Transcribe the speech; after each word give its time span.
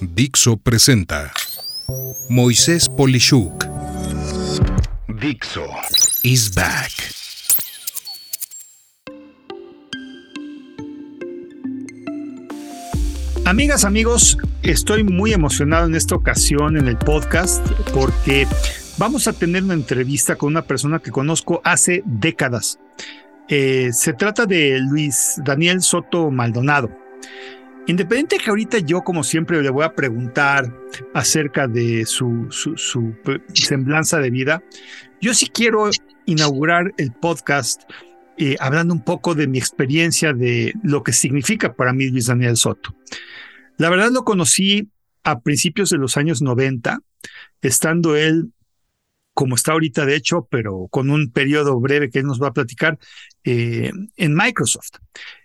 Dixo 0.00 0.56
presenta 0.56 1.30
Moisés 2.28 2.88
Polishuk. 2.88 3.64
Dixo 5.20 5.66
is 6.22 6.54
back. 6.54 6.90
Amigas, 13.44 13.84
amigos, 13.84 14.38
estoy 14.62 15.04
muy 15.04 15.32
emocionado 15.32 15.86
en 15.86 15.94
esta 15.96 16.14
ocasión 16.14 16.76
en 16.78 16.88
el 16.88 16.96
podcast 16.96 17.66
porque 17.92 18.46
vamos 18.96 19.28
a 19.28 19.32
tener 19.34 19.64
una 19.64 19.74
entrevista 19.74 20.36
con 20.36 20.48
una 20.48 20.62
persona 20.62 21.00
que 21.00 21.10
conozco 21.10 21.60
hace 21.64 22.02
décadas. 22.06 22.78
Eh, 23.48 23.90
se 23.92 24.14
trata 24.14 24.46
de 24.46 24.78
Luis 24.78 25.34
Daniel 25.44 25.82
Soto 25.82 26.30
Maldonado. 26.30 27.01
Independiente 27.88 28.38
que 28.38 28.48
ahorita 28.48 28.78
yo, 28.78 29.02
como 29.02 29.24
siempre, 29.24 29.60
le 29.60 29.70
voy 29.70 29.84
a 29.84 29.94
preguntar 29.94 30.72
acerca 31.14 31.66
de 31.66 32.06
su, 32.06 32.46
su, 32.50 33.14
semblanza 33.54 34.18
de 34.18 34.30
vida, 34.30 34.62
yo 35.20 35.34
sí 35.34 35.48
quiero 35.48 35.90
inaugurar 36.26 36.94
el 36.96 37.12
podcast 37.12 37.82
eh, 38.38 38.56
hablando 38.60 38.94
un 38.94 39.02
poco 39.02 39.34
de 39.34 39.48
mi 39.48 39.58
experiencia 39.58 40.32
de 40.32 40.72
lo 40.84 41.02
que 41.02 41.12
significa 41.12 41.74
para 41.74 41.92
mí 41.92 42.08
Luis 42.08 42.26
Daniel 42.26 42.56
Soto. 42.56 42.94
La 43.78 43.90
verdad 43.90 44.10
lo 44.12 44.24
conocí 44.24 44.88
a 45.24 45.40
principios 45.40 45.90
de 45.90 45.98
los 45.98 46.16
años 46.16 46.40
90, 46.40 47.00
estando 47.62 48.14
él 48.14 48.52
como 49.34 49.54
está 49.54 49.72
ahorita 49.72 50.04
de 50.06 50.14
hecho, 50.14 50.46
pero 50.50 50.88
con 50.90 51.10
un 51.10 51.30
periodo 51.30 51.80
breve 51.80 52.10
que 52.10 52.20
él 52.20 52.26
nos 52.26 52.40
va 52.40 52.48
a 52.48 52.52
platicar, 52.52 52.98
eh, 53.44 53.90
en 54.16 54.34
Microsoft. 54.34 54.98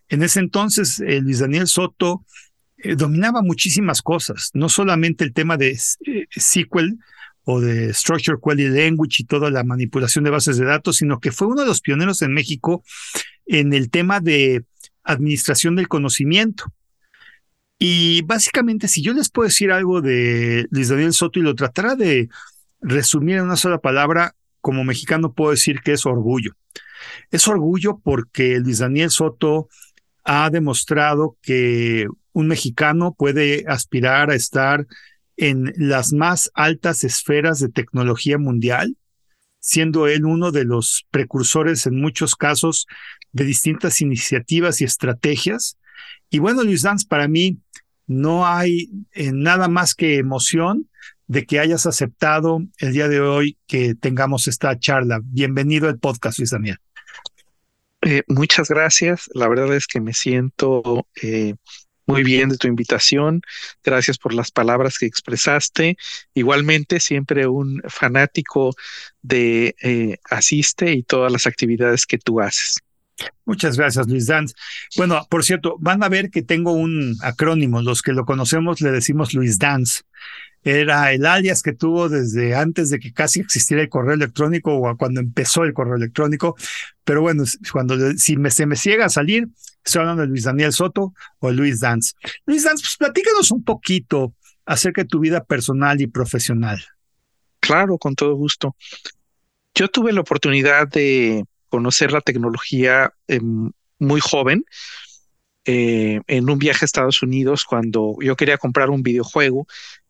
En 0.10 0.24
ese 0.24 0.40
entonces, 0.40 1.00
eh, 1.00 1.22
Luis 1.22 1.40
Daniel 1.40 1.68
Soto 1.68 2.26
eh, 2.78 2.96
dominaba 2.96 3.42
muchísimas 3.42 4.02
cosas, 4.02 4.52
no 4.54 4.70
solamente 4.70 5.24
el 5.24 5.34
tema 5.34 5.58
de 5.58 5.78
SQL 5.78 6.98
o 7.44 7.62
de 7.62 7.94
Structure 7.94 8.38
Query 8.44 8.70
Language 8.70 9.24
y 9.24 9.26
toda 9.26 9.50
la 9.50 9.64
manipulación 9.64 10.24
de 10.24 10.32
bases 10.32 10.58
de 10.58 10.66
datos, 10.66 10.98
sino 10.98 11.20
que 11.20 11.32
fue 11.32 11.48
uno 11.48 11.62
de 11.62 11.68
los 11.68 11.82
pioneros 11.82 12.22
en 12.22 12.34
México 12.34 12.84
en 13.46 13.74
el 13.74 13.90
tema 13.90 14.20
de 14.20 14.66
administración 15.04 15.76
del 15.76 15.88
conocimiento. 15.88 16.66
Y 17.80 18.22
básicamente, 18.24 18.88
si 18.88 19.02
yo 19.02 19.14
les 19.14 19.30
puedo 19.30 19.48
decir 19.48 19.72
algo 19.72 20.02
de 20.02 20.68
Luis 20.72 20.90
Daniel 20.90 21.14
Soto 21.14 21.40
y 21.40 21.44
lo 21.44 21.56
tratara 21.56 21.96
de 21.96 22.28
resumir 22.82 23.38
en 23.38 23.44
una 23.44 23.56
sola 23.56 23.80
palabra, 23.80 24.36
como 24.62 24.84
mexicano 24.84 25.34
puedo 25.34 25.52
decir 25.52 25.82
que 25.82 25.94
es 25.94 26.06
orgullo. 26.06 26.52
Es 27.32 27.48
orgullo 27.48 28.00
porque 28.04 28.60
Luis 28.60 28.80
Daniel 28.80 29.12
Soto 29.12 29.70
ha 30.28 30.50
demostrado 30.50 31.38
que 31.42 32.06
un 32.34 32.48
mexicano 32.48 33.16
puede 33.18 33.64
aspirar 33.68 34.30
a 34.30 34.36
estar 34.36 34.86
en 35.38 35.74
las 35.78 36.12
más 36.12 36.52
altas 36.54 37.06
esferas 37.06 37.60
de 37.60 37.70
tecnología 37.70 38.38
mundial, 38.38 38.98
siendo 39.62 40.06
él 40.08 40.26
uno 40.26 40.52
de 40.52 40.66
los 40.66 41.08
precursores 41.12 41.88
en 41.88 42.02
muchos 42.02 42.36
casos 42.36 42.88
de 43.32 43.46
distintas 43.46 44.02
iniciativas 44.02 44.82
y 44.82 44.84
estrategias. 44.84 45.78
Y 46.30 46.40
bueno, 46.40 46.62
Luis 46.64 46.82
Dance, 46.82 47.08
para 47.08 47.30
mí 47.30 47.60
no 48.06 48.46
hay 48.46 48.90
eh, 49.14 49.32
nada 49.32 49.70
más 49.70 49.96
que 49.96 50.18
emoción 50.18 50.90
de 51.28 51.46
que 51.46 51.60
hayas 51.60 51.86
aceptado 51.86 52.60
el 52.80 52.92
día 52.92 53.08
de 53.08 53.22
hoy 53.22 53.58
que 53.66 53.96
tengamos 53.96 54.50
esta 54.50 54.78
charla. 54.78 55.22
Bienvenido 55.24 55.88
al 55.88 56.00
podcast, 56.00 56.40
Luis 56.40 56.52
Daniel. 56.52 56.80
Eh, 58.10 58.24
muchas 58.28 58.70
gracias. 58.70 59.30
La 59.34 59.50
verdad 59.50 59.76
es 59.76 59.86
que 59.86 60.00
me 60.00 60.14
siento 60.14 61.06
eh, 61.22 61.56
muy 62.06 62.24
bien 62.24 62.48
de 62.48 62.58
tu 62.58 62.70
invitación. 62.70 63.42
Gracias 63.84 64.18
por 64.18 64.34
las 64.34 64.50
palabras 64.50 64.98
que 64.98 65.06
expresaste. 65.06 65.98
Igualmente, 66.34 67.02
siempre 67.02 67.48
un 67.48 67.82
fanático 67.90 68.74
de 69.22 69.76
eh, 69.82 70.20
Asiste 70.30 70.94
y 70.94 71.04
todas 71.04 71.34
las 71.34 71.48
actividades 71.48 72.06
que 72.06 72.18
tú 72.18 72.40
haces. 72.40 72.78
Muchas 73.44 73.76
gracias, 73.76 74.08
Luis 74.08 74.28
Dance. 74.28 74.56
Bueno, 74.96 75.28
por 75.30 75.44
cierto, 75.44 75.76
van 75.78 76.02
a 76.02 76.08
ver 76.08 76.30
que 76.30 76.44
tengo 76.44 76.72
un 76.72 77.18
acrónimo. 77.22 77.82
Los 77.82 78.02
que 78.02 78.14
lo 78.14 78.24
conocemos 78.24 78.80
le 78.80 78.92
decimos 78.92 79.34
Luis 79.34 79.60
Dance 79.60 80.04
era 80.64 81.12
el 81.14 81.26
alias 81.26 81.62
que 81.62 81.74
tuvo 81.74 82.10
desde 82.10 82.56
antes 82.56 82.90
de 82.90 83.00
que 83.00 83.14
casi 83.14 83.40
existiera 83.40 83.82
el 83.82 83.90
correo 83.90 84.14
electrónico 84.14 84.76
o 84.76 84.98
cuando 84.98 85.20
empezó 85.20 85.64
el 85.64 85.74
correo 85.74 85.96
electrónico. 85.96 86.56
Pero 87.04 87.22
bueno, 87.22 87.44
cuando 87.72 87.96
si 88.18 88.38
me, 88.38 88.52
se 88.52 88.66
me 88.66 88.76
ciega 88.76 89.06
a 89.06 89.10
salir, 89.10 89.48
estoy 89.84 90.02
hablando 90.02 90.24
de 90.24 90.28
Luis 90.28 90.44
Daniel 90.44 90.74
Soto 90.74 91.14
o 91.40 91.52
Luis 91.52 91.80
Dance. 91.80 92.14
Luis 92.46 92.64
Dance, 92.64 92.84
pues 92.84 92.98
platícanos 92.98 93.52
un 93.52 93.64
poquito 93.64 94.34
acerca 94.66 95.04
de 95.04 95.08
tu 95.08 95.20
vida 95.20 95.44
personal 95.44 96.02
y 96.02 96.08
profesional. 96.08 96.84
Claro, 97.60 97.98
con 97.98 98.16
todo 98.16 98.36
gusto. 98.36 98.76
Yo 99.74 99.88
tuve 99.88 100.12
la 100.12 100.22
oportunidad 100.22 100.88
de 100.88 101.46
conocer 101.70 102.12
la 102.12 102.22
tecnología 102.22 103.14
em, 103.28 103.72
muy 104.00 104.20
joven. 104.20 104.66
Eh, 105.70 106.22
en 106.28 106.50
un 106.50 106.58
viaje 106.60 106.86
a 106.86 106.88
Estados 106.88 107.22
Unidos 107.22 107.66
cuando 107.66 108.16
yo 108.22 108.38
quería 108.38 108.58
comprar 108.58 108.90
un 108.90 109.04
videojuego 109.04 109.68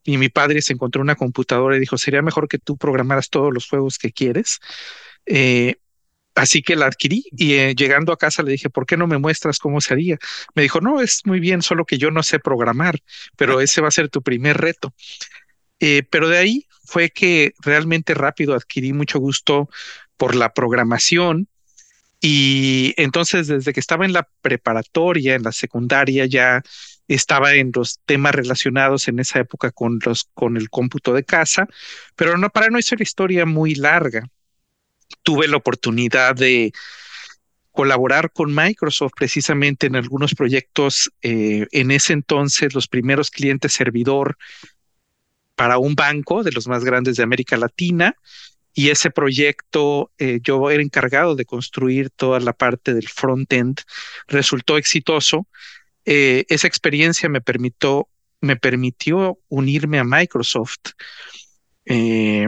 y 0.07 0.18
mi 0.18 0.29
padre 0.29 0.62
se 0.62 0.72
encontró 0.72 1.01
una 1.01 1.16
computadora 1.16 1.75
y 1.75 1.81
dijo, 1.81 1.97
sería 1.97 2.22
mejor 2.22 2.47
que 2.47 2.57
tú 2.57 2.78
programaras 2.78 3.29
todos 3.29 3.53
los 3.53 3.68
juegos 3.68 3.97
que 3.97 4.13
quieres. 4.13 4.59
Eh, 5.25 5.75
así 6.34 6.62
que 6.62 6.78
la 6.78 6.85
adquirí 6.85 7.25
y 7.35 7.56
eh, 7.56 7.75
llegando 7.75 8.13
a 8.13 8.18
casa 8.18 8.41
le 8.41 8.53
dije, 8.53 8.69
¿por 8.69 8.85
qué 8.85 8.95
no 8.95 9.06
me 9.06 9.18
muestras 9.18 9.59
cómo 9.59 9.81
se 9.81 9.94
haría? 9.94 10.18
Me 10.56 10.62
dijo, 10.62 10.79
no, 10.79 11.01
es 11.01 11.25
muy 11.25 11.41
bien, 11.41 11.62
solo 11.62 11.84
que 11.84 11.97
yo 11.97 12.09
no 12.09 12.23
sé 12.23 12.40
programar, 12.40 13.01
pero 13.35 13.59
ese 13.59 13.81
va 13.81 13.90
a 13.90 13.91
ser 13.91 14.07
tu 14.07 14.22
primer 14.22 14.56
reto. 14.56 14.94
Eh, 15.81 16.03
pero 16.09 16.29
de 16.29 16.38
ahí 16.38 16.66
fue 16.85 17.09
que 17.09 17.53
realmente 17.59 18.13
rápido 18.13 18.56
adquirí 18.56 18.94
mucho 18.94 19.19
gusto 19.19 19.69
por 20.16 20.35
la 20.35 20.53
programación 20.53 21.50
y 22.22 22.94
entonces 22.95 23.47
desde 23.47 23.74
que 23.74 23.81
estaba 23.81 24.06
en 24.06 24.13
la 24.13 24.25
preparatoria, 24.41 25.35
en 25.35 25.44
la 25.44 25.51
secundaria, 25.51 26.25
ya 26.28 26.63
estaba 27.16 27.53
en 27.53 27.72
los 27.73 28.00
temas 28.06 28.35
relacionados 28.35 29.07
en 29.07 29.19
esa 29.19 29.40
época 29.40 29.72
con 29.72 30.00
los 30.06 30.29
con 30.34 30.57
el 30.57 30.69
cómputo 30.69 31.13
de 31.13 31.23
casa, 31.23 31.68
pero 32.16 32.38
no 32.38 32.50
para 32.50 32.69
no 32.69 32.78
hacer 32.78 33.01
historia 33.01 33.45
muy 33.45 33.75
larga. 33.75 34.28
Tuve 35.23 35.47
la 35.47 35.57
oportunidad 35.57 36.35
de 36.35 36.73
colaborar 37.72 38.31
con 38.31 38.53
Microsoft 38.53 39.13
precisamente 39.16 39.88
en 39.88 39.95
algunos 39.95 40.34
proyectos 40.34 41.12
eh, 41.22 41.68
en 41.72 41.91
ese 41.91 42.13
entonces 42.13 42.73
los 42.73 42.88
primeros 42.88 43.29
clientes 43.29 43.72
servidor 43.72 44.38
para 45.56 45.78
un 45.78 45.94
banco 45.94 46.44
de 46.44 46.51
los 46.51 46.68
más 46.68 46.84
grandes 46.84 47.18
de 47.18 47.24
América 47.24 47.56
Latina 47.56 48.16
y 48.74 48.89
ese 48.89 49.12
proyecto 49.12 50.12
eh, 50.18 50.39
yo 50.41 50.69
era 50.69 50.84
encargado 50.84 51.35
de 51.35 51.45
construir 51.45 52.09
toda 52.09 52.39
la 52.39 52.53
parte 52.53 52.94
del 52.94 53.07
front-end, 53.07 53.81
resultó 54.28 54.78
exitoso 54.78 55.47
eh, 56.09 56.45
esa 56.47 56.68
experiencia 56.68 57.28
me 57.28 57.41
permitió, 57.41 58.07
me 58.40 58.56
permitió 58.56 59.40
unirme 59.50 60.00
a 60.00 60.06
Microsoft. 60.06 60.94
Eh, 61.84 62.47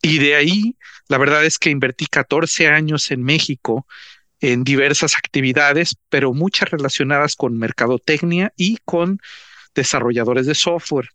y 0.00 0.18
de 0.18 0.36
ahí, 0.36 0.76
la 1.08 1.18
verdad 1.18 1.44
es 1.44 1.58
que 1.58 1.70
invertí 1.70 2.06
14 2.06 2.68
años 2.68 3.10
en 3.10 3.24
México 3.24 3.84
en 4.40 4.62
diversas 4.62 5.16
actividades, 5.16 5.96
pero 6.08 6.32
muchas 6.32 6.70
relacionadas 6.70 7.34
con 7.34 7.58
mercadotecnia 7.58 8.52
y 8.56 8.78
con 8.84 9.18
desarrolladores 9.74 10.46
de 10.46 10.54
software. 10.54 11.08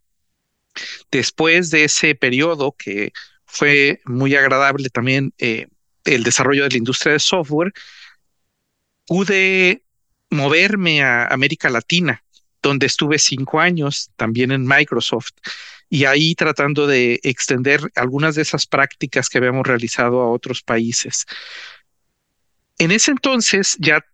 Después 1.10 1.70
de 1.70 1.84
ese 1.84 2.14
periodo, 2.14 2.72
que 2.72 3.14
fue 3.46 4.02
muy 4.04 4.34
agradable 4.36 4.90
también 4.90 5.32
eh, 5.38 5.68
el 6.04 6.24
desarrollo 6.24 6.64
de 6.64 6.70
la 6.72 6.76
industria 6.76 7.14
de 7.14 7.20
software, 7.20 7.72
pude 9.06 9.83
moverme 10.34 11.02
a 11.02 11.26
América 11.26 11.70
Latina, 11.70 12.22
donde 12.62 12.86
estuve 12.86 13.18
cinco 13.18 13.60
años 13.60 14.10
también 14.16 14.50
en 14.52 14.66
Microsoft 14.66 15.32
y 15.88 16.04
ahí 16.06 16.34
tratando 16.34 16.86
de 16.86 17.20
extender 17.22 17.80
algunas 17.94 18.34
de 18.34 18.42
esas 18.42 18.66
prácticas 18.66 19.28
que 19.28 19.38
habíamos 19.38 19.66
realizado 19.66 20.20
a 20.20 20.30
otros 20.30 20.62
países. 20.62 21.26
En 22.78 22.90
ese 22.90 23.12
entonces 23.12 23.76
ya 23.78 24.04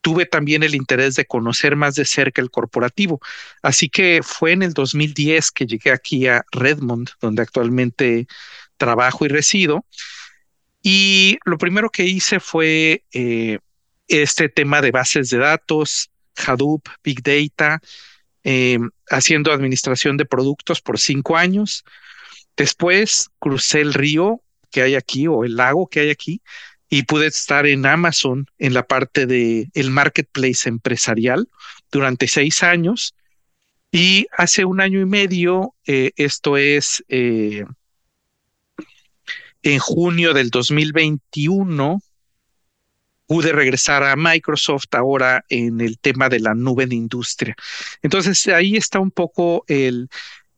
tuve 0.00 0.26
también 0.26 0.62
el 0.62 0.74
interés 0.74 1.14
de 1.14 1.26
conocer 1.26 1.76
más 1.76 1.94
de 1.94 2.04
cerca 2.04 2.40
el 2.40 2.50
corporativo, 2.50 3.20
así 3.62 3.88
que 3.88 4.20
fue 4.24 4.52
en 4.52 4.62
el 4.62 4.72
2010 4.72 5.50
que 5.50 5.66
llegué 5.66 5.92
aquí 5.92 6.26
a 6.26 6.42
Redmond, 6.52 7.10
donde 7.20 7.42
actualmente 7.42 8.26
trabajo 8.76 9.24
y 9.24 9.28
resido. 9.28 9.84
Y 10.82 11.38
lo 11.44 11.58
primero 11.58 11.90
que 11.90 12.04
hice 12.04 12.40
fue 12.40 13.04
eh, 13.12 13.58
este 14.10 14.48
tema 14.48 14.82
de 14.82 14.90
bases 14.90 15.30
de 15.30 15.38
datos, 15.38 16.10
Hadoop, 16.36 16.86
Big 17.02 17.22
Data, 17.22 17.80
eh, 18.42 18.78
haciendo 19.08 19.52
administración 19.52 20.16
de 20.16 20.24
productos 20.24 20.80
por 20.80 20.98
cinco 20.98 21.36
años. 21.36 21.84
Después 22.56 23.30
crucé 23.38 23.80
el 23.80 23.94
río 23.94 24.42
que 24.70 24.82
hay 24.82 24.96
aquí 24.96 25.26
o 25.26 25.44
el 25.44 25.56
lago 25.56 25.88
que 25.88 26.00
hay 26.00 26.10
aquí 26.10 26.42
y 26.88 27.04
pude 27.04 27.28
estar 27.28 27.66
en 27.66 27.86
Amazon 27.86 28.46
en 28.58 28.74
la 28.74 28.86
parte 28.86 29.26
de 29.26 29.70
el 29.74 29.90
marketplace 29.90 30.68
empresarial 30.68 31.48
durante 31.90 32.26
seis 32.26 32.62
años. 32.62 33.14
Y 33.92 34.26
hace 34.36 34.64
un 34.64 34.80
año 34.80 35.00
y 35.00 35.06
medio, 35.06 35.74
eh, 35.86 36.12
esto 36.16 36.56
es 36.56 37.04
eh, 37.08 37.64
en 39.62 39.78
junio 39.78 40.32
del 40.34 40.50
2021, 40.50 42.00
pude 43.30 43.52
regresar 43.52 44.02
a 44.02 44.16
Microsoft 44.16 44.88
ahora 44.90 45.44
en 45.48 45.80
el 45.80 46.00
tema 46.00 46.28
de 46.28 46.40
la 46.40 46.52
nube 46.52 46.86
de 46.86 46.96
industria. 46.96 47.54
Entonces 48.02 48.48
ahí 48.48 48.74
está 48.74 48.98
un 48.98 49.12
poco 49.12 49.64
el 49.68 50.08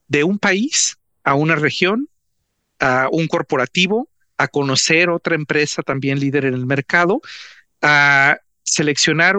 de 0.08 0.24
un 0.24 0.38
país 0.38 0.96
a 1.22 1.34
una 1.34 1.54
región, 1.54 2.08
a 2.80 3.10
un 3.12 3.28
corporativo, 3.28 4.08
a 4.38 4.48
conocer 4.48 5.10
otra 5.10 5.34
empresa 5.34 5.82
también 5.82 6.18
líder 6.18 6.46
en 6.46 6.54
el 6.54 6.64
mercado, 6.64 7.20
a 7.82 8.38
seleccionar 8.64 9.38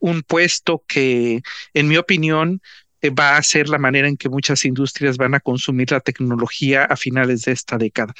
un 0.00 0.22
puesto 0.22 0.82
que, 0.88 1.42
en 1.74 1.86
mi 1.86 1.96
opinión, 1.96 2.60
eh, 3.02 3.10
va 3.10 3.36
a 3.36 3.42
ser 3.44 3.68
la 3.68 3.78
manera 3.78 4.08
en 4.08 4.16
que 4.16 4.28
muchas 4.28 4.64
industrias 4.64 5.16
van 5.16 5.36
a 5.36 5.40
consumir 5.40 5.92
la 5.92 6.00
tecnología 6.00 6.86
a 6.86 6.96
finales 6.96 7.42
de 7.42 7.52
esta 7.52 7.78
década. 7.78 8.14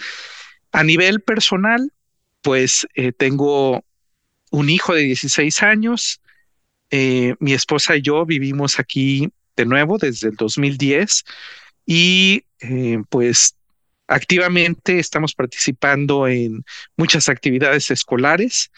A 0.70 0.84
nivel 0.84 1.22
personal, 1.22 1.92
pues 2.40 2.86
eh, 2.94 3.10
tengo 3.10 3.84
un 4.50 4.70
hijo 4.70 4.94
de 4.94 5.02
16 5.02 5.62
años. 5.62 6.20
Eh, 6.90 7.34
mi 7.38 7.52
esposa 7.52 7.96
y 7.96 8.02
yo 8.02 8.24
vivimos 8.24 8.78
aquí 8.78 9.30
de 9.56 9.66
nuevo 9.66 9.98
desde 9.98 10.28
el 10.28 10.36
2010 10.36 11.24
y 11.84 12.44
eh, 12.60 13.02
pues 13.10 13.56
activamente 14.06 14.98
estamos 14.98 15.34
participando 15.34 16.26
en 16.26 16.64
muchas 16.96 17.28
actividades 17.28 17.90
escolares 17.90 18.70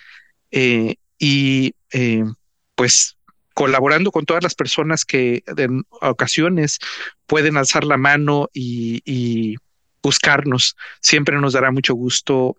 eh, 0.51 0.97
y 1.19 1.75
pues 2.75 3.17
colaborando 3.55 4.11
con 4.11 4.25
todas 4.25 4.43
las 4.43 4.55
personas 4.55 5.05
que 5.05 5.45
en 5.57 5.85
ocasiones 6.01 6.79
pueden 7.27 7.57
alzar 7.57 7.85
la 7.85 7.97
mano 7.97 8.49
y, 8.53 9.57
buscarnos. 10.03 10.77
Siempre 11.03 11.39
nos 11.39 11.53
dará 11.53 11.71
mucho 11.71 11.93
gusto 11.93 12.57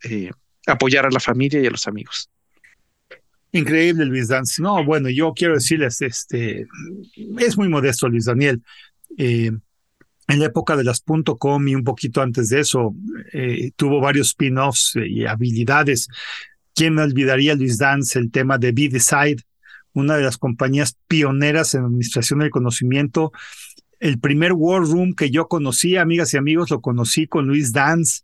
apoyar 0.67 1.07
a 1.07 1.09
la 1.09 1.19
familia 1.19 1.59
y 1.59 1.65
a 1.65 1.71
los 1.71 1.87
amigos. 1.87 2.30
Increíble, 3.53 4.06
Luis 4.06 4.30
Dance. 4.30 4.62
No, 4.62 4.83
bueno, 4.86 5.09
yo 5.09 5.33
quiero 5.33 5.56
decirles, 5.56 6.01
este, 6.01 6.68
es 7.38 7.57
muy 7.57 7.68
modesto, 7.68 8.07
Luis 8.07 8.25
Daniel. 8.25 8.62
Eh, 9.18 9.51
en 10.27 10.39
la 10.39 10.45
época 10.45 10.77
de 10.77 10.86
las 10.86 11.03
.com 11.38 11.68
y 11.68 11.75
un 11.75 11.83
poquito 11.83 12.21
antes 12.21 12.48
de 12.50 12.62
eso, 12.62 12.95
eh, 13.33 13.71
tuvo 13.75 14.00
varios 14.00 14.30
spin-offs 14.30 14.95
y 14.95 15.25
habilidades. 15.25 16.07
¿Quién 16.74 16.95
me 16.95 17.01
olvidaría, 17.01 17.53
Luis 17.56 17.77
Dance, 17.77 18.18
el 18.18 18.31
tema 18.31 18.57
de 18.57 18.71
Be 18.71 18.88
Decide, 18.88 19.44
una 19.94 20.15
de 20.15 20.24
las 20.24 20.38
compañías 20.38 20.98
pioneras 21.09 21.75
en 21.75 21.83
administración 21.83 22.39
del 22.39 22.50
conocimiento? 22.50 23.33
El 24.00 24.19
primer 24.19 24.53
War 24.53 24.81
Room 24.83 25.13
que 25.13 25.30
yo 25.30 25.50
conocí, 25.50 25.98
amigas 25.98 26.33
y 26.33 26.38
amigos, 26.38 26.71
lo 26.71 26.80
conocí 26.80 27.27
con 27.27 27.48
Luis 27.48 27.74
Dance 27.74 28.21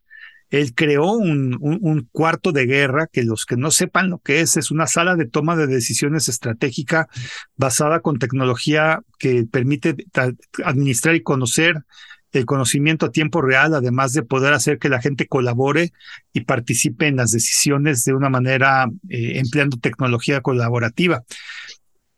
él 0.50 0.74
creó 0.74 1.12
un, 1.12 2.08
cuarto 2.12 2.52
de 2.52 2.66
guerra 2.66 3.08
que 3.08 3.24
los 3.24 3.46
que 3.46 3.58
no 3.58 3.72
sepan 3.72 4.10
lo 4.10 4.20
que 4.20 4.42
es, 4.42 4.58
es 4.58 4.72
una 4.72 4.88
sala 4.88 5.16
de 5.16 5.26
toma 5.26 5.56
de 5.56 5.68
decisiones 5.68 6.30
estratégica 6.30 7.08
basada 7.56 8.00
con 8.00 8.20
tecnología 8.20 9.02
que 9.20 9.46
permite 9.46 9.96
administrar 10.64 11.16
y 11.16 11.22
conocer 11.22 11.84
el 12.32 12.46
conocimiento 12.46 13.06
a 13.06 13.12
tiempo 13.12 13.42
real, 13.42 13.74
además 13.74 14.14
de 14.14 14.24
poder 14.24 14.54
hacer 14.54 14.80
que 14.80 14.90
la 14.90 15.02
gente 15.02 15.28
colabore 15.28 15.92
y 16.34 16.42
participe 16.42 17.08
en 17.08 17.16
las 17.16 17.32
decisiones 17.32 18.04
de 18.04 18.14
una 18.14 18.30
manera 18.30 18.88
eh, 19.10 19.40
empleando 19.40 19.78
tecnología 19.78 20.42
colaborativa 20.42 21.24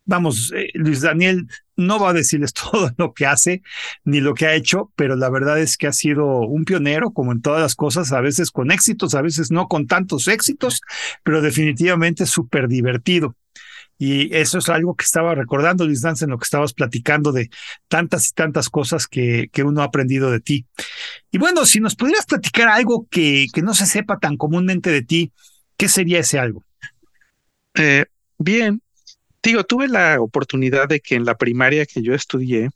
vamos, 0.09 0.51
eh, 0.55 0.69
Luis 0.73 1.01
Daniel 1.01 1.47
no 1.77 1.99
va 1.99 2.09
a 2.09 2.13
decirles 2.13 2.51
todo 2.71 2.91
lo 2.97 3.13
que 3.13 3.25
hace 3.25 3.61
ni 4.03 4.19
lo 4.19 4.33
que 4.33 4.47
ha 4.47 4.55
hecho, 4.55 4.91
pero 4.95 5.15
la 5.15 5.29
verdad 5.29 5.59
es 5.59 5.77
que 5.77 5.87
ha 5.87 5.93
sido 5.93 6.25
un 6.41 6.65
pionero, 6.65 7.11
como 7.11 7.31
en 7.31 7.41
todas 7.41 7.61
las 7.61 7.75
cosas, 7.75 8.11
a 8.11 8.19
veces 8.19 8.51
con 8.51 8.71
éxitos, 8.71 9.15
a 9.15 9.21
veces 9.21 9.51
no 9.51 9.67
con 9.67 9.87
tantos 9.87 10.27
éxitos, 10.27 10.81
pero 11.23 11.41
definitivamente 11.41 12.25
súper 12.25 12.67
divertido. 12.67 13.35
Y 14.01 14.33
eso 14.33 14.59
es 14.59 14.69
algo 14.69 14.95
que 14.95 15.03
estaba 15.03 15.35
recordando, 15.35 15.85
Luis 15.85 16.01
Dance, 16.01 16.23
en 16.23 16.31
lo 16.31 16.37
que 16.37 16.45
estabas 16.45 16.73
platicando 16.73 17.33
de 17.33 17.49
tantas 17.89 18.29
y 18.29 18.31
tantas 18.31 18.69
cosas 18.69 19.07
que, 19.07 19.49
que 19.51 19.63
uno 19.63 19.81
ha 19.81 19.85
aprendido 19.85 20.31
de 20.31 20.39
ti. 20.39 20.65
Y 21.31 21.37
bueno, 21.37 21.65
si 21.65 21.81
nos 21.81 21.95
pudieras 21.95 22.25
platicar 22.25 22.69
algo 22.69 23.07
que, 23.11 23.47
que 23.53 23.61
no 23.61 23.73
se 23.73 23.85
sepa 23.85 24.17
tan 24.17 24.37
comúnmente 24.37 24.89
de 24.89 25.01
ti, 25.01 25.33
¿qué 25.75 25.89
sería 25.89 26.19
ese 26.19 26.39
algo? 26.39 26.63
Eh, 27.75 28.05
bien, 28.37 28.81
digo, 29.43 29.63
tuve 29.63 29.87
la 29.87 30.19
oportunidad 30.19 30.87
de 30.87 30.99
que 30.99 31.15
en 31.15 31.25
la 31.25 31.37
primaria 31.37 31.85
que 31.85 32.01
yo 32.01 32.13
estudié, 32.13 32.69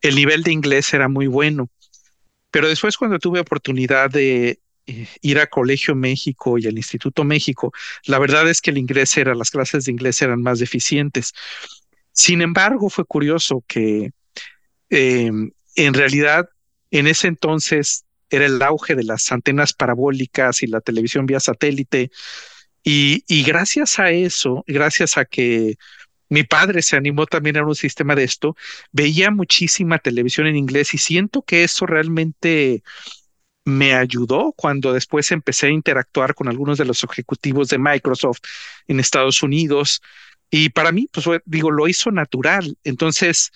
el 0.00 0.16
nivel 0.16 0.42
de 0.42 0.52
inglés 0.52 0.92
era 0.94 1.08
muy 1.08 1.26
bueno, 1.26 1.68
pero 2.50 2.68
después 2.68 2.96
cuando 2.96 3.18
tuve 3.18 3.40
oportunidad 3.40 4.10
de 4.10 4.60
eh, 4.86 5.06
ir 5.20 5.38
a 5.38 5.46
Colegio 5.46 5.94
México 5.94 6.58
y 6.58 6.66
al 6.66 6.76
Instituto 6.76 7.24
México, 7.24 7.72
la 8.04 8.18
verdad 8.18 8.48
es 8.48 8.60
que 8.60 8.70
el 8.70 8.78
inglés 8.78 9.16
era, 9.16 9.34
las 9.34 9.50
clases 9.50 9.84
de 9.84 9.92
inglés 9.92 10.20
eran 10.22 10.42
más 10.42 10.58
deficientes. 10.58 11.32
Sin 12.12 12.42
embargo, 12.42 12.90
fue 12.90 13.04
curioso 13.04 13.64
que 13.66 14.10
em, 14.90 15.52
en 15.76 15.94
realidad 15.94 16.48
en 16.90 17.06
ese 17.06 17.28
entonces 17.28 18.04
era 18.28 18.46
el 18.46 18.60
auge 18.62 18.94
de 18.94 19.04
las 19.04 19.30
antenas 19.32 19.72
parabólicas 19.72 20.62
y 20.62 20.66
la 20.66 20.80
televisión 20.80 21.26
vía 21.26 21.40
satélite 21.40 22.10
y, 22.84 23.42
gracias 23.44 23.98
a 23.98 24.10
eso, 24.10 24.64
gracias 24.66 25.16
a 25.16 25.24
que 25.24 25.76
mi 26.28 26.44
padre 26.44 26.82
se 26.82 26.96
animó 26.96 27.26
también 27.26 27.58
a 27.58 27.66
un 27.66 27.74
sistema 27.74 28.14
de 28.14 28.24
esto, 28.24 28.56
veía 28.90 29.30
muchísima 29.30 29.98
televisión 29.98 30.46
en 30.46 30.56
inglés 30.56 30.94
y 30.94 30.98
siento 30.98 31.42
que 31.42 31.64
eso 31.64 31.86
realmente 31.86 32.82
me 33.64 33.94
ayudó 33.94 34.52
cuando 34.56 34.92
después 34.92 35.30
empecé 35.30 35.66
a 35.66 35.70
interactuar 35.70 36.34
con 36.34 36.48
algunos 36.48 36.78
de 36.78 36.84
los 36.84 37.04
ejecutivos 37.04 37.68
de 37.68 37.78
Microsoft 37.78 38.40
en 38.88 38.98
Estados 38.98 39.42
Unidos. 39.42 40.02
Y 40.50 40.70
para 40.70 40.90
mí, 40.90 41.08
pues 41.12 41.26
digo, 41.44 41.70
lo 41.70 41.86
hizo 41.86 42.10
natural. 42.10 42.76
Entonces, 42.82 43.52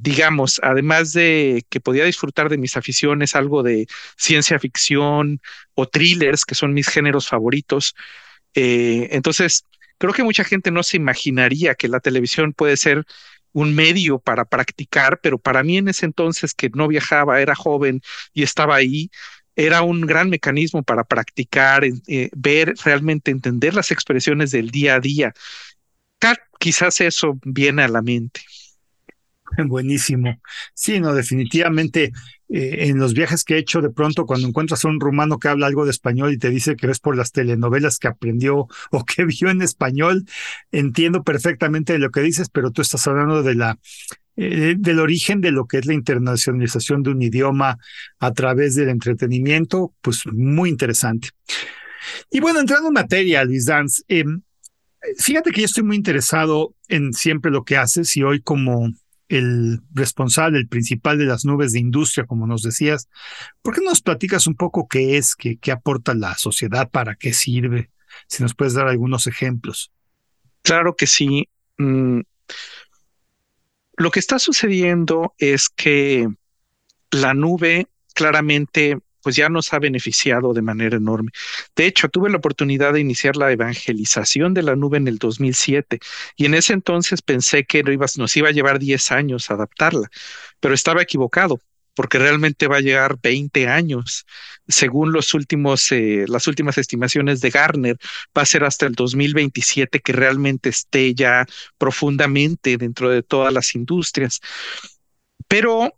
digamos, 0.00 0.60
además 0.62 1.12
de 1.12 1.64
que 1.68 1.80
podía 1.80 2.04
disfrutar 2.04 2.48
de 2.48 2.58
mis 2.58 2.76
aficiones, 2.76 3.34
algo 3.34 3.62
de 3.62 3.86
ciencia 4.16 4.58
ficción 4.58 5.40
o 5.74 5.86
thrillers, 5.86 6.44
que 6.44 6.54
son 6.54 6.72
mis 6.72 6.88
géneros 6.88 7.28
favoritos. 7.28 7.94
Eh, 8.54 9.08
entonces, 9.12 9.66
creo 9.98 10.12
que 10.12 10.22
mucha 10.24 10.44
gente 10.44 10.70
no 10.70 10.82
se 10.82 10.96
imaginaría 10.96 11.74
que 11.74 11.88
la 11.88 12.00
televisión 12.00 12.52
puede 12.52 12.76
ser 12.76 13.04
un 13.52 13.74
medio 13.74 14.18
para 14.18 14.44
practicar, 14.44 15.20
pero 15.22 15.38
para 15.38 15.62
mí 15.62 15.78
en 15.78 15.88
ese 15.88 16.06
entonces 16.06 16.54
que 16.54 16.70
no 16.74 16.88
viajaba, 16.88 17.40
era 17.40 17.54
joven 17.54 18.02
y 18.32 18.42
estaba 18.42 18.76
ahí, 18.76 19.10
era 19.56 19.82
un 19.82 20.02
gran 20.02 20.30
mecanismo 20.30 20.82
para 20.82 21.04
practicar, 21.04 21.84
eh, 21.84 22.30
ver, 22.34 22.74
realmente 22.84 23.30
entender 23.30 23.74
las 23.74 23.90
expresiones 23.92 24.50
del 24.50 24.70
día 24.70 24.96
a 24.96 25.00
día. 25.00 25.34
Quizás 26.58 27.00
eso 27.00 27.38
viene 27.44 27.82
a 27.82 27.88
la 27.88 28.02
mente. 28.02 28.40
Buenísimo. 29.66 30.40
Sí, 30.74 31.00
no, 31.00 31.14
definitivamente 31.14 32.12
eh, 32.48 32.88
en 32.88 32.98
los 32.98 33.14
viajes 33.14 33.44
que 33.44 33.54
he 33.54 33.58
hecho, 33.58 33.80
de 33.80 33.90
pronto 33.90 34.26
cuando 34.26 34.46
encuentras 34.46 34.84
a 34.84 34.88
un 34.88 35.00
rumano 35.00 35.38
que 35.38 35.48
habla 35.48 35.66
algo 35.66 35.84
de 35.84 35.90
español 35.90 36.32
y 36.32 36.38
te 36.38 36.50
dice 36.50 36.76
que 36.76 36.90
es 36.90 37.00
por 37.00 37.16
las 37.16 37.32
telenovelas 37.32 37.98
que 37.98 38.08
aprendió 38.08 38.66
o 38.90 39.04
que 39.04 39.24
vio 39.24 39.50
en 39.50 39.62
español, 39.62 40.24
entiendo 40.72 41.22
perfectamente 41.22 41.98
lo 41.98 42.10
que 42.10 42.20
dices, 42.20 42.48
pero 42.50 42.70
tú 42.70 42.82
estás 42.82 43.06
hablando 43.06 43.42
de 43.42 43.54
la 43.54 43.78
eh, 44.36 44.74
del 44.76 44.98
origen 44.98 45.40
de 45.40 45.52
lo 45.52 45.66
que 45.66 45.78
es 45.78 45.86
la 45.86 45.94
internacionalización 45.94 47.04
de 47.04 47.10
un 47.10 47.22
idioma 47.22 47.78
a 48.18 48.32
través 48.32 48.74
del 48.74 48.88
entretenimiento, 48.88 49.94
pues 50.00 50.22
muy 50.26 50.70
interesante. 50.70 51.28
Y 52.30 52.40
bueno, 52.40 52.58
entrando 52.58 52.88
en 52.88 52.94
materia, 52.94 53.44
Luis 53.44 53.66
Dance, 53.66 54.02
em, 54.08 54.42
fíjate 55.18 55.52
que 55.52 55.60
yo 55.60 55.66
estoy 55.66 55.84
muy 55.84 55.94
interesado 55.94 56.74
en 56.88 57.12
siempre 57.12 57.52
lo 57.52 57.64
que 57.64 57.76
haces 57.76 58.16
y 58.16 58.24
hoy 58.24 58.40
como 58.40 58.90
el 59.38 59.80
responsable, 59.92 60.58
el 60.58 60.68
principal 60.68 61.18
de 61.18 61.26
las 61.26 61.44
nubes 61.44 61.72
de 61.72 61.80
industria, 61.80 62.26
como 62.26 62.46
nos 62.46 62.62
decías. 62.62 63.08
¿Por 63.62 63.74
qué 63.74 63.80
nos 63.82 64.00
platicas 64.00 64.46
un 64.46 64.54
poco 64.54 64.88
qué 64.88 65.16
es, 65.16 65.34
qué, 65.36 65.72
aporta 65.72 66.14
la 66.14 66.36
sociedad, 66.36 66.90
para 66.90 67.14
qué 67.14 67.32
sirve? 67.32 67.90
Si 68.28 68.42
nos 68.42 68.54
puedes 68.54 68.74
dar 68.74 68.88
algunos 68.88 69.26
ejemplos. 69.26 69.92
Claro 70.62 70.96
que 70.96 71.06
sí. 71.06 71.48
Mm, 71.78 72.20
lo 73.96 74.10
que 74.10 74.20
está 74.20 74.38
sucediendo 74.38 75.34
es 75.38 75.68
que 75.68 76.28
la 77.10 77.34
nube 77.34 77.86
claramente 78.14 78.98
pues 79.24 79.36
ya 79.36 79.48
nos 79.48 79.72
ha 79.72 79.78
beneficiado 79.80 80.52
de 80.52 80.62
manera 80.62 80.96
enorme. 80.98 81.30
De 81.74 81.86
hecho, 81.86 82.08
tuve 82.08 82.30
la 82.30 82.36
oportunidad 82.36 82.92
de 82.92 83.00
iniciar 83.00 83.36
la 83.36 83.50
evangelización 83.50 84.54
de 84.54 84.62
la 84.62 84.76
nube 84.76 84.98
en 84.98 85.08
el 85.08 85.18
2007 85.18 85.98
y 86.36 86.46
en 86.46 86.54
ese 86.54 86.74
entonces 86.74 87.22
pensé 87.22 87.64
que 87.64 87.82
nos 87.82 88.36
iba 88.36 88.48
a 88.48 88.52
llevar 88.52 88.78
10 88.78 89.10
años 89.12 89.50
adaptarla, 89.50 90.10
pero 90.60 90.74
estaba 90.74 91.02
equivocado. 91.02 91.58
porque 91.96 92.18
realmente 92.18 92.66
va 92.66 92.78
a 92.78 92.80
llegar 92.80 93.18
20 93.22 93.68
años. 93.68 94.26
Según 94.66 95.12
los 95.12 95.32
últimos, 95.32 95.92
eh, 95.92 96.24
las 96.26 96.48
últimas 96.48 96.76
estimaciones 96.76 97.40
de 97.40 97.50
Garner, 97.50 97.96
va 98.36 98.42
a 98.42 98.46
ser 98.46 98.64
hasta 98.64 98.86
el 98.86 98.94
2027 98.94 100.00
que 100.00 100.12
realmente 100.12 100.70
esté 100.70 101.14
ya 101.14 101.46
profundamente 101.78 102.76
dentro 102.78 103.10
de 103.10 103.22
todas 103.22 103.52
las 103.52 103.76
industrias. 103.76 104.40
Pero 105.48 105.94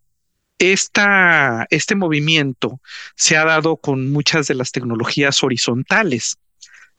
este 0.58 1.94
movimiento 1.94 2.80
se 3.14 3.36
ha 3.36 3.44
dado 3.44 3.76
con 3.76 4.10
muchas 4.10 4.46
de 4.46 4.54
las 4.54 4.72
tecnologías 4.72 5.42
horizontales 5.42 6.38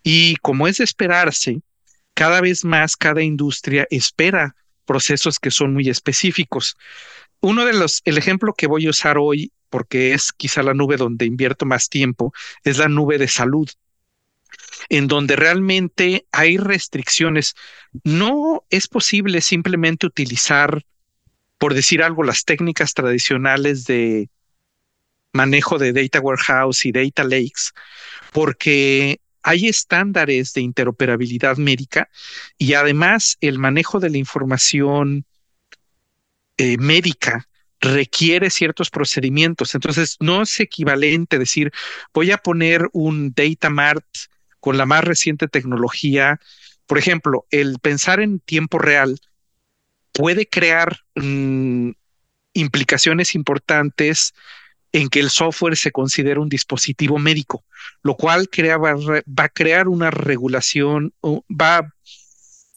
y 0.03 0.35
como 0.37 0.67
es 0.67 0.77
de 0.77 0.83
esperarse, 0.83 1.61
cada 2.13 2.41
vez 2.41 2.65
más 2.65 2.95
cada 2.95 3.21
industria 3.23 3.87
espera 3.89 4.55
procesos 4.85 5.39
que 5.39 5.51
son 5.51 5.73
muy 5.73 5.89
específicos. 5.89 6.77
Uno 7.41 7.65
de 7.65 7.73
los, 7.73 8.01
el 8.05 8.17
ejemplo 8.17 8.53
que 8.53 8.67
voy 8.67 8.87
a 8.87 8.89
usar 8.89 9.17
hoy, 9.19 9.51
porque 9.69 10.13
es 10.13 10.31
quizá 10.31 10.63
la 10.63 10.73
nube 10.73 10.97
donde 10.97 11.25
invierto 11.25 11.65
más 11.65 11.89
tiempo, 11.89 12.33
es 12.63 12.77
la 12.77 12.87
nube 12.87 13.17
de 13.17 13.27
salud, 13.27 13.69
en 14.89 15.07
donde 15.07 15.35
realmente 15.35 16.25
hay 16.31 16.57
restricciones. 16.57 17.53
No 18.03 18.63
es 18.69 18.87
posible 18.87 19.41
simplemente 19.41 20.07
utilizar 20.07 20.83
por 21.57 21.73
decir 21.73 22.03
algo, 22.03 22.23
las 22.23 22.45
técnicas 22.45 22.93
tradicionales 22.93 23.85
de 23.85 24.29
manejo 25.33 25.77
de 25.77 25.93
data 25.93 26.19
warehouse 26.19 26.85
y 26.85 26.91
data 26.91 27.23
lakes, 27.23 27.71
porque 28.31 29.19
hay 29.43 29.67
estándares 29.67 30.53
de 30.53 30.61
interoperabilidad 30.61 31.57
médica 31.57 32.09
y 32.57 32.73
además 32.73 33.37
el 33.39 33.59
manejo 33.59 33.99
de 33.99 34.09
la 34.09 34.17
información 34.17 35.25
eh, 36.57 36.77
médica 36.77 37.47
requiere 37.79 38.49
ciertos 38.49 38.89
procedimientos. 38.89 39.75
Entonces, 39.75 40.17
no 40.19 40.41
es 40.41 40.59
equivalente 40.59 41.37
decir, 41.37 41.71
voy 42.13 42.31
a 42.31 42.37
poner 42.37 42.89
un 42.91 43.33
data 43.33 43.69
mart 43.69 44.05
con 44.59 44.77
la 44.77 44.85
más 44.85 45.03
reciente 45.03 45.47
tecnología. 45.47 46.39
Por 46.87 46.97
ejemplo, 46.97 47.45
el 47.51 47.79
pensar 47.79 48.19
en 48.19 48.39
tiempo 48.39 48.79
real 48.79 49.19
puede 50.17 50.47
crear 50.47 50.97
mm, 51.13 51.91
implicaciones 52.53 53.35
importantes 53.35 54.33
en 54.91 55.09
que 55.09 55.19
el 55.19 55.29
software 55.29 55.77
se 55.77 55.91
considere 55.91 56.39
un 56.39 56.49
dispositivo 56.49 57.19
médico, 57.19 57.63
lo 58.01 58.15
cual 58.15 58.49
va, 58.49 59.43
a 59.43 59.49
crear 59.49 59.87
una 59.87 60.09
regulación, 60.09 61.13
va 61.23 61.93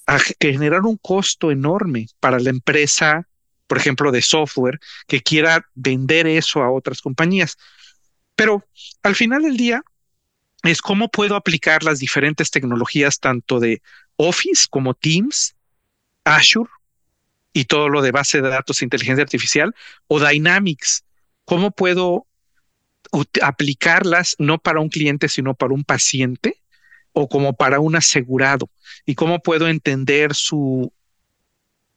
a 0.06 0.18
generar 0.38 0.82
un 0.82 0.99
costo 0.99 1.50
enorme 1.50 2.09
para 2.20 2.38
la 2.40 2.50
empresa, 2.50 3.26
por 3.66 3.78
ejemplo, 3.78 4.12
de 4.12 4.20
software, 4.20 4.78
que 5.06 5.23
quiera 5.23 5.66
vender 5.75 6.26
eso 6.26 6.62
a 6.62 6.70
otras 6.70 7.00
compañías. 7.00 7.56
Pero 8.37 8.66
al 9.02 9.14
final 9.14 9.44
del 9.44 9.56
día 9.56 9.82
es 10.62 10.82
cómo 10.82 11.09
puedo 11.09 11.37
aplicar 11.37 11.85
las 11.85 12.00
diferentes 12.00 12.50
tecnologías 12.50 13.18
tanto 13.18 13.61
de 13.61 13.80
Office 14.16 14.66
como 14.68 14.92
Teams, 14.92 15.54
Azure, 16.25 16.68
y 17.52 17.64
todo 17.64 17.88
lo 17.88 18.02
de 18.02 18.12
base 18.12 18.40
de 18.40 18.49
datos 18.49 18.80
e 18.80 18.85
inteligencia 18.85 19.23
artificial 19.23 19.75
o 20.07 20.21
Dynamics. 20.21 21.04
¿Cómo 21.45 21.71
puedo 21.71 22.26
aplicarlas 23.42 24.37
no 24.38 24.59
para 24.59 24.80
un 24.80 24.88
cliente, 24.88 25.28
sino 25.28 25.54
para 25.54 25.75
un 25.75 25.85
paciente 25.85 26.62
o 27.12 27.28
como 27.28 27.54
para 27.54 27.80
un 27.80 27.97
asegurado? 27.97 28.71
¿Y 29.04 29.14
cómo 29.14 29.40
puedo 29.40 29.69
entender 29.69 30.35
su, 30.35 30.92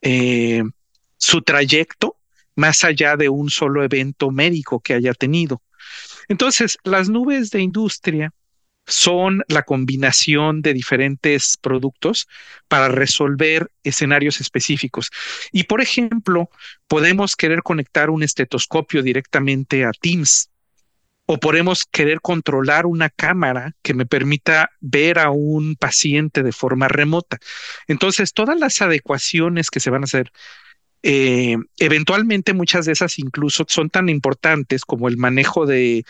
eh, 0.01 0.63
su 1.17 1.41
trayecto 1.41 2.17
más 2.55 2.83
allá 2.83 3.15
de 3.15 3.29
un 3.29 3.49
solo 3.49 3.83
evento 3.83 4.31
médico 4.31 4.79
que 4.79 4.95
haya 4.95 5.13
tenido? 5.13 5.61
Entonces, 6.27 6.77
las 6.83 7.09
nubes 7.09 7.51
de 7.51 7.61
industria 7.61 8.33
son 8.85 9.43
la 9.47 9.63
combinación 9.63 10.61
de 10.61 10.73
diferentes 10.73 11.57
productos 11.57 12.27
para 12.67 12.89
resolver 12.89 13.71
escenarios 13.83 14.41
específicos. 14.41 15.09
Y 15.51 15.63
por 15.63 15.81
ejemplo, 15.81 16.49
podemos 16.87 17.35
querer 17.35 17.63
conectar 17.63 18.09
un 18.09 18.23
estetoscopio 18.23 19.01
directamente 19.01 19.85
a 19.85 19.91
Teams 19.91 20.49
o 21.25 21.39
podemos 21.39 21.85
querer 21.85 22.19
controlar 22.19 22.85
una 22.85 23.09
cámara 23.09 23.73
que 23.81 23.93
me 23.93 24.05
permita 24.05 24.71
ver 24.81 25.19
a 25.19 25.29
un 25.29 25.75
paciente 25.77 26.43
de 26.43 26.51
forma 26.51 26.89
remota. 26.89 27.37
Entonces, 27.87 28.33
todas 28.33 28.59
las 28.59 28.81
adecuaciones 28.81 29.69
que 29.69 29.79
se 29.79 29.89
van 29.89 30.03
a 30.03 30.05
hacer 30.05 30.31
eh, 31.05 31.57
eventualmente 31.79 32.53
muchas 32.53 32.85
de 32.85 32.93
esas 32.93 33.19
incluso 33.19 33.65
son 33.67 33.89
tan 33.89 34.07
importantes 34.07 34.85
como 34.85 35.09
el 35.09 35.17
manejo 35.17 35.65
de 35.65 36.05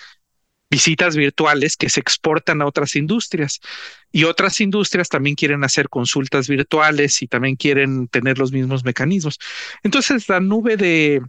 visitas 0.74 1.16
virtuales 1.16 1.78
que 1.78 1.88
se 1.88 2.00
exportan 2.00 2.60
a 2.60 2.66
otras 2.66 2.96
industrias 2.96 3.62
y 4.12 4.24
otras 4.24 4.60
industrias 4.60 5.08
también 5.08 5.36
quieren 5.36 5.64
hacer 5.64 5.88
consultas 5.88 6.48
virtuales 6.48 7.22
y 7.22 7.28
también 7.28 7.58
quieren 7.58 8.08
tener 8.08 8.40
los 8.40 8.52
mismos 8.52 8.84
mecanismos. 8.84 9.38
Entonces, 9.84 10.28
la 10.30 10.40
nube 10.40 10.76
de 10.76 11.22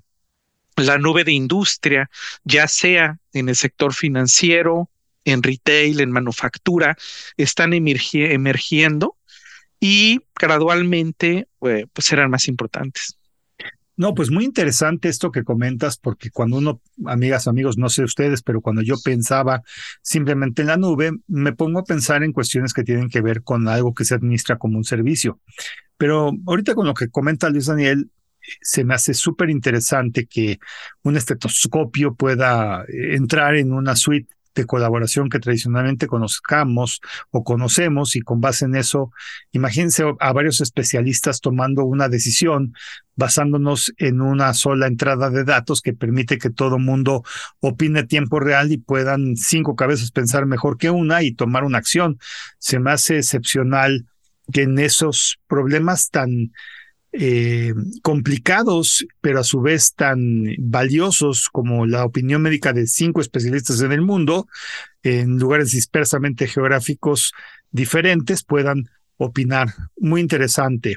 la 0.76 0.96
nube 0.96 1.24
de 1.24 1.32
industria, 1.32 2.10
ya 2.44 2.66
sea 2.68 3.18
en 3.34 3.50
el 3.50 3.56
sector 3.56 3.92
financiero, 3.92 4.88
en 5.26 5.42
retail, 5.42 6.00
en 6.00 6.10
manufactura, 6.10 6.96
están 7.36 7.74
emergiendo 7.74 9.16
y 9.78 10.20
gradualmente 10.40 11.48
eh, 11.68 11.86
pues 11.92 12.06
serán 12.06 12.30
más 12.30 12.48
importantes. 12.48 13.18
No, 13.96 14.14
pues 14.14 14.30
muy 14.30 14.44
interesante 14.44 15.08
esto 15.08 15.30
que 15.30 15.44
comentas, 15.44 15.98
porque 15.98 16.30
cuando 16.30 16.56
uno, 16.56 16.80
amigas, 17.06 17.46
amigos, 17.46 17.78
no 17.78 17.88
sé 17.88 18.02
ustedes, 18.02 18.42
pero 18.42 18.60
cuando 18.60 18.82
yo 18.82 18.96
pensaba 19.04 19.62
simplemente 20.02 20.62
en 20.62 20.68
la 20.68 20.76
nube, 20.76 21.12
me 21.28 21.52
pongo 21.52 21.78
a 21.78 21.84
pensar 21.84 22.24
en 22.24 22.32
cuestiones 22.32 22.72
que 22.72 22.82
tienen 22.82 23.08
que 23.08 23.20
ver 23.20 23.42
con 23.42 23.68
algo 23.68 23.94
que 23.94 24.04
se 24.04 24.14
administra 24.14 24.58
como 24.58 24.78
un 24.78 24.84
servicio. 24.84 25.40
Pero 25.96 26.32
ahorita 26.46 26.74
con 26.74 26.86
lo 26.86 26.94
que 26.94 27.08
comenta 27.08 27.50
Luis 27.50 27.66
Daniel, 27.66 28.10
se 28.60 28.84
me 28.84 28.94
hace 28.94 29.14
súper 29.14 29.48
interesante 29.50 30.26
que 30.26 30.58
un 31.02 31.16
estetoscopio 31.16 32.14
pueda 32.14 32.82
eh, 32.82 33.14
entrar 33.14 33.56
en 33.56 33.72
una 33.72 33.96
suite 33.96 34.34
de 34.54 34.66
colaboración 34.66 35.28
que 35.28 35.40
tradicionalmente 35.40 36.06
conozcamos 36.06 37.00
o 37.30 37.44
conocemos 37.44 38.16
y 38.16 38.20
con 38.20 38.40
base 38.40 38.64
en 38.66 38.76
eso, 38.76 39.12
imagínense 39.52 40.04
a 40.20 40.32
varios 40.32 40.61
especialistas 40.61 41.40
tomando 41.40 41.84
una 41.84 42.08
decisión 42.08 42.75
basándonos 43.16 43.94
en 43.99 44.20
una 44.20 44.54
sola 44.54 44.87
entrada 44.87 45.30
de 45.30 45.44
datos 45.44 45.80
que 45.80 45.92
permite 45.92 46.38
que 46.38 46.50
todo 46.50 46.78
mundo 46.78 47.23
opine 47.61 48.00
a 48.00 48.06
tiempo 48.06 48.40
real 48.40 48.73
y 48.73 48.78
puedan 48.78 49.37
cinco 49.37 49.76
cabezas 49.76 50.11
pensar 50.11 50.46
mejor 50.46 50.78
que 50.78 50.90
una 50.90 51.23
y 51.23 51.32
tomar 51.32 51.64
una 51.64 51.78
acción. 51.78 52.18
Se 52.58 52.78
me 52.78 52.90
hace 52.90 53.18
excepcional 53.18 54.06
que 54.52 54.62
en 54.62 54.78
esos 54.78 55.38
problemas 55.46 56.11
tan 56.11 56.52
eh, 57.16 57.73
complicados, 58.02 59.06
pero 59.21 59.40
a 59.40 59.44
su 59.44 59.61
vez 59.61 59.94
tan 59.94 60.44
valiosos 60.59 61.49
como 61.49 61.87
la 61.87 62.04
opinión 62.04 62.42
médica 62.42 62.73
de 62.73 62.88
cinco 62.88 63.21
especialistas 63.21 63.80
en 63.83 63.92
el 63.92 64.00
mundo, 64.00 64.49
en 65.04 65.38
lugares 65.38 65.71
dispersamente 65.71 66.49
geográficos 66.49 67.33
diferentes, 67.71 68.42
puedan 68.42 68.90
opinar. 69.16 69.68
Muy 69.97 70.21
interesante, 70.21 70.97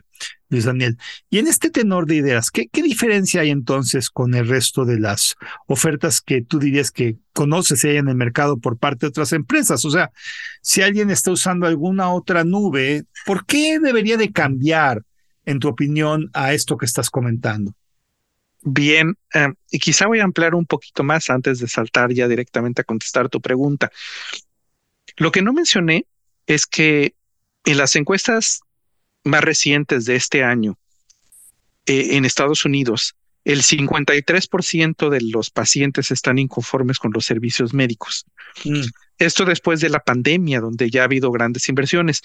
Luis 0.49 0.65
Daniel. 0.65 0.97
Y 1.29 1.39
en 1.39 1.47
este 1.47 1.69
tenor 1.69 2.07
de 2.07 2.15
ideas, 2.15 2.49
¿qué, 2.49 2.67
¿qué, 2.67 2.81
diferencia 2.81 3.41
hay 3.41 3.51
entonces 3.51 4.09
con 4.09 4.33
el 4.33 4.47
resto 4.47 4.85
de 4.85 4.99
las 4.99 5.35
ofertas 5.67 6.21
que 6.21 6.41
tú 6.41 6.59
dirías 6.59 6.91
que 6.91 7.17
conoces 7.33 7.83
y 7.83 7.89
hay 7.89 7.97
en 7.97 8.07
el 8.07 8.15
mercado 8.15 8.57
por 8.57 8.77
parte 8.77 9.05
de 9.05 9.09
otras 9.09 9.33
empresas? 9.33 9.85
O 9.85 9.91
sea, 9.91 10.11
si 10.61 10.81
alguien 10.81 11.11
está 11.11 11.31
usando 11.31 11.67
alguna 11.67 12.09
otra 12.09 12.43
nube, 12.43 13.03
¿por 13.25 13.45
qué 13.45 13.79
debería 13.79 14.17
de 14.17 14.31
cambiar? 14.31 15.03
En 15.47 15.59
tu 15.59 15.69
opinión, 15.69 16.29
a 16.33 16.53
esto 16.53 16.77
que 16.77 16.85
estás 16.85 17.09
comentando? 17.09 17.73
Bien, 18.61 19.17
eh, 19.33 19.47
y 19.71 19.79
quizá 19.79 20.05
voy 20.05 20.19
a 20.19 20.25
ampliar 20.25 20.55
un 20.55 20.65
poquito 20.65 21.03
más 21.03 21.29
antes 21.29 21.59
de 21.59 21.69
saltar 21.69 22.11
ya 22.11 22.27
directamente 22.27 22.81
a 22.81 22.85
contestar 22.85 23.29
tu 23.29 23.39
pregunta. 23.39 23.89
Lo 25.15 25.31
que 25.31 25.41
no 25.41 25.53
mencioné 25.53 26.05
es 26.47 26.65
que 26.65 27.15
en 27.63 27.77
las 27.77 27.95
encuestas 27.95 28.59
más 29.23 29.41
recientes 29.41 30.03
de 30.03 30.17
este 30.17 30.43
año 30.43 30.77
eh, 31.85 32.17
en 32.17 32.25
Estados 32.25 32.65
Unidos, 32.65 33.15
el 33.45 33.63
53% 33.63 35.09
de 35.09 35.21
los 35.21 35.49
pacientes 35.49 36.11
están 36.11 36.39
inconformes 36.39 36.99
con 36.99 37.11
los 37.13 37.25
servicios 37.25 37.73
médicos. 37.73 38.25
Mm. 38.65 38.81
Esto 39.17 39.45
después 39.45 39.79
de 39.79 39.87
la 39.87 40.01
pandemia, 40.01 40.59
donde 40.59 40.89
ya 40.89 41.01
ha 41.01 41.05
habido 41.05 41.31
grandes 41.31 41.69
inversiones 41.69 42.21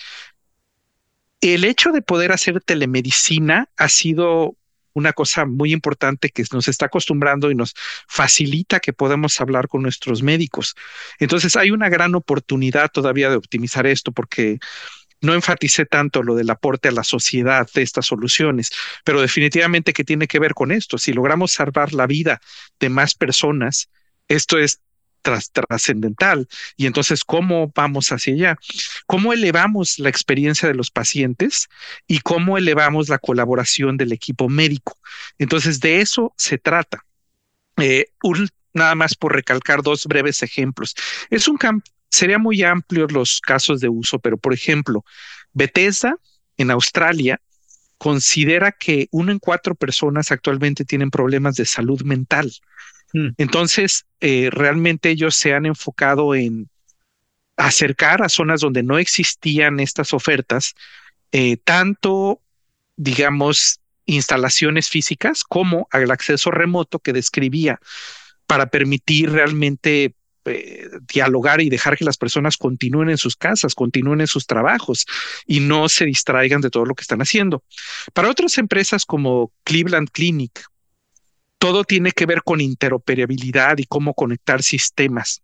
el 1.42 1.64
hecho 1.64 1.90
de 1.90 2.02
poder 2.02 2.32
hacer 2.32 2.60
telemedicina 2.60 3.68
ha 3.76 3.88
sido 3.88 4.56
una 4.94 5.12
cosa 5.12 5.44
muy 5.44 5.72
importante 5.72 6.28
que 6.28 6.44
nos 6.52 6.68
está 6.68 6.86
acostumbrando 6.86 7.50
y 7.50 7.54
nos 7.54 7.74
facilita 8.06 8.78
que 8.78 8.92
podamos 8.92 9.40
hablar 9.40 9.68
con 9.68 9.82
nuestros 9.82 10.22
médicos. 10.22 10.74
Entonces 11.18 11.56
hay 11.56 11.70
una 11.70 11.88
gran 11.88 12.14
oportunidad 12.14 12.90
todavía 12.92 13.28
de 13.28 13.36
optimizar 13.36 13.86
esto 13.86 14.12
porque 14.12 14.58
no 15.20 15.34
enfaticé 15.34 15.86
tanto 15.86 16.22
lo 16.22 16.34
del 16.34 16.50
aporte 16.50 16.88
a 16.88 16.92
la 16.92 17.04
sociedad 17.04 17.68
de 17.74 17.82
estas 17.82 18.06
soluciones, 18.06 18.70
pero 19.04 19.20
definitivamente 19.20 19.92
que 19.92 20.04
tiene 20.04 20.26
que 20.26 20.38
ver 20.38 20.54
con 20.54 20.72
esto. 20.72 20.98
Si 20.98 21.12
logramos 21.12 21.52
salvar 21.52 21.92
la 21.92 22.06
vida 22.06 22.40
de 22.78 22.88
más 22.88 23.14
personas, 23.14 23.88
esto 24.28 24.58
es 24.58 24.80
trascendental. 25.22 26.48
Y 26.76 26.86
entonces, 26.86 27.24
¿cómo 27.24 27.72
vamos 27.74 28.10
hacia 28.12 28.34
allá? 28.34 28.58
¿Cómo 29.06 29.32
elevamos 29.32 29.98
la 29.98 30.08
experiencia 30.08 30.68
de 30.68 30.74
los 30.74 30.90
pacientes 30.90 31.68
y 32.06 32.20
cómo 32.20 32.58
elevamos 32.58 33.08
la 33.08 33.18
colaboración 33.18 33.96
del 33.96 34.12
equipo 34.12 34.48
médico? 34.48 34.98
Entonces, 35.38 35.80
de 35.80 36.00
eso 36.00 36.34
se 36.36 36.58
trata. 36.58 37.04
Eh, 37.78 38.06
nada 38.74 38.94
más 38.94 39.14
por 39.14 39.34
recalcar 39.34 39.82
dos 39.82 40.06
breves 40.06 40.42
ejemplos. 40.42 40.94
Es 41.30 41.48
un 41.48 41.56
campo, 41.56 41.90
sería 42.08 42.38
muy 42.38 42.62
amplio 42.62 43.06
los 43.08 43.40
casos 43.40 43.80
de 43.80 43.88
uso, 43.88 44.18
pero 44.18 44.36
por 44.36 44.52
ejemplo, 44.52 45.04
Bethesda 45.52 46.16
en 46.56 46.70
Australia 46.70 47.40
considera 47.98 48.72
que 48.72 49.08
uno 49.12 49.30
en 49.32 49.38
cuatro 49.38 49.74
personas 49.74 50.32
actualmente 50.32 50.84
tienen 50.84 51.10
problemas 51.10 51.54
de 51.54 51.64
salud 51.64 52.02
mental. 52.02 52.52
Mm. 53.12 53.28
Entonces, 53.38 54.06
eh, 54.20 54.48
realmente 54.50 55.10
ellos 55.10 55.34
se 55.34 55.54
han 55.54 55.66
enfocado 55.66 56.34
en 56.34 56.68
acercar 57.56 58.22
a 58.22 58.28
zonas 58.28 58.60
donde 58.60 58.82
no 58.82 58.98
existían 58.98 59.80
estas 59.80 60.14
ofertas, 60.14 60.74
eh, 61.32 61.56
tanto, 61.58 62.40
digamos, 62.96 63.80
instalaciones 64.06 64.88
físicas 64.88 65.44
como 65.44 65.86
al 65.90 66.10
acceso 66.10 66.50
remoto 66.50 66.98
que 66.98 67.12
describía 67.12 67.78
para 68.46 68.66
permitir 68.66 69.30
realmente 69.30 70.14
eh, 70.44 70.90
dialogar 71.06 71.60
y 71.60 71.70
dejar 71.70 71.96
que 71.96 72.04
las 72.04 72.18
personas 72.18 72.56
continúen 72.56 73.10
en 73.10 73.18
sus 73.18 73.36
casas, 73.36 73.76
continúen 73.76 74.20
en 74.20 74.26
sus 74.26 74.46
trabajos 74.46 75.06
y 75.46 75.60
no 75.60 75.88
se 75.88 76.04
distraigan 76.04 76.60
de 76.60 76.70
todo 76.70 76.84
lo 76.84 76.96
que 76.96 77.02
están 77.02 77.22
haciendo. 77.22 77.62
Para 78.12 78.28
otras 78.28 78.58
empresas 78.58 79.06
como 79.06 79.52
Cleveland 79.62 80.10
Clinic 80.10 80.64
todo 81.62 81.84
tiene 81.84 82.10
que 82.10 82.26
ver 82.26 82.42
con 82.42 82.60
interoperabilidad 82.60 83.78
y 83.78 83.84
cómo 83.84 84.14
conectar 84.14 84.64
sistemas, 84.64 85.42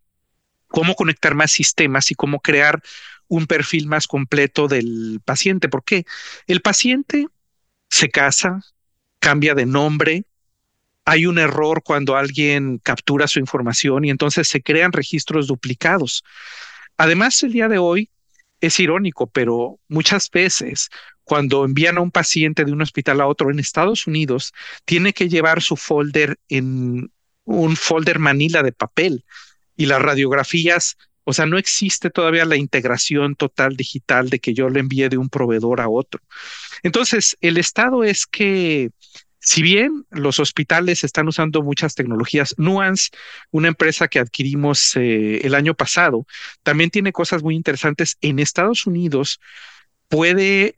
cómo 0.66 0.96
conectar 0.96 1.36
más 1.36 1.52
sistemas 1.52 2.10
y 2.10 2.16
cómo 2.16 2.40
crear 2.40 2.82
un 3.28 3.46
perfil 3.46 3.86
más 3.86 4.08
completo 4.08 4.66
del 4.66 5.20
paciente. 5.24 5.68
¿Por 5.68 5.84
qué? 5.84 6.06
El 6.48 6.60
paciente 6.60 7.28
se 7.88 8.08
casa, 8.08 8.64
cambia 9.20 9.54
de 9.54 9.64
nombre, 9.64 10.24
hay 11.04 11.26
un 11.26 11.38
error 11.38 11.84
cuando 11.84 12.16
alguien 12.16 12.78
captura 12.78 13.28
su 13.28 13.38
información 13.38 14.04
y 14.04 14.10
entonces 14.10 14.48
se 14.48 14.60
crean 14.60 14.90
registros 14.90 15.46
duplicados. 15.46 16.24
Además, 16.96 17.40
el 17.44 17.52
día 17.52 17.68
de 17.68 17.78
hoy 17.78 18.10
es 18.60 18.80
irónico, 18.80 19.28
pero 19.28 19.78
muchas 19.86 20.28
veces 20.32 20.90
cuando 21.28 21.66
envían 21.66 21.98
a 21.98 22.00
un 22.00 22.10
paciente 22.10 22.64
de 22.64 22.72
un 22.72 22.80
hospital 22.80 23.20
a 23.20 23.26
otro 23.26 23.50
en 23.50 23.60
Estados 23.60 24.06
Unidos, 24.06 24.54
tiene 24.86 25.12
que 25.12 25.28
llevar 25.28 25.60
su 25.60 25.76
folder 25.76 26.38
en 26.48 27.12
un 27.44 27.76
folder 27.76 28.18
manila 28.18 28.62
de 28.62 28.72
papel 28.72 29.24
y 29.76 29.86
las 29.86 30.00
radiografías, 30.00 30.96
o 31.24 31.34
sea, 31.34 31.44
no 31.44 31.58
existe 31.58 32.08
todavía 32.08 32.46
la 32.46 32.56
integración 32.56 33.36
total 33.36 33.76
digital 33.76 34.30
de 34.30 34.38
que 34.38 34.54
yo 34.54 34.70
le 34.70 34.80
envíe 34.80 35.10
de 35.10 35.18
un 35.18 35.28
proveedor 35.28 35.82
a 35.82 35.90
otro. 35.90 36.22
Entonces, 36.82 37.36
el 37.42 37.58
estado 37.58 38.04
es 38.04 38.26
que 38.26 38.90
si 39.38 39.60
bien 39.60 40.06
los 40.10 40.40
hospitales 40.40 41.04
están 41.04 41.28
usando 41.28 41.62
muchas 41.62 41.94
tecnologías, 41.94 42.54
Nuance, 42.56 43.10
una 43.50 43.68
empresa 43.68 44.08
que 44.08 44.18
adquirimos 44.18 44.96
eh, 44.96 45.46
el 45.46 45.54
año 45.54 45.74
pasado, 45.74 46.26
también 46.62 46.88
tiene 46.88 47.12
cosas 47.12 47.42
muy 47.42 47.54
interesantes. 47.54 48.16
En 48.22 48.38
Estados 48.38 48.86
Unidos 48.86 49.40
puede 50.08 50.77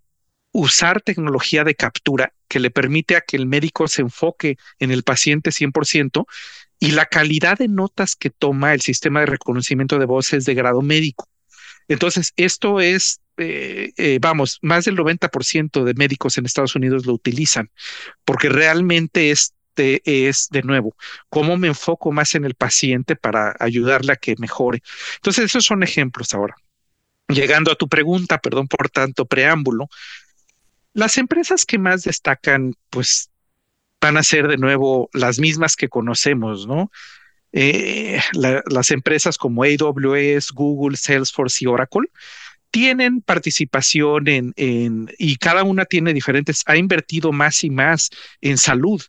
usar 0.53 1.01
tecnología 1.01 1.65
de 1.65 1.75
captura 1.75 2.33
que 2.49 2.61
le 2.61 2.71
permite 2.71 3.17
a 3.17 3.21
que 3.21 3.37
el 3.37 3.47
médico 3.47 3.87
se 3.89 4.03
enfoque 4.03 4.59
en 4.79 4.91
el 4.91 5.03
paciente 5.03 5.51
100% 5.51 6.27
y 6.81 6.93
la 6.93 7.07
calidad 7.07 7.59
de 7.59 7.69
notas 7.69 8.17
que 8.17 8.31
toma 8.31 8.75
el 8.75 8.81
sistema 8.81 9.21
de 9.21 9.27
reconocimiento 9.27 9.99
de 9.99 10.07
voz 10.07 10.33
es 10.33 10.45
de 10.47 10.55
grado 10.55 10.83
médico. 10.83 11.29
Entonces, 11.89 12.33
esto 12.37 12.81
es, 12.81 13.21
eh, 13.37 13.93
eh, 13.97 14.19
vamos, 14.21 14.59
más 14.63 14.85
del 14.85 14.97
90% 14.97 15.85
de 15.85 15.95
médicos 15.95 16.39
en 16.39 16.47
Estados 16.47 16.75
Unidos 16.75 17.07
lo 17.07 17.13
utilizan 17.13 17.71
porque 18.25 18.49
realmente 18.49 19.31
este 19.31 20.03
es 20.05 20.49
de 20.51 20.63
nuevo, 20.63 20.97
cómo 21.29 21.57
me 21.57 21.69
enfoco 21.69 22.13
más 22.13 22.35
en 22.35 22.45
el 22.45 22.55
paciente 22.55 23.17
para 23.17 23.55
ayudarle 23.61 24.13
a 24.13 24.17
que 24.17 24.35
mejore. 24.39 24.83
Entonces, 25.17 25.47
esos 25.47 25.65
son 25.65 25.83
ejemplos 25.83 26.35
ahora. 26.35 26.55
Llegando 27.29 27.71
a 27.71 27.77
tu 27.77 27.89
pregunta, 27.89 28.39
perdón 28.39 28.67
por 28.67 28.91
tanto 28.91 29.25
preámbulo, 29.25 29.89
las 30.93 31.19
empresas 31.19 31.65
que 31.65 31.79
más 31.79 32.03
destacan, 32.03 32.75
pues 32.91 33.31
van 34.01 34.17
a 34.17 34.23
ser 34.23 34.49
de 34.49 34.57
nuevo 34.57 35.09
las 35.13 35.39
mismas 35.39 35.77
que 35.77 35.89
conocemos, 35.89 36.67
¿no? 36.67 36.91
Eh, 37.53 38.21
las 38.33 38.91
empresas 38.91 39.37
como 39.37 39.65
AWS, 39.65 40.53
Google, 40.53 40.97
Salesforce 40.97 41.65
y 41.65 41.67
Oracle 41.67 42.09
tienen 42.71 43.21
participación 43.21 44.29
en, 44.29 45.11
y 45.19 45.37
cada 45.37 45.65
una 45.65 45.85
tiene 45.85 46.15
diferentes, 46.15 46.63
ha 46.67 46.77
invertido 46.77 47.33
más 47.33 47.65
y 47.65 47.71
más 47.71 48.11
en 48.41 48.59
salud. 48.59 49.03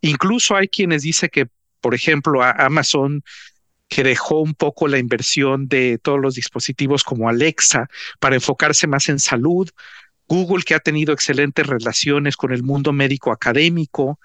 Incluso 0.00 0.56
hay 0.56 0.68
quienes 0.68 1.02
dicen 1.02 1.28
que, 1.32 1.48
por 1.80 1.94
ejemplo, 1.94 2.42
Amazon 2.42 3.24
que 3.88 4.04
dejó 4.04 4.40
un 4.40 4.54
poco 4.54 4.88
la 4.88 4.98
inversión 4.98 5.68
de 5.68 5.98
todos 5.98 6.18
los 6.18 6.34
dispositivos 6.34 7.04
como 7.04 7.28
Alexa 7.28 7.88
para 8.20 8.36
enfocarse 8.36 8.86
más 8.86 9.08
en 9.10 9.18
salud. 9.18 9.68
Google, 10.28 10.64
que 10.64 10.74
ha 10.74 10.80
tenido 10.80 11.12
excelentes 11.12 11.66
relaciones 11.66 12.36
con 12.36 12.52
el 12.52 12.62
mundo 12.62 12.92
médico 12.92 13.32
académico, 13.32 14.18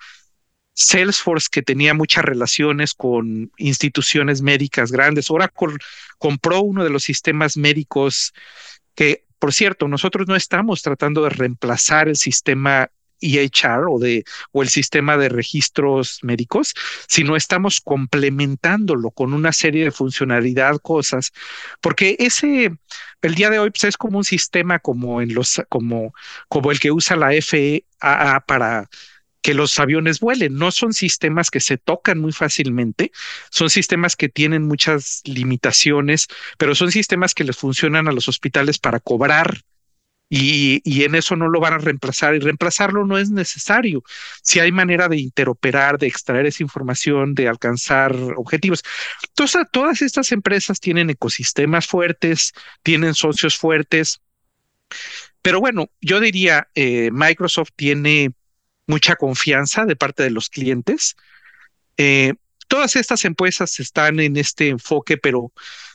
Salesforce, 0.74 1.48
que 1.52 1.64
tenía 1.64 1.96
muchas 1.96 2.24
relaciones 2.24 2.94
con 2.94 3.52
instituciones 3.58 4.44
médicas 4.44 4.92
grandes, 4.92 5.32
Oracle 5.32 5.78
compró 6.20 6.62
uno 6.62 6.84
de 6.84 6.92
los 6.92 7.04
sistemas 7.04 7.58
médicos 7.58 8.34
que, 8.94 9.26
por 9.40 9.54
cierto, 9.54 9.88
nosotros 9.88 10.28
no 10.28 10.36
estamos 10.36 10.84
tratando 10.84 11.24
de 11.24 11.32
reemplazar 11.32 12.08
el 12.10 12.16
sistema 12.16 12.92
EHR 13.22 13.86
o, 13.90 14.00
de, 14.00 14.24
o 14.52 14.62
el 14.62 14.70
sistema 14.70 15.18
de 15.18 15.30
registros 15.30 16.20
médicos, 16.24 16.74
sino 17.08 17.36
estamos 17.36 17.82
complementándolo 17.82 19.12
con 19.12 19.34
una 19.34 19.54
serie 19.54 19.84
de 19.86 19.92
funcionalidad, 19.92 20.78
cosas, 20.78 21.32
porque 21.82 22.16
ese, 22.20 22.72
el 23.22 23.36
día 23.36 23.50
de 23.50 23.60
hoy 23.60 23.72
pues, 23.72 23.86
es 23.86 23.98
como 23.98 24.20
un 24.20 24.24
sistema 24.24 24.80
como 24.80 25.22
en 25.22 25.34
los, 25.34 25.62
como, 25.70 26.14
como 26.48 26.72
el 26.72 26.80
que 26.80 26.92
usa 26.92 27.16
la 27.16 27.32
FAA 27.42 28.42
para 28.42 28.90
que 29.42 29.54
los 29.54 29.80
aviones 29.80 30.20
vuelen. 30.20 30.58
No 30.58 30.72
son 30.72 30.92
sistemas 30.92 31.50
que 31.50 31.62
se 31.62 31.78
tocan 31.78 32.20
muy 32.20 32.34
fácilmente, 32.34 33.12
son 33.50 33.70
sistemas 33.70 34.18
que 34.18 34.28
tienen 34.28 34.64
muchas 34.68 35.22
limitaciones, 35.24 36.28
pero 36.58 36.76
son 36.76 36.92
sistemas 36.92 37.34
que 37.34 37.46
les 37.46 37.56
funcionan 37.56 38.08
a 38.08 38.12
los 38.12 38.28
hospitales 38.28 38.78
para 38.78 39.00
cobrar 39.00 39.62
y, 40.30 41.04
en 41.04 41.16
eso 41.16 41.36
no 41.36 41.48
lo 41.48 41.60
van 41.60 41.74
a 41.74 41.78
reemplazar 41.78 42.36
y 42.36 42.40
reemplazarlo 42.40 43.06
no 43.06 43.18
es 43.18 43.30
necesario. 43.30 44.04
Si 44.42 44.60
hay 44.60 44.72
manera 44.72 45.08
de 45.08 45.18
interoperar, 45.18 45.98
de 45.98 46.08
extraer 46.08 46.46
esa 46.46 46.64
información, 46.64 47.34
de 47.34 47.48
alcanzar 47.48 48.14
objetivos. 48.36 48.84
Entonces, 49.30 49.64
todas 49.72 50.02
estas 50.02 50.32
empresas 50.32 50.80
tienen 50.80 51.10
ecosistemas 51.10 51.88
fuertes, 51.88 52.54
tienen 52.84 53.14
socios 53.14 53.58
fuertes. 53.58 54.22
Pero 55.42 55.62
bueno, 55.62 55.90
yo 56.02 56.20
diría, 56.20 56.68
eh, 56.76 57.10
Microsoft 57.14 57.72
tiene 57.76 58.34
mucha 58.86 59.16
confianza 59.16 59.86
de 59.86 59.96
parte 59.96 60.24
de 60.24 60.32
los 60.32 60.50
clientes. 60.50 61.16
Eh, 61.96 62.34
todas 62.68 62.96
estas 62.96 63.26
empresas 63.26 63.80
están 63.80 64.20
en 64.20 64.38
este 64.38 64.70
enfoque, 64.70 65.18
pero 65.18 65.52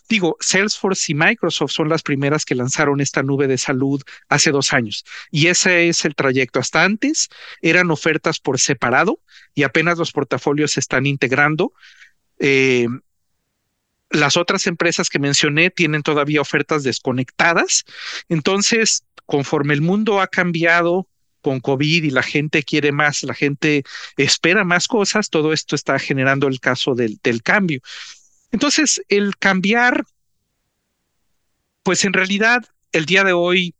Digo, 0.08 0.36
Salesforce 0.40 1.12
y 1.12 1.14
Microsoft 1.14 1.70
son 1.70 1.88
las 1.88 2.02
primeras 2.02 2.44
que 2.44 2.54
lanzaron 2.54 3.00
esta 3.00 3.22
nube 3.22 3.46
de 3.46 3.56
salud 3.56 4.02
hace 4.28 4.50
dos 4.50 4.74
años 4.74 5.06
y 5.30 5.46
ese 5.46 5.88
es 5.88 6.04
el 6.04 6.14
trayecto. 6.14 6.60
Hasta 6.60 6.84
antes 6.84 7.30
eran 7.62 7.90
ofertas 7.90 8.38
por 8.38 8.60
separado 8.60 9.20
y 9.54 9.62
apenas 9.62 9.96
los 9.96 10.12
portafolios 10.12 10.72
se 10.72 10.80
están 10.80 11.06
integrando. 11.06 11.72
Eh, 12.38 12.88
las 14.10 14.36
otras 14.36 14.66
empresas 14.66 15.08
que 15.08 15.18
mencioné 15.18 15.70
tienen 15.70 16.02
todavía 16.02 16.42
ofertas 16.42 16.82
desconectadas. 16.82 17.84
Entonces, 18.28 19.04
conforme 19.24 19.72
el 19.72 19.80
mundo 19.80 20.20
ha 20.20 20.26
cambiado 20.26 21.08
con 21.42 21.60
COVID 21.60 22.04
y 22.04 22.10
la 22.10 22.22
gente 22.22 22.62
quiere 22.62 22.92
más, 22.92 23.22
la 23.24 23.34
gente 23.34 23.84
espera 24.16 24.64
más 24.64 24.88
cosas, 24.88 25.28
todo 25.28 25.52
esto 25.52 25.76
está 25.76 25.98
generando 25.98 26.48
el 26.48 26.60
caso 26.60 26.94
del, 26.94 27.20
cambio. 27.42 27.80
Entonces, 28.50 29.02
el 29.08 29.36
cambiar, 29.36 30.04
pues 31.82 32.04
en 32.04 32.14
realidad 32.14 32.64
el 32.92 33.04
día 33.04 33.24
de 33.24 33.32
hoy 33.32 33.74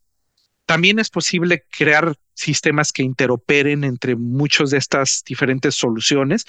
también 0.66 0.98
es 0.98 1.09
posible 1.09 1.64
crear 1.70 2.16
sistemas 2.35 2.92
que 2.92 3.03
interoperen 3.03 3.85
entre 3.85 4.16
muchas 4.16 4.70
de 4.70 4.79
estas 4.79 5.22
diferentes 5.27 5.75
soluciones. 5.75 6.46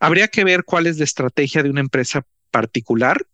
Habría 0.00 0.28
que 0.28 0.44
ver 0.44 0.64
cuál 0.64 0.86
es 0.86 0.98
la 0.98 1.04
estrategia 1.04 1.62
de 1.62 1.70
una 1.70 1.80
empresa 1.80 2.26
particular, 2.50 3.26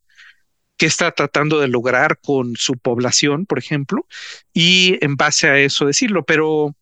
qué 0.76 0.86
está 0.86 1.10
tratando 1.12 1.60
de 1.60 1.68
lograr 1.68 2.18
con 2.22 2.56
su 2.56 2.78
población, 2.78 3.44
por 3.44 3.58
ejemplo, 3.58 4.06
y 4.54 4.98
en 5.04 5.16
base 5.16 5.46
a 5.48 5.58
eso 5.58 5.84
decirlo, 5.84 6.24
pero 6.24 6.74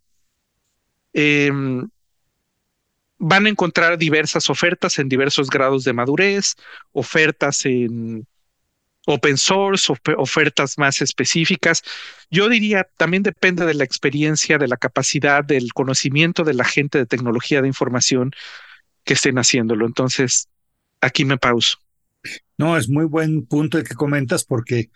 em, 1.19 1.89
van 3.19 3.47
a 3.47 3.49
encontrar 3.49 3.99
diversas 3.99 4.49
ofertas 4.51 4.99
en 5.01 5.09
diversos 5.09 5.51
grados 5.51 5.83
de 5.83 5.93
madurez, 5.93 6.55
ofertas 6.93 7.67
en 7.67 8.27
open 9.07 9.37
source, 9.37 9.93
ofertas 10.17 10.79
más 10.79 11.01
específicas. 11.03 11.83
Yo 12.31 12.49
diría, 12.49 12.87
también 12.97 13.23
depende 13.23 13.65
de 13.65 13.75
la 13.75 13.85
experiencia, 13.85 14.59
de 14.59 14.69
la 14.69 14.77
capacidad, 14.77 15.43
del 15.43 15.73
conocimiento 15.73 16.45
de 16.45 16.55
la 16.55 16.65
gente 16.65 16.99
de 16.99 17.07
tecnología 17.07 17.63
de 17.63 17.69
información 17.69 18.33
que 19.05 19.15
estén 19.15 19.39
haciéndolo. 19.39 19.87
Entonces, 19.87 20.49
aquí 21.01 21.25
me 21.25 21.39
pauso. 21.39 21.79
No, 22.59 22.77
es 22.77 22.89
muy 22.89 23.07
buen 23.07 23.47
punto 23.47 23.79
el 23.79 23.85
que 23.85 23.95
comentas 23.95 24.45
porque 24.45 24.91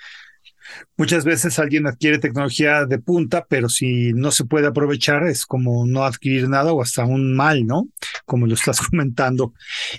muchas 0.96 1.24
veces 1.24 1.58
alguien 1.58 1.86
adquiere 1.86 2.18
tecnología 2.18 2.86
de 2.86 2.98
punta, 2.98 3.46
pero 3.48 3.68
si 3.68 4.12
no 4.12 4.30
se 4.30 4.44
puede 4.44 4.66
aprovechar 4.66 5.26
es 5.26 5.46
como 5.46 5.86
no 5.86 6.04
adquirir 6.04 6.48
nada 6.48 6.72
o 6.72 6.82
hasta 6.82 7.04
un 7.04 7.34
mal, 7.34 7.66
¿no? 7.66 7.88
Como 8.24 8.46
lo 8.46 8.54
estás 8.54 8.80
comentando. 8.88 9.54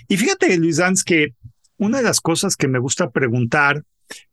Y 0.08 0.16
fíjate, 0.16 0.56
Luis 0.56 0.78
Danz, 0.78 1.04
que 1.04 1.34
una 1.76 1.98
de 1.98 2.04
las 2.04 2.20
cosas 2.20 2.56
que 2.56 2.68
me 2.68 2.78
gusta 2.78 3.10
preguntar 3.10 3.82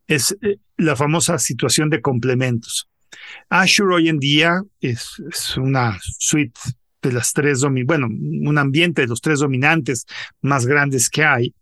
es 0.07 0.37
eh, 0.41 0.57
la 0.77 0.95
famosa 0.95 1.37
situación 1.39 1.89
de 1.89 2.01
complementos. 2.01 2.87
Azure 3.49 3.95
hoy 3.95 4.09
en 4.09 4.19
día 4.19 4.61
es, 4.79 5.21
una 5.57 5.99
suite 6.01 6.59
de 7.01 7.11
las 7.11 7.33
tres, 7.33 7.61
bueno, 7.85 8.07
un 8.07 8.57
ambiente 8.57 9.01
de 9.01 9.07
los 9.07 9.21
tres 9.21 9.39
dominantes 9.39 10.05
más 10.41 10.65
grandes 10.65 11.09
que 11.09 11.23
hay. 11.23 11.53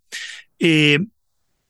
Eh, 0.60 1.00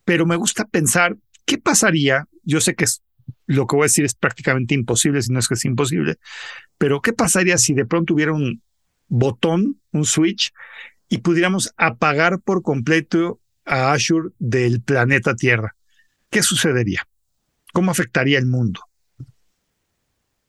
pero 0.03 0.25
me 0.25 0.35
gusta 0.35 0.65
pensar 0.65 1.15
qué 1.45 1.57
pasaría. 1.57 2.27
Yo 2.43 2.61
sé 2.61 2.75
que 2.75 2.85
es, 2.85 3.01
lo 3.45 3.67
que 3.67 3.75
voy 3.75 3.83
a 3.83 3.85
decir 3.85 4.05
es 4.05 4.15
prácticamente 4.15 4.73
imposible, 4.73 5.21
si 5.21 5.31
no 5.31 5.39
es 5.39 5.47
que 5.47 5.55
es 5.55 5.65
imposible, 5.65 6.17
pero 6.77 7.01
qué 7.01 7.13
pasaría 7.13 7.57
si 7.57 7.73
de 7.73 7.85
pronto 7.85 8.13
hubiera 8.13 8.33
un 8.33 8.61
botón, 9.07 9.79
un 9.91 10.05
switch, 10.05 10.51
y 11.09 11.19
pudiéramos 11.19 11.73
apagar 11.77 12.39
por 12.39 12.61
completo 12.61 13.39
a 13.65 13.91
Azure 13.91 14.29
del 14.37 14.81
planeta 14.81 15.35
Tierra. 15.35 15.75
¿qué 16.29 16.43
sucedería? 16.43 17.07
¿Cómo 17.73 17.91
afectaría 17.91 18.37
el 18.37 18.45
mundo? 18.45 18.81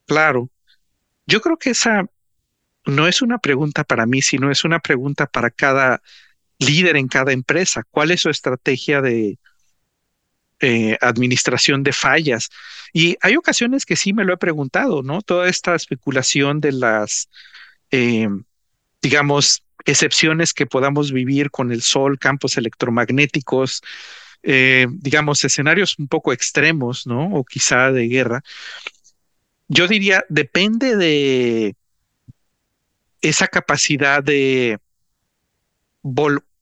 Claro. 0.07 0.51
Yo 1.27 1.41
creo 1.41 1.57
que 1.57 1.71
esa 1.71 2.07
no 2.87 3.07
es 3.07 3.23
una 3.23 3.39
pregunta 3.39 3.85
para 3.85 4.07
mí, 4.07 4.23
sino 4.23 4.51
es 4.51 4.65
una 4.65 4.81
pregunta 4.81 5.27
para 5.27 5.51
cada 5.51 6.03
líder 6.59 6.97
en 6.97 7.09
cada 7.09 7.33
empresa. 7.33 7.85
¿Cuál 7.91 8.11
es 8.11 8.23
su 8.23 8.31
estrategia 8.31 9.01
de 9.01 9.39
eh, 10.61 10.97
administración 11.01 11.83
de 11.83 11.93
fallas? 11.93 12.51
Y 12.93 13.17
hay 13.21 13.37
ocasiones 13.37 13.85
que 13.85 13.97
sí 13.97 14.13
me 14.13 14.25
lo 14.25 14.35
he 14.35 14.39
preguntado, 14.39 15.03
¿no? 15.03 15.23
Toda 15.23 15.49
esta 15.49 15.75
especulación 15.75 16.61
de 16.61 16.73
las, 16.73 17.29
eh, 17.91 18.29
digamos, 19.03 19.63
excepciones 19.85 20.53
que 20.53 20.67
podamos 20.67 21.13
vivir 21.13 21.51
con 21.51 21.73
el 21.73 21.83
sol, 21.83 22.19
campos 22.19 22.57
electromagnéticos, 22.57 23.83
eh, 24.43 24.87
digamos, 24.91 25.45
escenarios 25.45 25.99
un 25.99 26.09
poco 26.09 26.33
extremos, 26.33 27.07
¿no? 27.07 27.35
O 27.35 27.45
quizá 27.45 27.93
de 27.93 28.09
guerra. 28.09 28.43
Yo 29.69 29.87
diría, 29.87 30.25
depende 30.29 30.97
de 30.97 31.77
esa 33.21 33.47
capacidad 33.47 34.23
de 34.23 34.79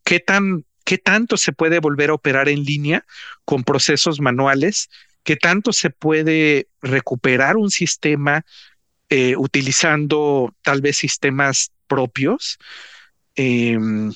qué 0.04 0.20
tan 0.20 0.64
qué 0.88 0.96
tanto 0.96 1.37
se 1.37 1.53
puede 1.53 1.81
volver 1.81 2.09
a 2.09 2.14
operar 2.14 2.48
en 2.48 2.64
línea 2.64 3.05
con 3.44 3.62
procesos 3.62 4.20
manuales, 4.20 4.88
qué 5.22 5.37
tanto 5.37 5.74
se 5.74 5.90
puede 5.90 6.68
recuperar 6.81 7.59
un 7.59 7.70
sistema 7.70 8.46
eh, 9.11 9.37
utilizando 9.37 10.55
tal 10.62 10.81
vez 10.81 10.96
sistemas 10.96 11.72
propios. 11.87 12.59
Em, 13.35 14.12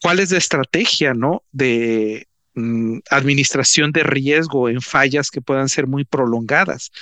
¿Cuál 0.00 0.18
es 0.18 0.32
la 0.32 0.38
estrategia, 0.38 1.14
no? 1.14 1.44
De, 1.52 2.26
Mm, 2.54 2.98
administración 3.08 3.92
de 3.92 4.02
riesgo 4.02 4.68
en 4.68 4.82
fallas 4.82 5.30
que 5.30 5.40
puedan 5.40 5.70
ser 5.70 5.86
muy 5.86 6.04
prolongadas. 6.04 6.92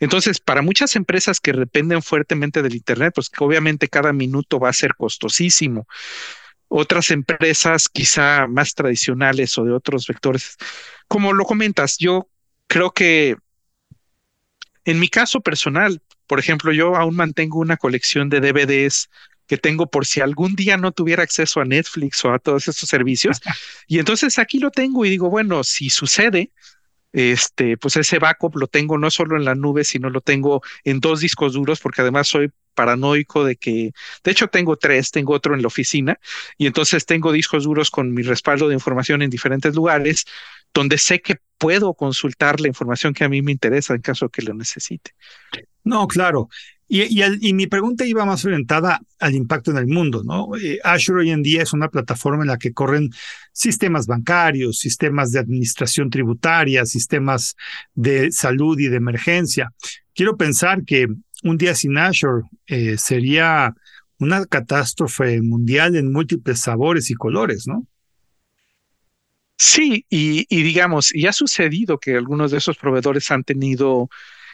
Entonces, 0.00 0.40
para 0.40 0.60
muchas 0.62 0.96
empresas 0.96 1.40
que 1.40 1.52
dependen 1.52 2.02
fuertemente 2.02 2.62
del 2.62 2.74
Internet, 2.74 3.12
pues 3.14 3.30
que 3.30 3.42
obviamente 3.42 3.88
cada 3.88 4.12
minuto 4.12 4.58
va 4.58 4.68
a 4.68 4.74
ser 4.74 4.94
costosísimo. 4.96 5.86
Otras 6.74 7.10
empresas 7.10 7.86
quizá 7.86 8.46
más 8.46 8.74
tradicionales 8.74 9.58
o 9.58 9.64
de 9.64 9.72
otros 9.72 10.06
vectores, 10.06 10.56
como 11.06 11.34
lo 11.34 11.44
comentas, 11.44 11.98
yo 11.98 12.30
creo 12.66 12.92
que 12.92 13.36
en 14.86 14.98
mi 14.98 15.08
caso 15.08 15.42
personal, 15.42 16.00
por 16.26 16.38
ejemplo, 16.38 16.72
yo 16.72 16.96
aún 16.96 17.14
mantengo 17.14 17.58
una 17.58 17.76
colección 17.76 18.30
de 18.30 18.40
DVDs 18.40 19.10
que 19.46 19.58
tengo 19.58 19.90
por 19.90 20.06
si 20.06 20.22
algún 20.22 20.54
día 20.54 20.78
no 20.78 20.92
tuviera 20.92 21.22
acceso 21.22 21.60
a 21.60 21.66
Netflix 21.66 22.24
o 22.24 22.32
a 22.32 22.38
todos 22.38 22.66
estos 22.66 22.88
servicios. 22.88 23.42
y 23.86 23.98
entonces 23.98 24.38
aquí 24.38 24.58
lo 24.58 24.70
tengo 24.70 25.04
y 25.04 25.10
digo, 25.10 25.28
bueno, 25.28 25.64
si 25.64 25.90
sucede, 25.90 26.52
este, 27.12 27.76
pues 27.76 27.96
ese 27.96 28.18
backup 28.18 28.56
lo 28.56 28.66
tengo 28.66 28.98
no 28.98 29.10
solo 29.10 29.36
en 29.36 29.44
la 29.44 29.54
nube, 29.54 29.84
sino 29.84 30.10
lo 30.10 30.20
tengo 30.20 30.62
en 30.84 31.00
dos 31.00 31.20
discos 31.20 31.52
duros, 31.52 31.80
porque 31.80 32.02
además 32.02 32.28
soy 32.28 32.50
paranoico 32.74 33.44
de 33.44 33.56
que, 33.56 33.92
de 34.24 34.30
hecho 34.30 34.48
tengo 34.48 34.76
tres, 34.76 35.10
tengo 35.10 35.34
otro 35.34 35.54
en 35.54 35.62
la 35.62 35.68
oficina, 35.68 36.18
y 36.56 36.66
entonces 36.66 37.04
tengo 37.04 37.32
discos 37.32 37.64
duros 37.64 37.90
con 37.90 38.12
mi 38.12 38.22
respaldo 38.22 38.68
de 38.68 38.74
información 38.74 39.22
en 39.22 39.30
diferentes 39.30 39.74
lugares, 39.74 40.24
donde 40.72 40.96
sé 40.98 41.20
que 41.20 41.36
puedo 41.58 41.94
consultar 41.94 42.60
la 42.60 42.68
información 42.68 43.12
que 43.12 43.24
a 43.24 43.28
mí 43.28 43.42
me 43.42 43.52
interesa 43.52 43.94
en 43.94 44.00
caso 44.00 44.28
que 44.30 44.42
lo 44.42 44.54
necesite. 44.54 45.14
No, 45.84 46.06
claro. 46.06 46.48
Y, 46.94 47.54
mi 47.54 47.66
pregunta 47.68 48.04
iba 48.04 48.26
más 48.26 48.44
orientada 48.44 49.00
al 49.18 49.34
impacto 49.34 49.70
en 49.70 49.78
el 49.78 49.86
mundo, 49.86 50.22
¿no? 50.24 50.54
Eh, 50.58 50.78
Azure 50.84 51.20
hoy 51.20 51.30
en 51.30 51.42
día 51.42 51.62
es 51.62 51.72
una 51.72 51.88
plataforma 51.88 52.42
en 52.42 52.48
la 52.48 52.58
que 52.58 52.74
corren 52.74 53.08
sistemas 53.50 54.06
bancarios, 54.06 54.78
sistemas 54.78 55.32
de 55.32 55.38
administración 55.38 56.10
tributaria, 56.10 56.84
sistemas 56.84 57.56
de 57.94 58.30
salud 58.30 58.78
y 58.78 58.88
de 58.88 58.96
emergencia. 58.96 59.72
Quiero 60.14 60.36
pensar 60.36 60.84
que 60.84 61.06
un 61.42 61.56
día 61.56 61.74
sin 61.74 61.96
Azure 61.96 62.42
eh, 62.66 62.98
sería 62.98 63.74
una 64.18 64.44
catástrofe 64.44 65.40
mundial 65.40 65.96
en 65.96 66.12
múltiples 66.12 66.60
sabores 66.60 67.10
y 67.10 67.14
colores, 67.14 67.66
¿no? 67.66 67.86
Sí, 69.56 70.04
y, 70.10 70.44
y 70.50 70.62
digamos, 70.62 71.14
y 71.14 71.26
ha 71.26 71.32
sucedido 71.32 71.96
que 71.96 72.16
algunos 72.16 72.50
de 72.50 72.58
esos 72.58 72.76
proveedores 72.76 73.30
han 73.30 73.44
tenido 73.44 74.10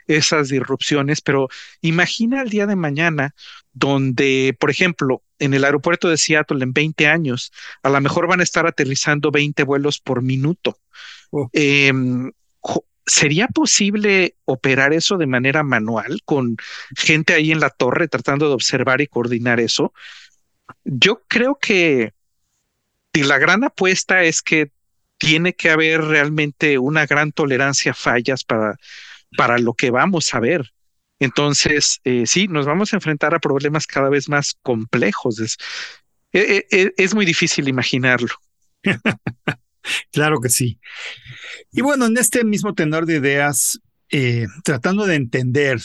esas 0.08 0.48
disrupciones, 0.48 1.20
pero 1.20 1.48
imagina 1.80 2.42
el 2.42 2.48
día 2.50 2.66
de 2.66 2.76
mañana 2.76 3.34
donde, 3.72 4.56
por 4.58 4.70
ejemplo, 4.70 5.22
en 5.38 5.54
el 5.54 5.64
aeropuerto 5.64 6.08
de 6.08 6.16
Seattle 6.16 6.64
en 6.64 6.72
20 6.72 7.06
años, 7.06 7.52
a 7.82 7.90
lo 7.90 8.00
mejor 8.00 8.26
van 8.26 8.40
a 8.40 8.42
estar 8.42 8.66
aterrizando 8.66 9.30
20 9.30 9.62
vuelos 9.62 10.00
por 10.00 10.22
minuto. 10.22 10.78
Oh. 11.30 11.48
Em, 11.52 12.32
¿Sería 13.06 13.48
posible 13.48 14.36
operar 14.44 14.92
eso 14.92 15.16
de 15.16 15.26
manera 15.26 15.62
manual 15.62 16.20
con 16.26 16.58
gente 16.94 17.32
ahí 17.32 17.52
en 17.52 17.60
la 17.60 17.70
torre 17.70 18.06
tratando 18.06 18.48
de 18.48 18.54
observar 18.54 19.00
y 19.00 19.06
coordinar 19.06 19.60
eso? 19.60 19.94
Yo 20.84 21.22
creo 21.26 21.58
que 21.58 22.12
la 23.14 23.38
gran 23.38 23.64
apuesta 23.64 24.24
es 24.24 24.42
que 24.42 24.70
tiene 25.16 25.54
que 25.54 25.70
haber 25.70 26.02
realmente 26.02 26.78
una 26.78 27.06
gran 27.06 27.32
tolerancia 27.32 27.92
a 27.92 27.94
fallas 27.94 28.44
para 28.44 28.76
para 29.36 29.58
lo 29.58 29.74
que 29.74 29.90
vamos 29.90 30.34
a 30.34 30.40
ver. 30.40 30.72
Entonces, 31.20 32.00
eh, 32.04 32.24
sí, 32.26 32.46
nos 32.48 32.66
vamos 32.66 32.92
a 32.92 32.96
enfrentar 32.96 33.34
a 33.34 33.40
problemas 33.40 33.86
cada 33.86 34.08
vez 34.08 34.28
más 34.28 34.56
complejos. 34.62 35.40
Es, 35.40 35.56
e, 36.32 36.66
e, 36.70 36.94
e, 36.96 37.14
muy 37.14 37.26
difícil 37.26 37.68
imaginarlo. 37.68 38.28
claro 40.12 40.40
que 40.40 40.48
sí. 40.48 40.78
Y 41.72 41.80
bueno, 41.80 42.06
en 42.06 42.16
este 42.16 42.44
mismo 42.44 42.74
tenor 42.74 43.06
de 43.06 43.16
ideas, 43.16 43.80
eh, 44.10 44.46
tratando 44.64 45.06
de 45.06 45.16
entender, 45.16 45.80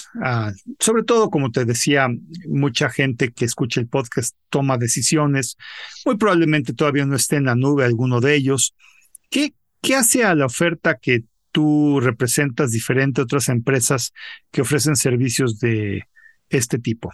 sobre 0.79 1.03
todo, 1.03 1.29
como 1.29 1.51
te 1.51 1.65
decía, 1.65 2.07
mucha 2.47 2.89
gente 2.89 3.31
que 3.31 3.45
escucha 3.45 3.81
el 3.81 3.87
podcast 3.87 4.35
toma 4.49 4.77
decisiones, 4.77 5.57
muy 6.05 6.17
probablemente 6.17 6.73
todavía 6.73 7.05
no 7.05 7.15
esté 7.15 7.37
en 7.37 7.45
la 7.45 7.55
nube 7.55 7.85
alguno 7.85 8.21
de 8.21 8.35
ellos. 8.35 8.75
¿Qué, 9.29 9.53
qué 9.81 9.95
hace 9.95 10.23
a 10.23 10.35
la 10.35 10.45
oferta 10.45 10.99
que 10.99 11.23
tú 11.53 12.01
representas 12.01 12.71
diferente 12.71 13.21
otras 13.21 13.47
empresas 13.47 14.13
que 14.51 14.61
ofrecen 14.61 14.97
servicios 14.97 15.59
de 15.59 16.09
este 16.49 16.79
tipo? 16.79 17.09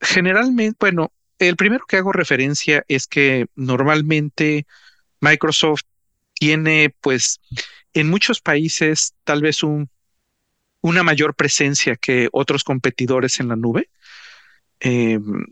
Generalmente, 0.00 0.76
bueno, 0.80 1.12
el 1.38 1.56
primero 1.56 1.84
que 1.86 1.98
hago 1.98 2.12
referencia 2.12 2.84
es 2.88 3.06
que 3.06 3.46
normalmente 3.54 4.66
Microsoft 5.20 5.82
tiene, 6.32 6.94
pues, 7.00 7.40
en 7.92 8.08
muchos 8.08 8.40
países 8.40 9.14
tal 9.24 9.42
vez 9.42 9.62
un, 9.62 9.88
una 10.80 11.02
mayor 11.02 11.34
presencia 11.34 11.96
que 11.96 12.28
otros 12.32 12.64
competidores 12.64 13.40
en 13.40 13.48
la 13.48 13.56
nube. 13.56 13.90
Em, 14.80 15.46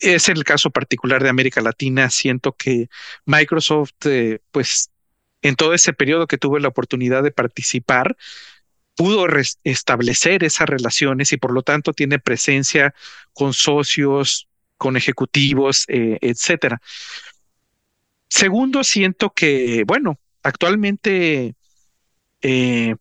es 0.00 0.28
el 0.28 0.44
caso 0.44 0.70
particular 0.70 1.22
de 1.22 1.30
América 1.30 1.60
Latina. 1.60 2.10
Siento 2.10 2.52
que 2.52 2.88
Microsoft, 3.24 4.06
eh, 4.06 4.40
pues 4.50 4.90
en 5.44 5.56
todo 5.56 5.74
ese 5.74 5.92
periodo 5.92 6.26
que 6.26 6.38
tuve 6.38 6.58
la 6.58 6.68
oportunidad 6.68 7.22
de 7.22 7.30
participar, 7.30 8.16
pudo 8.96 9.26
establecer 9.62 10.42
esas 10.42 10.68
relaciones 10.68 11.32
y 11.32 11.36
por 11.36 11.52
lo 11.52 11.62
tanto 11.62 11.92
tiene 11.92 12.18
presencia 12.18 12.94
con 13.34 13.52
socios, 13.52 14.48
con 14.78 14.96
ejecutivos, 14.96 15.84
eh, 15.88 16.18
etcétera. 16.22 16.80
Segundo, 18.28 18.82
siento 18.84 19.30
que, 19.30 19.84
bueno, 19.86 20.18
actualmente, 20.42 21.54
eh, 22.40 22.96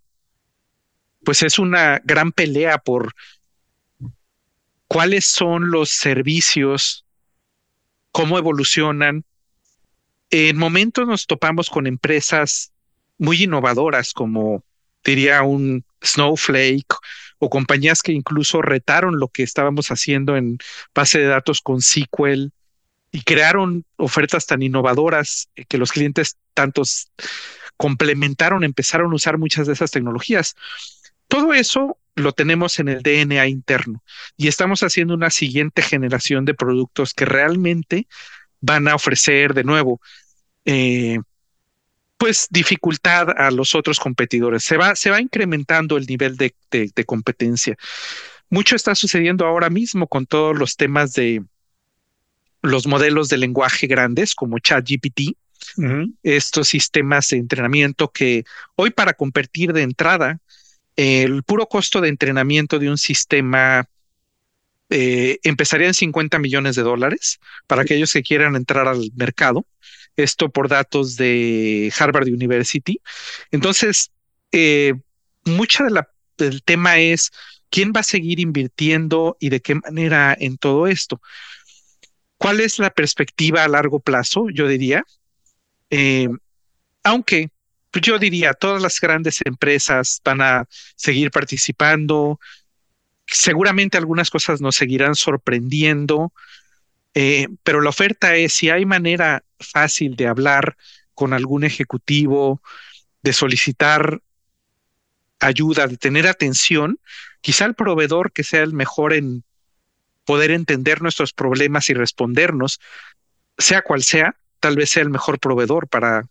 pues 1.23 1.43
es 1.43 1.59
una 1.59 2.01
gran 2.03 2.33
pelea 2.33 2.77
por 2.77 3.15
cuáles 4.87 5.25
son 5.25 5.71
los 5.71 5.91
servicios, 5.91 7.05
cómo 8.11 8.37
evolucionan. 8.37 9.23
En 10.35 10.57
momentos 10.57 11.07
nos 11.07 11.27
topamos 11.27 11.69
con 11.69 11.85
empresas 11.85 12.73
muy 13.19 13.43
innovadoras 13.43 14.13
como 14.13 14.65
diría 15.03 15.43
un 15.43 15.85
Snowflake 16.01 16.91
o 17.37 17.51
compañías 17.51 18.01
que 18.01 18.13
incluso 18.13 18.63
retaron 18.63 19.19
lo 19.19 19.27
que 19.27 19.43
estábamos 19.43 19.91
haciendo 19.91 20.35
en 20.35 20.57
base 20.95 21.19
de 21.19 21.27
datos 21.27 21.61
con 21.61 21.83
SQL 21.83 22.49
y 23.11 23.21
crearon 23.21 23.85
ofertas 23.95 24.47
tan 24.47 24.63
innovadoras 24.63 25.49
que 25.67 25.77
los 25.77 25.91
clientes 25.91 26.39
tantos 26.55 27.11
complementaron, 27.77 28.63
empezaron 28.63 29.11
a 29.11 29.15
usar 29.15 29.37
muchas 29.37 29.67
de 29.67 29.73
esas 29.73 29.91
tecnologías. 29.91 30.55
Todo 31.27 31.53
eso 31.53 31.99
lo 32.15 32.31
tenemos 32.31 32.79
en 32.79 32.87
el 32.87 33.03
DNA 33.03 33.45
interno 33.49 34.03
y 34.35 34.47
estamos 34.47 34.81
haciendo 34.81 35.13
una 35.13 35.29
siguiente 35.29 35.83
generación 35.83 36.43
de 36.43 36.55
productos 36.55 37.13
que 37.13 37.25
realmente 37.25 38.07
van 38.61 38.87
a 38.87 38.95
ofrecer 38.95 39.53
de 39.53 39.65
nuevo, 39.65 39.99
eh, 40.65 41.19
pues 42.17 42.47
dificultad 42.49 43.29
a 43.37 43.51
los 43.51 43.75
otros 43.75 43.99
competidores. 43.99 44.63
Se 44.63 44.77
va, 44.77 44.95
se 44.95 45.09
va 45.09 45.21
incrementando 45.21 45.97
el 45.97 46.05
nivel 46.05 46.37
de 46.37 47.05
competencia. 47.05 47.75
Mucho 48.49 48.75
está 48.75 48.95
sucediendo 48.95 49.45
ahora 49.45 49.69
mismo 49.69 50.07
con 50.07 50.25
todos 50.25 50.57
los 50.57 50.77
temas 50.77 51.13
de, 51.13 51.43
los 52.63 52.87
modelos 52.87 53.29
de 53.29 53.37
lenguaje 53.37 53.87
grandes 53.87 54.33
como 54.33 54.57
ChatGPT, 54.57 55.37
estos 56.23 56.67
sistemas 56.67 57.29
de 57.29 57.37
entrenamiento 57.37 58.09
que 58.09 58.43
hoy 58.75 58.89
para 58.89 59.13
competir 59.13 59.73
de 59.73 59.83
entrada, 59.83 60.39
el 60.95 61.43
puro 61.43 61.67
costo 61.67 62.01
de 62.01 62.09
entrenamiento 62.09 62.79
de 62.79 62.89
un 62.89 62.97
sistema 62.97 63.87
eh, 64.89 65.39
empezaría 65.43 65.87
en 65.87 65.93
50 65.93 66.39
millones 66.39 66.75
de 66.75 66.83
dólares 66.83 67.39
para 67.67 67.81
aquellos 67.81 68.11
que 68.13 68.23
quieran 68.23 68.55
entrar 68.55 68.87
al 68.87 69.11
mercado. 69.15 69.65
Esto 70.15 70.49
por 70.49 70.69
datos 70.69 71.15
de 71.15 71.91
Harvard 71.97 72.27
University. 72.27 72.99
Entonces, 73.51 74.11
eh, 74.51 74.93
mucha 75.45 75.83
de 75.83 75.91
la, 75.91 76.09
del 76.37 76.63
tema 76.63 76.99
es 76.99 77.31
quién 77.69 77.91
va 77.95 78.01
a 78.01 78.03
seguir 78.03 78.39
invirtiendo 78.39 79.37
y 79.39 79.49
de 79.49 79.61
qué 79.61 79.75
manera 79.75 80.35
en 80.39 80.57
todo 80.57 80.87
esto. 80.87 81.21
¿Cuál 82.37 82.59
es 82.59 82.77
la 82.77 82.89
perspectiva 82.89 83.63
a 83.63 83.67
largo 83.67 83.99
plazo? 83.99 84.49
Yo 84.49 84.67
diría, 84.67 85.03
eh, 85.89 86.27
aunque 87.03 87.49
yo 88.01 88.19
diría, 88.19 88.53
todas 88.53 88.81
las 88.81 88.99
grandes 88.99 89.39
empresas 89.45 90.21
van 90.23 90.41
a 90.41 90.65
seguir 90.95 91.31
participando, 91.31 92.39
seguramente 93.27 93.97
algunas 93.97 94.29
cosas 94.29 94.61
nos 94.61 94.75
seguirán 94.75 95.15
sorprendiendo, 95.15 96.33
eh, 97.13 97.47
pero 97.63 97.81
la 97.81 97.89
oferta 97.89 98.35
es 98.35 98.53
si 98.53 98.69
hay 98.69 98.85
manera 98.85 99.43
fácil 99.59 100.15
de 100.15 100.27
hablar 100.27 100.77
con 101.13 101.33
algún 101.33 101.63
ejecutivo, 101.63 102.61
de 103.21 103.33
solicitar 103.33 104.21
ayuda, 105.39 105.87
de 105.87 105.97
tener 105.97 106.27
atención, 106.27 106.99
quizá 107.41 107.65
el 107.65 107.75
proveedor 107.75 108.31
que 108.31 108.43
sea 108.43 108.63
el 108.63 108.73
mejor 108.73 109.13
en 109.13 109.43
poder 110.25 110.51
entender 110.51 111.01
nuestros 111.01 111.33
problemas 111.33 111.89
y 111.89 111.93
respondernos, 111.93 112.79
sea 113.57 113.81
cual 113.81 114.03
sea, 114.03 114.35
tal 114.59 114.75
vez 114.75 114.89
sea 114.89 115.03
el 115.03 115.09
mejor 115.09 115.39
proveedor 115.39 115.87
para, 115.87 116.25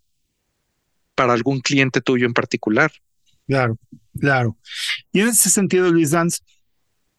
para 1.14 1.35
algún 1.35 1.61
cliente 1.61 2.01
tuyo 2.01 2.27
en 2.27 2.33
particular. 2.33 2.90
Claro, 3.47 3.77
claro. 4.18 4.57
Y 5.12 5.21
en 5.21 5.29
ese 5.29 5.51
sentido, 5.51 5.90
Luis 5.90 6.11
Danz, 6.11 6.40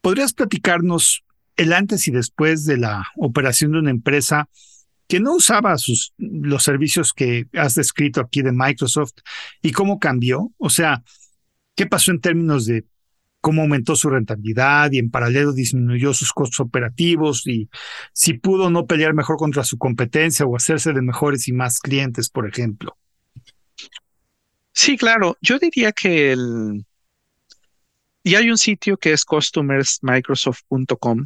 ¿podrías 0.01 0.33
platicarnos 0.33 1.23
el 1.57 1.73
antes 1.73 2.07
y 2.07 2.11
después 2.11 2.65
de 2.65 2.77
la 2.77 3.05
operación 3.15 3.73
de 3.73 3.79
una 3.79 3.91
empresa 3.91 4.49
que 5.07 5.19
no 5.19 5.35
usaba 5.35 5.77
sus, 5.77 6.13
los 6.17 6.63
servicios 6.63 7.13
que 7.13 7.45
has 7.53 7.75
descrito 7.75 8.21
aquí 8.21 8.41
de 8.41 8.51
Microsoft 8.51 9.13
y 9.61 9.71
cómo 9.71 9.99
cambió? 9.99 10.51
O 10.57 10.69
sea, 10.69 11.03
¿qué 11.75 11.85
pasó 11.85 12.11
en 12.11 12.21
términos 12.21 12.65
de 12.65 12.85
cómo 13.41 13.63
aumentó 13.63 13.97
su 13.97 14.09
rentabilidad 14.09 14.93
y 14.93 14.99
en 14.99 15.11
paralelo 15.11 15.51
disminuyó 15.51 16.13
sus 16.13 16.31
costos 16.31 16.61
operativos 16.61 17.45
y 17.45 17.69
si 18.13 18.35
pudo 18.35 18.69
no 18.69 18.87
pelear 18.87 19.13
mejor 19.13 19.35
contra 19.35 19.65
su 19.65 19.77
competencia 19.77 20.45
o 20.45 20.55
hacerse 20.55 20.93
de 20.93 21.01
mejores 21.01 21.49
y 21.49 21.51
más 21.51 21.79
clientes, 21.79 22.29
por 22.29 22.47
ejemplo. 22.47 22.97
Sí, 24.71 24.97
claro. 24.97 25.37
Yo 25.41 25.59
diría 25.59 25.91
que 25.91 26.31
el... 26.31 26.85
Y 28.23 28.35
hay 28.35 28.49
un 28.49 28.57
sitio 28.57 28.95
que 28.95 29.11
es 29.11 29.25
customersmicrosoft.com 29.25 31.25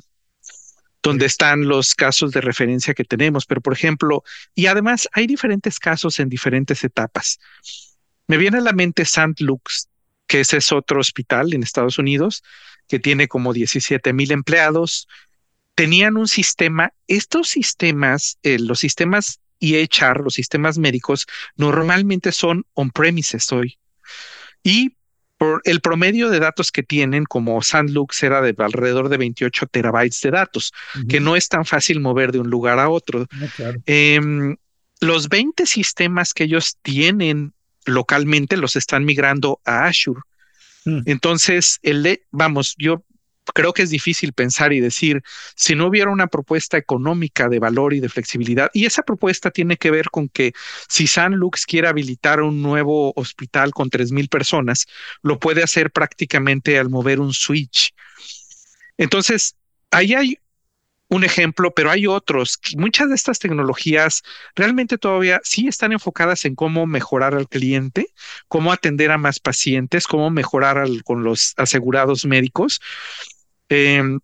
donde 1.03 1.25
están 1.25 1.67
los 1.67 1.95
casos 1.95 2.31
de 2.31 2.41
referencia 2.41 2.93
que 2.93 3.03
tenemos, 3.03 3.45
pero 3.45 3.61
por 3.61 3.73
ejemplo, 3.73 4.23
y 4.55 4.65
además 4.65 5.07
hay 5.13 5.27
diferentes 5.27 5.79
casos 5.79 6.19
en 6.19 6.29
diferentes 6.29 6.83
etapas. 6.83 7.39
Me 8.27 8.37
viene 8.37 8.57
a 8.57 8.61
la 8.61 8.73
mente 8.73 9.03
St. 9.03 9.43
Luke's 9.43 9.89
que 10.27 10.41
ese 10.41 10.57
es 10.57 10.71
otro 10.71 10.99
hospital 10.99 11.53
en 11.53 11.63
Estados 11.63 11.97
Unidos 11.97 12.43
que 12.87 12.99
tiene 12.99 13.27
como 13.27 13.53
17 13.53 14.13
mil 14.13 14.31
empleados. 14.31 15.07
Tenían 15.75 16.17
un 16.17 16.27
sistema, 16.27 16.93
estos 17.07 17.47
sistemas, 17.47 18.37
eh, 18.43 18.59
los 18.59 18.79
sistemas 18.79 19.39
EHR, 19.59 20.21
los 20.23 20.35
sistemas 20.35 20.77
médicos, 20.77 21.25
normalmente 21.55 22.31
son 22.31 22.65
on-premises 22.73 23.51
hoy. 23.51 23.77
Y 24.63 24.96
por 25.37 25.61
el 25.65 25.81
promedio 25.81 26.29
de 26.29 26.39
datos 26.39 26.71
que 26.71 26.83
tienen, 26.83 27.25
como 27.25 27.61
Sandlux 27.61 28.23
era 28.23 28.41
de 28.41 28.55
alrededor 28.57 29.09
de 29.09 29.17
28 29.17 29.67
terabytes 29.67 30.21
de 30.21 30.31
datos, 30.31 30.73
que 31.07 31.19
no 31.19 31.35
es 31.35 31.47
tan 31.47 31.65
fácil 31.65 31.99
mover 31.99 32.31
de 32.31 32.39
un 32.39 32.49
lugar 32.49 32.79
a 32.79 32.89
otro. 32.89 33.27
Ah, 33.59 33.73
em, 33.85 34.55
los 34.99 35.29
20 35.29 35.65
sistemas 35.65 36.33
que 36.33 36.45
ellos 36.45 36.77
tienen 36.81 37.53
localmente 37.85 38.57
los 38.57 38.75
están 38.75 39.05
migrando 39.05 39.61
a 39.63 39.85
Azure. 39.85 40.21
Mm. 40.85 41.01
Entonces, 41.05 41.79
el, 41.83 42.21
vamos, 42.31 42.75
yo 42.77 43.03
creo 43.53 43.73
que 43.73 43.83
es 43.83 43.89
difícil 43.89 44.33
pensar 44.33 44.73
y 44.73 44.79
decir 44.79 45.23
si 45.55 45.75
no 45.75 45.87
hubiera 45.87 46.11
una 46.11 46.27
propuesta 46.27 46.77
económica 46.77 47.49
de 47.49 47.59
valor 47.59 47.93
y 47.93 47.99
de 47.99 48.09
flexibilidad. 48.09 48.69
Y 48.73 48.85
esa 48.85 49.03
propuesta 49.03 49.51
tiene 49.51 49.77
que 49.77 49.91
ver 49.91 50.09
con 50.09 50.29
que 50.29 50.53
si 50.87 51.07
San 51.07 51.33
Lux 51.33 51.65
quiere 51.65 51.87
habilitar 51.87 52.41
un 52.41 52.61
nuevo 52.61 53.13
hospital 53.15 53.71
con 53.71 53.89
tres 53.89 54.11
mil 54.11 54.29
personas, 54.29 54.85
lo 55.21 55.39
puede 55.39 55.63
hacer 55.63 55.91
prácticamente 55.91 56.77
al 56.79 56.89
mover 56.89 57.19
un 57.19 57.33
switch. 57.33 57.93
Entonces, 58.97 59.55
ahí 59.91 60.13
hay 60.13 60.37
un 61.09 61.23
ejemplo, 61.23 61.73
pero 61.73 61.89
hay 61.89 62.07
otros. 62.07 62.59
Muchas 62.75 63.09
de 63.09 63.15
estas 63.15 63.39
tecnologías 63.39 64.23
realmente 64.55 64.97
todavía 64.97 65.39
sí 65.43 65.67
están 65.67 65.93
enfocadas 65.93 66.45
en 66.45 66.55
cómo 66.55 66.85
mejorar 66.85 67.33
al 67.33 67.47
cliente, 67.47 68.07
cómo 68.47 68.73
atender 68.73 69.11
a 69.11 69.17
más 69.17 69.39
pacientes, 69.39 70.05
cómo 70.05 70.29
mejorar 70.29 70.85
con 71.05 71.23
los 71.23 71.53
asegurados 71.57 72.25
médicos. 72.25 72.81
Em, 73.69 74.19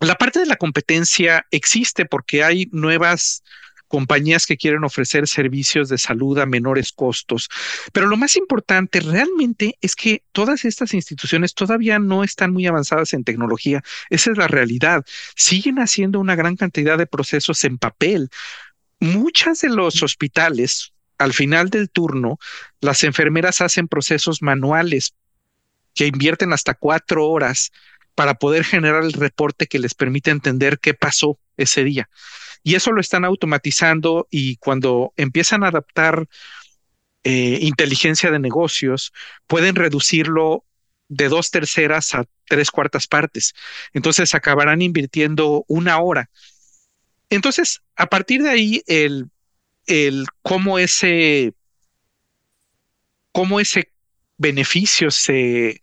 la 0.00 0.16
parte 0.16 0.40
de 0.40 0.46
la 0.46 0.56
competencia 0.56 1.46
existe 1.50 2.04
porque 2.04 2.44
hay 2.44 2.68
nuevas 2.72 3.42
compañías 3.88 4.46
que 4.46 4.56
quieren 4.56 4.82
ofrecer 4.82 5.28
servicios 5.28 5.88
de 5.88 5.98
salud 5.98 6.38
a 6.38 6.46
menores 6.46 6.90
costos. 6.92 7.48
Pero 7.92 8.06
lo 8.06 8.16
más 8.16 8.36
importante 8.36 9.00
realmente 9.00 9.78
es 9.80 9.94
que 9.94 10.24
todas 10.32 10.64
estas 10.64 10.94
instituciones 10.94 11.54
todavía 11.54 11.98
no 11.98 12.24
están 12.24 12.52
muy 12.52 12.66
avanzadas 12.66 13.12
en 13.12 13.24
tecnología. 13.24 13.82
Esa 14.10 14.32
es 14.32 14.36
la 14.36 14.48
realidad. 14.48 15.04
Siguen 15.36 15.78
haciendo 15.78 16.18
una 16.18 16.34
gran 16.34 16.56
cantidad 16.56 16.98
de 16.98 17.06
procesos 17.06 17.62
en 17.62 17.78
papel. 17.78 18.30
Muchas 19.00 19.60
de 19.60 19.68
los 19.68 20.02
hospitales, 20.02 20.92
al 21.18 21.32
final 21.32 21.70
del 21.70 21.88
turno, 21.88 22.38
las 22.80 23.04
enfermeras 23.04 23.60
hacen 23.60 23.86
procesos 23.86 24.42
manuales 24.42 25.14
que 25.94 26.06
invierten 26.06 26.52
hasta 26.52 26.74
cuatro 26.74 27.28
horas 27.28 27.70
para 28.14 28.34
poder 28.34 28.64
generar 28.64 29.02
el 29.02 29.12
reporte 29.12 29.66
que 29.66 29.78
les 29.78 29.94
permite 29.94 30.30
entender 30.30 30.78
qué 30.78 30.94
pasó 30.94 31.38
ese 31.56 31.84
día. 31.84 32.08
Y 32.62 32.76
eso 32.76 32.92
lo 32.92 33.00
están 33.00 33.24
automatizando 33.24 34.26
y 34.30 34.56
cuando 34.56 35.12
empiezan 35.16 35.64
a 35.64 35.68
adaptar 35.68 36.26
eh, 37.24 37.58
inteligencia 37.62 38.30
de 38.30 38.38
negocios, 38.38 39.12
pueden 39.46 39.74
reducirlo 39.74 40.64
de 41.08 41.28
dos 41.28 41.50
terceras 41.50 42.14
a 42.14 42.24
tres 42.46 42.70
cuartas 42.70 43.06
partes. 43.06 43.54
Entonces 43.92 44.34
acabarán 44.34 44.82
invirtiendo 44.82 45.64
una 45.68 45.98
hora. 45.98 46.30
entonces, 47.30 47.82
a 47.96 48.06
partir 48.06 48.42
de 48.42 48.50
ahí, 48.50 48.82
el, 48.86 49.30
el 49.86 50.26
cómo 50.42 50.78
ese, 50.78 51.54
cómo 53.32 53.60
ese 53.60 53.90
beneficio 54.36 55.10
se, 55.10 55.80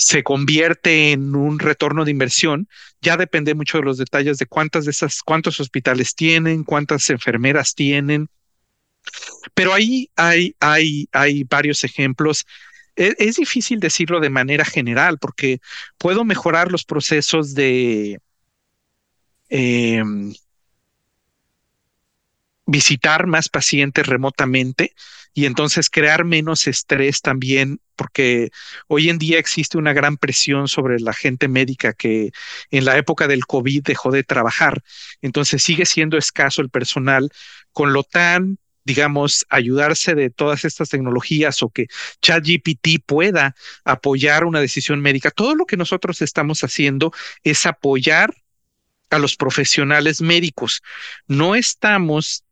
se 0.00 0.22
convierte 0.22 1.10
en 1.10 1.34
un 1.34 1.58
retorno 1.58 2.04
de 2.04 2.12
inversión, 2.12 2.68
ya 3.00 3.16
depende 3.16 3.56
mucho 3.56 3.78
de 3.78 3.84
los 3.84 3.98
detalles 3.98 4.38
de 4.38 4.46
cuántas 4.46 4.84
de 4.84 4.92
esas, 4.92 5.22
cuántos 5.22 5.58
hospitales 5.58 6.14
tienen, 6.14 6.62
cuántas 6.62 7.10
enfermeras 7.10 7.74
tienen. 7.74 8.28
Pero 9.54 9.74
ahí 9.74 10.08
hay, 10.14 10.54
hay, 10.60 11.08
hay 11.10 11.42
varios 11.42 11.82
ejemplos. 11.82 12.46
Es, 12.94 13.16
es 13.18 13.36
difícil 13.36 13.80
decirlo 13.80 14.20
de 14.20 14.30
manera 14.30 14.64
general 14.64 15.18
porque 15.18 15.58
puedo 15.98 16.24
mejorar 16.24 16.70
los 16.70 16.84
procesos 16.84 17.54
de, 17.54 18.20
eh, 19.48 20.04
visitar 22.66 23.26
más 23.26 23.48
pacientes 23.48 24.06
remotamente 24.06 24.94
y 25.38 25.46
entonces 25.46 25.88
crear 25.88 26.24
menos 26.24 26.66
estrés 26.66 27.22
también, 27.22 27.80
porque 27.94 28.50
hoy 28.88 29.08
en 29.08 29.18
día 29.18 29.38
existe 29.38 29.78
una 29.78 29.92
gran 29.92 30.16
presión 30.16 30.66
sobre 30.66 30.98
la 30.98 31.12
gente 31.12 31.46
médica 31.46 31.92
que 31.92 32.32
en 32.72 32.84
la 32.84 32.98
época 32.98 33.28
del 33.28 33.46
COVID 33.46 33.84
dejó 33.84 34.10
de 34.10 34.24
trabajar. 34.24 34.82
Entonces 35.22 35.62
sigue 35.62 35.86
siendo 35.86 36.18
escaso 36.18 36.60
el 36.60 36.70
personal, 36.70 37.30
con 37.72 37.92
lo 37.92 38.02
tan 38.02 38.58
digamos, 38.82 39.46
ayudarse 39.48 40.16
de 40.16 40.30
todas 40.30 40.64
estas 40.64 40.88
tecnologías 40.88 41.62
o 41.62 41.68
que 41.68 41.86
ChatGPT 42.20 43.04
pueda 43.06 43.54
apoyar 43.84 44.44
una 44.44 44.60
decisión 44.60 45.00
médica. 45.00 45.30
Todo 45.30 45.54
lo 45.54 45.66
que 45.66 45.76
nosotros 45.76 46.20
estamos 46.20 46.64
haciendo 46.64 47.12
es 47.44 47.64
apoyar 47.64 48.34
a 49.10 49.18
los 49.18 49.36
profesionales 49.36 50.20
médicos. 50.20 50.82
No 51.28 51.54
estamos 51.54 52.44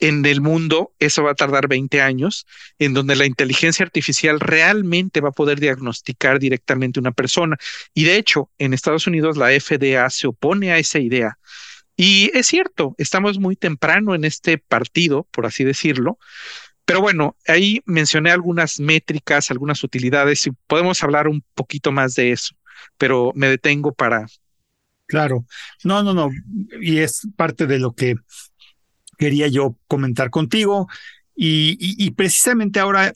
en 0.00 0.24
el 0.24 0.40
mundo, 0.40 0.94
eso 0.98 1.22
va 1.22 1.32
a 1.32 1.34
tardar 1.34 1.68
20 1.68 2.00
años, 2.00 2.46
en 2.78 2.94
donde 2.94 3.16
la 3.16 3.26
inteligencia 3.26 3.84
artificial 3.84 4.40
realmente 4.40 5.20
va 5.20 5.28
a 5.28 5.32
poder 5.32 5.60
diagnosticar 5.60 6.38
directamente 6.38 6.98
una 6.98 7.12
persona. 7.12 7.56
Y 7.94 8.04
de 8.04 8.16
hecho, 8.16 8.50
en 8.58 8.72
Estados 8.72 9.06
Unidos 9.06 9.36
la 9.36 9.48
FDA 9.48 10.08
se 10.10 10.26
opone 10.26 10.72
a 10.72 10.78
esa 10.78 10.98
idea. 10.98 11.38
Y 11.96 12.30
es 12.32 12.46
cierto, 12.46 12.94
estamos 12.96 13.38
muy 13.38 13.56
temprano 13.56 14.14
en 14.14 14.24
este 14.24 14.56
partido, 14.56 15.28
por 15.30 15.44
así 15.44 15.64
decirlo. 15.64 16.18
Pero 16.86 17.02
bueno, 17.02 17.36
ahí 17.46 17.82
mencioné 17.84 18.30
algunas 18.30 18.80
métricas, 18.80 19.50
algunas 19.50 19.84
utilidades 19.84 20.46
y 20.46 20.50
podemos 20.66 21.02
hablar 21.04 21.28
un 21.28 21.44
poquito 21.54 21.92
más 21.92 22.14
de 22.14 22.32
eso, 22.32 22.56
pero 22.96 23.32
me 23.34 23.48
detengo 23.48 23.92
para... 23.92 24.26
Claro, 25.06 25.44
no, 25.84 26.02
no, 26.02 26.14
no, 26.14 26.30
y 26.80 26.98
es 26.98 27.28
parte 27.36 27.66
de 27.66 27.78
lo 27.78 27.92
que 27.92 28.14
quería 29.20 29.48
yo 29.48 29.76
comentar 29.86 30.30
contigo. 30.30 30.88
Y, 31.36 32.10
precisamente 32.12 32.80
ahora, 32.80 33.12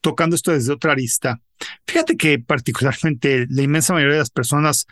tocando 0.00 0.36
esto 0.36 0.52
desde 0.52 0.72
otra 0.72 0.92
arista, 0.92 1.40
fíjate 1.86 2.16
que 2.16 2.38
particularmente 2.38 3.46
la 3.50 3.62
inmensa 3.62 3.92
mayoría 3.92 4.14
de 4.14 4.20
las 4.20 4.30
personas 4.30 4.86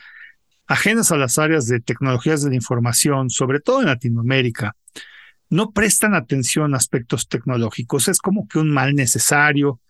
ajenas 0.67 1.13
a 1.13 1.17
las 1.17 1.39
áreas 1.39 1.67
de 1.67 1.81
tecnologías 1.81 2.43
de 2.43 2.51
la 2.51 2.57
información, 2.57 3.31
sobre 3.31 3.61
todo 3.61 3.81
en 3.81 3.87
Latinoamérica, 3.87 4.77
no 5.49 5.71
prestan 5.71 6.15
atención 6.15 6.75
a 6.75 6.79
aspectos 6.79 7.29
tecnológicos. 7.29 8.09
Es 8.09 8.19
como 8.19 8.49
que 8.49 8.59
un 8.59 8.71
mal 8.71 8.95
necesario. 8.95 9.81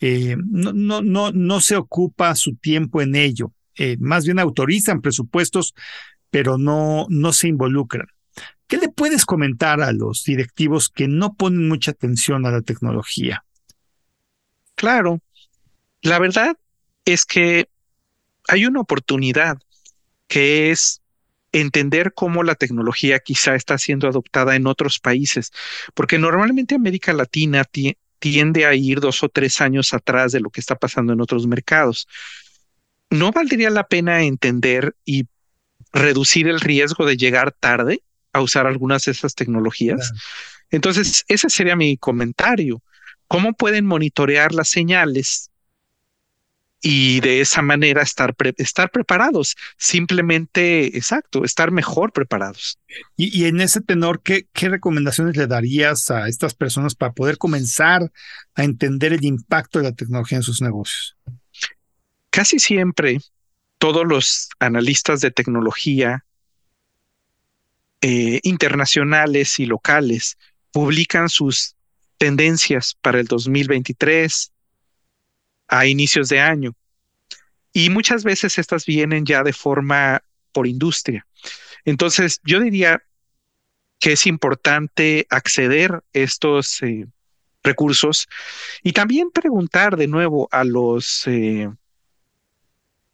Eh, 0.00 0.36
no, 0.36 0.72
no, 0.72 1.02
no, 1.02 1.32
no 1.32 1.60
se 1.60 1.76
ocupa 1.76 2.34
su 2.36 2.54
tiempo 2.56 3.02
en 3.02 3.16
ello. 3.16 3.52
Eh, 3.76 3.96
más 4.00 4.24
bien 4.24 4.38
autorizan 4.38 5.00
presupuestos, 5.00 5.74
pero 6.30 6.58
no, 6.58 7.06
no 7.08 7.32
se 7.32 7.48
involucran. 7.48 8.06
¿Qué 8.66 8.78
le 8.78 8.88
puedes 8.88 9.24
comentar 9.24 9.80
a 9.80 9.92
los 9.92 10.24
directivos 10.24 10.88
que 10.88 11.06
no 11.06 11.34
ponen 11.34 11.68
mucha 11.68 11.92
atención 11.92 12.46
a 12.46 12.50
la 12.50 12.62
tecnología? 12.62 13.44
Claro, 14.74 15.20
la 16.02 16.18
verdad 16.18 16.56
es 17.04 17.24
que 17.24 17.68
hay 18.48 18.66
una 18.66 18.80
oportunidad 18.80 19.58
que 20.26 20.70
es 20.70 21.00
entender 21.52 22.12
cómo 22.12 22.42
la 22.42 22.56
tecnología 22.56 23.20
quizá 23.20 23.54
está 23.54 23.78
siendo 23.78 24.08
adoptada 24.08 24.56
en 24.56 24.66
otros 24.66 24.98
países, 24.98 25.52
porque 25.94 26.18
normalmente 26.18 26.74
América 26.74 27.12
Latina 27.12 27.64
tiende 28.18 28.66
a 28.66 28.74
ir 28.74 29.00
dos 29.00 29.22
o 29.22 29.28
tres 29.28 29.60
años 29.60 29.94
atrás 29.94 30.32
de 30.32 30.40
lo 30.40 30.50
que 30.50 30.60
está 30.60 30.74
pasando 30.74 31.12
en 31.12 31.20
otros 31.20 31.46
mercados. 31.46 32.08
¿No 33.10 33.30
valdría 33.30 33.70
la 33.70 33.86
pena 33.86 34.24
entender 34.24 34.96
y 35.04 35.26
reducir 35.92 36.48
el 36.48 36.60
riesgo 36.60 37.06
de 37.06 37.16
llegar 37.16 37.52
tarde 37.52 38.02
a 38.36 38.42
usar 38.42 38.66
algunas 38.66 39.04
de 39.04 39.12
esas 39.12 39.34
tecnologías. 39.34 40.12
Entonces, 40.70 41.24
ese 41.28 41.48
sería 41.48 41.76
mi 41.76 41.96
comentario. 41.96 42.82
¿Cómo 43.28 43.54
pueden 43.54 43.86
monitorear 43.86 44.52
las 44.52 44.68
señales 44.68 45.50
y 46.82 47.20
de 47.20 47.40
esa 47.40 47.62
manera 47.62 48.02
estar, 48.02 48.36
estar 48.58 48.90
preparados? 48.90 49.56
Simplemente, 49.78 50.96
exacto, 50.96 51.44
estar 51.44 51.70
mejor 51.70 52.12
preparados. 52.12 52.78
Y, 53.16 53.46
en 53.46 53.60
ese 53.60 53.80
tenor, 53.80 54.22
¿qué, 54.22 54.46
¿qué 54.52 54.68
recomendaciones 54.68 55.36
le 55.36 55.46
darías 55.46 56.10
a 56.10 56.28
estas 56.28 56.54
personas 56.54 56.94
para 56.94 57.12
poder 57.12 57.38
comenzar 57.38 58.12
a 58.54 58.64
entender 58.64 59.12
el 59.12 59.24
impacto 59.24 59.78
de 59.78 59.86
la 59.86 59.92
tecnología 59.92 60.36
en 60.36 60.42
sus 60.42 60.60
negocios? 60.60 61.16
Casi 62.30 62.58
siempre 62.58 63.18
todos 63.78 64.06
los 64.06 64.50
analistas 64.58 65.20
de 65.20 65.30
tecnología 65.30 66.24
eh, 68.08 68.38
internacionales 68.44 69.58
y 69.58 69.66
locales 69.66 70.38
publican 70.70 71.28
sus 71.28 71.74
tendencias 72.18 72.94
para 73.00 73.18
el 73.18 73.26
2023 73.26 74.52
a 75.66 75.86
inicios 75.86 76.28
de 76.28 76.38
año. 76.38 76.76
Y 77.72 77.90
muchas 77.90 78.22
veces 78.22 78.58
estas 78.58 78.86
vienen 78.86 79.26
ya 79.26 79.42
de 79.42 79.52
forma 79.52 80.22
por 80.52 80.68
industria. 80.68 81.26
Entonces, 81.84 82.40
yo 82.44 82.60
diría 82.60 83.02
que 83.98 84.12
es 84.12 84.24
importante 84.28 85.26
acceder 85.28 85.90
a 85.94 86.02
estos 86.12 86.80
eh, 86.82 87.08
recursos 87.64 88.28
y 88.84 88.92
también 88.92 89.32
preguntar 89.32 89.96
de 89.96 90.06
nuevo 90.06 90.48
a 90.52 90.62
los 90.62 91.26
eh, 91.26 91.68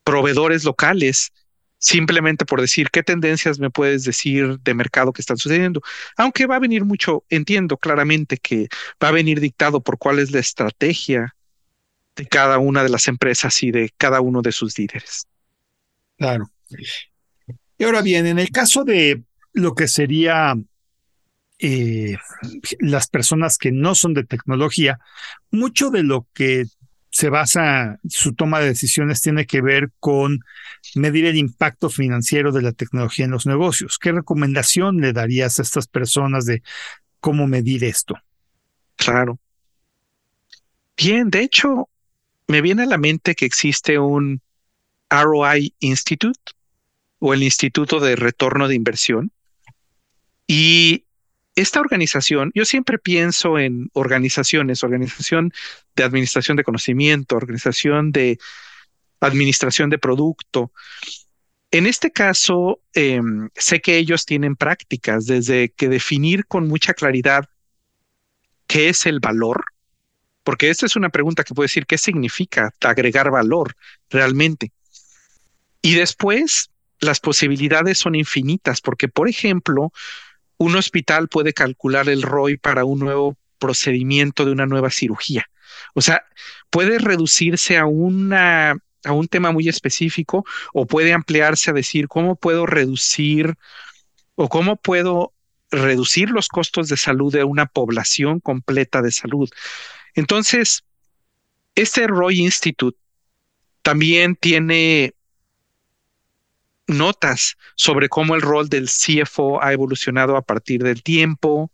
proveedores 0.05 0.65
locales 0.65 1.33
simplemente 1.83 2.47
por 2.47 2.61
decir 2.61 2.91
qué 2.91 3.03
tendencias 3.03 3.59
me 3.59 3.69
puedes 3.69 4.05
decir 4.05 4.59
de 4.61 4.73
mercado 4.73 5.13
que 5.13 5.21
están 5.21 5.37
sucediendo. 5.37 5.83
Aunque 6.17 6.47
va 6.47 6.57
a 6.57 6.61
venir 6.61 6.85
mucho, 6.85 7.25
entiendo 7.29 7.77
claramente 7.77 8.37
que 8.37 8.69
va 9.03 9.09
a 9.09 9.13
venir 9.13 9.41
dictado 9.41 9.81
por 9.81 9.99
cuál 9.99 10.21
es 10.21 10.31
la 10.31 10.39
estrategia 10.39 11.35
de 12.15 12.27
cada 12.27 12.59
una 12.59 12.85
de 12.85 12.89
las 12.89 13.09
empresas 13.09 13.63
y 13.65 13.73
de 13.73 13.93
cada 13.99 14.21
uno 14.21 14.43
de 14.43 14.53
sus 14.53 14.79
líderes. 14.79 15.27
Claro. 16.17 16.51
Y 17.77 17.85
ahora 17.85 18.01
bien, 18.01 18.27
en 18.27 18.39
el 18.39 18.51
caso 18.51 18.85
de 18.85 19.25
lo 19.53 19.75
que 19.75 19.89
sería 19.89 20.55
eh, 21.59 22.17
las 22.79 23.09
personas 23.09 23.59
que 23.59 23.73
no 23.73 23.97
son 23.97 24.15
de 24.15 24.23
tecnología, 24.23 25.01
mucho 25.51 25.91
de 25.91 26.05
lo 26.05 26.29
que 26.33 26.67
se 27.13 27.29
basa, 27.29 28.01
su 28.09 28.35
toma 28.35 28.61
de 28.61 28.69
decisiones 28.69 29.21
tiene 29.21 29.47
que 29.47 29.61
ver 29.61 29.93
con 30.01 30.41
medir 30.95 31.27
el 31.27 31.37
impacto 31.37 31.91
financiero 31.91 32.53
de 32.53 32.63
la 32.63 32.73
tecnología 32.73 33.27
en 33.27 33.31
los 33.31 33.47
negocios. 33.47 33.99
¿Qué 33.99 34.13
recomendación 34.13 34.99
le 34.99 35.13
darías 35.13 35.59
a 35.59 35.63
estas 35.63 35.87
personas 35.87 36.47
de 36.47 36.63
cómo 37.21 37.47
medir 37.47 37.85
esto? 37.85 38.17
Claro. 38.97 39.39
Bien, 40.97 41.29
de 41.29 41.41
hecho, 41.41 41.91
me 42.49 42.63
viene 42.63 42.85
a 42.85 42.87
la 42.87 42.99
mente 42.99 43.35
que 43.35 43.45
existe 43.45 43.99
un 43.99 44.41
ROI 45.11 45.75
Institute 45.81 46.53
o 47.19 47.35
el 47.35 47.43
Instituto 47.43 48.01
de 48.01 48.17
Retorno 48.17 48.69
de 48.69 48.75
Inversión. 48.75 49.33
Y 50.47 51.05
esta 51.55 51.81
organización, 51.81 52.51
yo 52.55 52.65
siempre 52.65 52.99
pienso 52.99 53.59
en 53.59 53.91
organizaciones, 53.93 54.83
organización 54.83 55.53
de 55.95 56.05
administración 56.05 56.57
de 56.57 56.65
conocimiento, 56.65 57.37
organización 57.37 58.11
de 58.11 58.39
administración 59.21 59.91
de 59.91 59.99
producto. 59.99 60.73
En 61.71 61.87
este 61.87 62.11
caso, 62.11 62.81
em, 62.95 63.49
sé 63.55 63.81
que 63.81 63.97
ellos 63.97 64.27
tienen 64.27 64.57
prácticas 64.57 65.27
desde 65.27 65.71
que 65.71 65.89
definir 65.89 66.47
con 66.47 66.69
mucha 66.69 66.95
claridad 66.95 67.49
qué 68.67 68.89
es 68.89 69.07
el 69.07 69.21
valor, 69.21 69.65
porque 70.45 70.71
esta 70.71 70.87
es 70.87 70.97
una 70.97 71.11
pregunta 71.11 71.45
que 71.45 71.55
puede 71.55 71.67
decir 71.67 71.87
qué 71.87 71.99
significa 71.99 72.75
agregar 72.81 73.31
valor 73.31 73.77
realmente. 74.11 74.73
Y 75.83 75.95
después, 75.95 76.71
las 77.01 77.21
posibilidades 77.21 77.99
son 77.99 78.15
infinitas, 78.15 78.81
porque, 78.81 79.09
por 79.09 79.29
ejemplo, 79.29 79.93
un 80.59 80.77
hospital 80.77 81.29
puede 81.29 81.53
calcular 81.53 82.09
el 82.09 82.23
ROI 82.23 82.57
para 82.57 82.85
un 82.85 83.01
nuevo 83.01 83.37
procedimiento 83.59 84.45
de 84.45 84.53
una 84.53 84.67
nueva 84.67 84.91
cirugía. 84.91 85.47
O 85.95 86.01
sea, 86.01 86.25
puede 86.71 86.99
reducirse 86.99 87.79
a 87.79 87.87
una 87.87 88.77
a 89.05 89.13
un 89.13 89.27
tema 89.27 89.51
muy 89.51 89.69
específico 89.69 90.45
o 90.73 90.87
puede 90.87 91.13
ampliarse 91.13 91.71
a 91.71 91.75
decir 91.75 92.09
cómo 92.09 92.37
puedo 92.37 92.67
reducir 92.67 93.55
o 94.35 94.49
cómo 94.49 94.77
puedo 94.77 95.33
reducir 95.71 96.31
los 96.31 96.49
costos 96.49 96.89
de 96.89 96.97
salud 96.97 97.33
de 97.33 97.45
una 97.45 97.67
población 97.67 98.41
completa 98.41 99.03
de 99.03 99.11
salud. 99.11 99.51
Entonces, 100.15 100.85
este 101.75 102.07
Roy 102.07 102.41
Institute 102.41 102.99
también 103.83 104.37
tiene 104.37 105.15
notas 106.93 107.57
sobre 107.75 108.09
cómo 108.09 108.35
el 108.35 108.43
rol 108.43 108.69
del 108.69 108.89
CFO 108.89 109.63
ha 109.63 109.73
evolucionado 109.73 110.37
a 110.37 110.43
partir 110.43 110.83
del 110.83 111.03
tiempo 111.03 111.71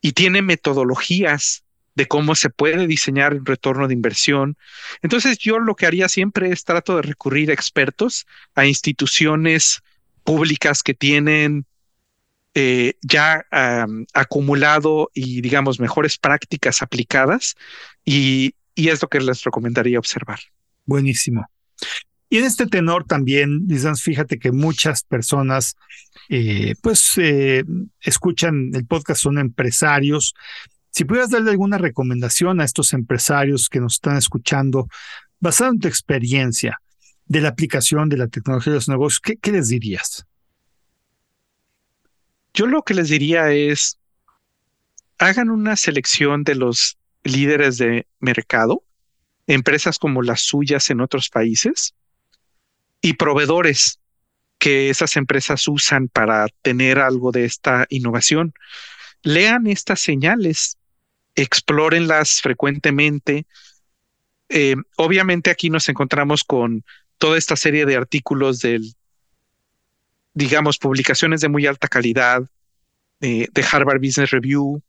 y 0.00 0.12
tiene 0.12 0.42
metodologías 0.42 1.64
de 1.94 2.06
cómo 2.06 2.34
se 2.34 2.50
puede 2.50 2.86
diseñar 2.86 3.34
un 3.34 3.46
retorno 3.46 3.88
de 3.88 3.94
inversión. 3.94 4.56
Entonces 5.02 5.38
yo 5.38 5.58
lo 5.58 5.74
que 5.74 5.86
haría 5.86 6.08
siempre 6.08 6.50
es 6.50 6.64
trato 6.64 6.96
de 6.96 7.02
recurrir 7.02 7.50
a 7.50 7.54
expertos, 7.54 8.26
a 8.54 8.66
instituciones 8.66 9.82
públicas 10.22 10.82
que 10.82 10.94
tienen 10.94 11.64
eh, 12.54 12.94
ya 13.02 13.46
acumulado 14.12 15.10
y 15.14 15.40
digamos 15.40 15.80
mejores 15.80 16.18
prácticas 16.18 16.82
aplicadas 16.82 17.54
y, 18.04 18.54
y 18.74 18.88
es 18.88 19.00
lo 19.00 19.08
que 19.08 19.20
les 19.20 19.42
recomendaría 19.42 19.98
observar. 19.98 20.40
Buenísimo. 20.84 21.46
Y 22.28 22.38
en 22.38 22.44
este 22.44 22.66
tenor 22.66 23.04
también, 23.04 23.68
fíjate 23.96 24.38
que 24.38 24.50
muchas 24.50 25.04
personas 25.04 25.76
eh, 26.28 26.74
pues 26.82 27.16
eh, 27.18 27.64
escuchan 28.00 28.70
el 28.74 28.84
podcast, 28.86 29.22
son 29.22 29.38
empresarios. 29.38 30.34
Si 30.90 31.04
pudieras 31.04 31.30
darle 31.30 31.52
alguna 31.52 31.78
recomendación 31.78 32.60
a 32.60 32.64
estos 32.64 32.92
empresarios 32.92 33.68
que 33.68 33.80
nos 33.80 33.94
están 33.94 34.16
escuchando, 34.16 34.88
basado 35.38 35.72
en 35.72 35.78
tu 35.78 35.88
experiencia 35.88 36.80
de 37.26 37.40
la 37.40 37.48
aplicación 37.48 38.08
de 38.08 38.16
la 38.16 38.28
tecnología 38.28 38.72
de 38.72 38.78
los 38.78 38.88
negocios, 38.88 39.20
¿qué, 39.20 39.36
qué 39.36 39.52
les 39.52 39.68
dirías? 39.68 40.26
Yo 42.54 42.66
lo 42.66 42.82
que 42.82 42.94
les 42.94 43.08
diría 43.08 43.52
es, 43.52 44.00
hagan 45.18 45.50
una 45.50 45.76
selección 45.76 46.42
de 46.42 46.54
los 46.56 46.98
líderes 47.22 47.78
de 47.78 48.06
mercado, 48.18 48.82
empresas 49.46 49.98
como 49.98 50.22
las 50.22 50.40
suyas 50.40 50.90
en 50.90 51.00
otros 51.00 51.28
países, 51.28 51.94
y 53.00 53.14
proveedores 53.14 54.00
que 54.58 54.90
esas 54.90 55.16
empresas 55.16 55.68
usan 55.68 56.08
para 56.08 56.48
tener 56.62 56.98
algo 56.98 57.30
de 57.30 57.44
esta 57.44 57.86
innovación. 57.90 58.54
Lean 59.22 59.66
estas 59.66 60.00
señales, 60.00 60.78
explórenlas 61.34 62.40
frecuentemente. 62.40 63.46
Eh, 64.48 64.76
obviamente 64.96 65.50
aquí 65.50 65.70
nos 65.70 65.88
encontramos 65.88 66.44
con 66.44 66.84
toda 67.18 67.38
esta 67.38 67.56
serie 67.56 67.86
de 67.86 67.96
artículos 67.96 68.60
del, 68.60 68.94
digamos, 70.34 70.78
publicaciones 70.78 71.40
de 71.40 71.48
muy 71.48 71.66
alta 71.66 71.88
calidad, 71.88 72.42
eh, 73.20 73.48
de 73.50 73.64
Harvard 73.70 74.00
Business 74.00 74.30
Review, 74.30 74.82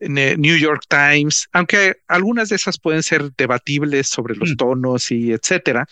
New 0.00 0.56
York 0.56 0.84
Times, 0.88 1.48
aunque 1.50 1.96
algunas 2.06 2.50
de 2.50 2.56
esas 2.56 2.78
pueden 2.78 3.02
ser 3.02 3.32
debatibles 3.36 4.06
sobre 4.08 4.36
los 4.36 4.50
mm. 4.50 4.56
tonos 4.56 5.10
y 5.10 5.32
etcétera 5.32 5.88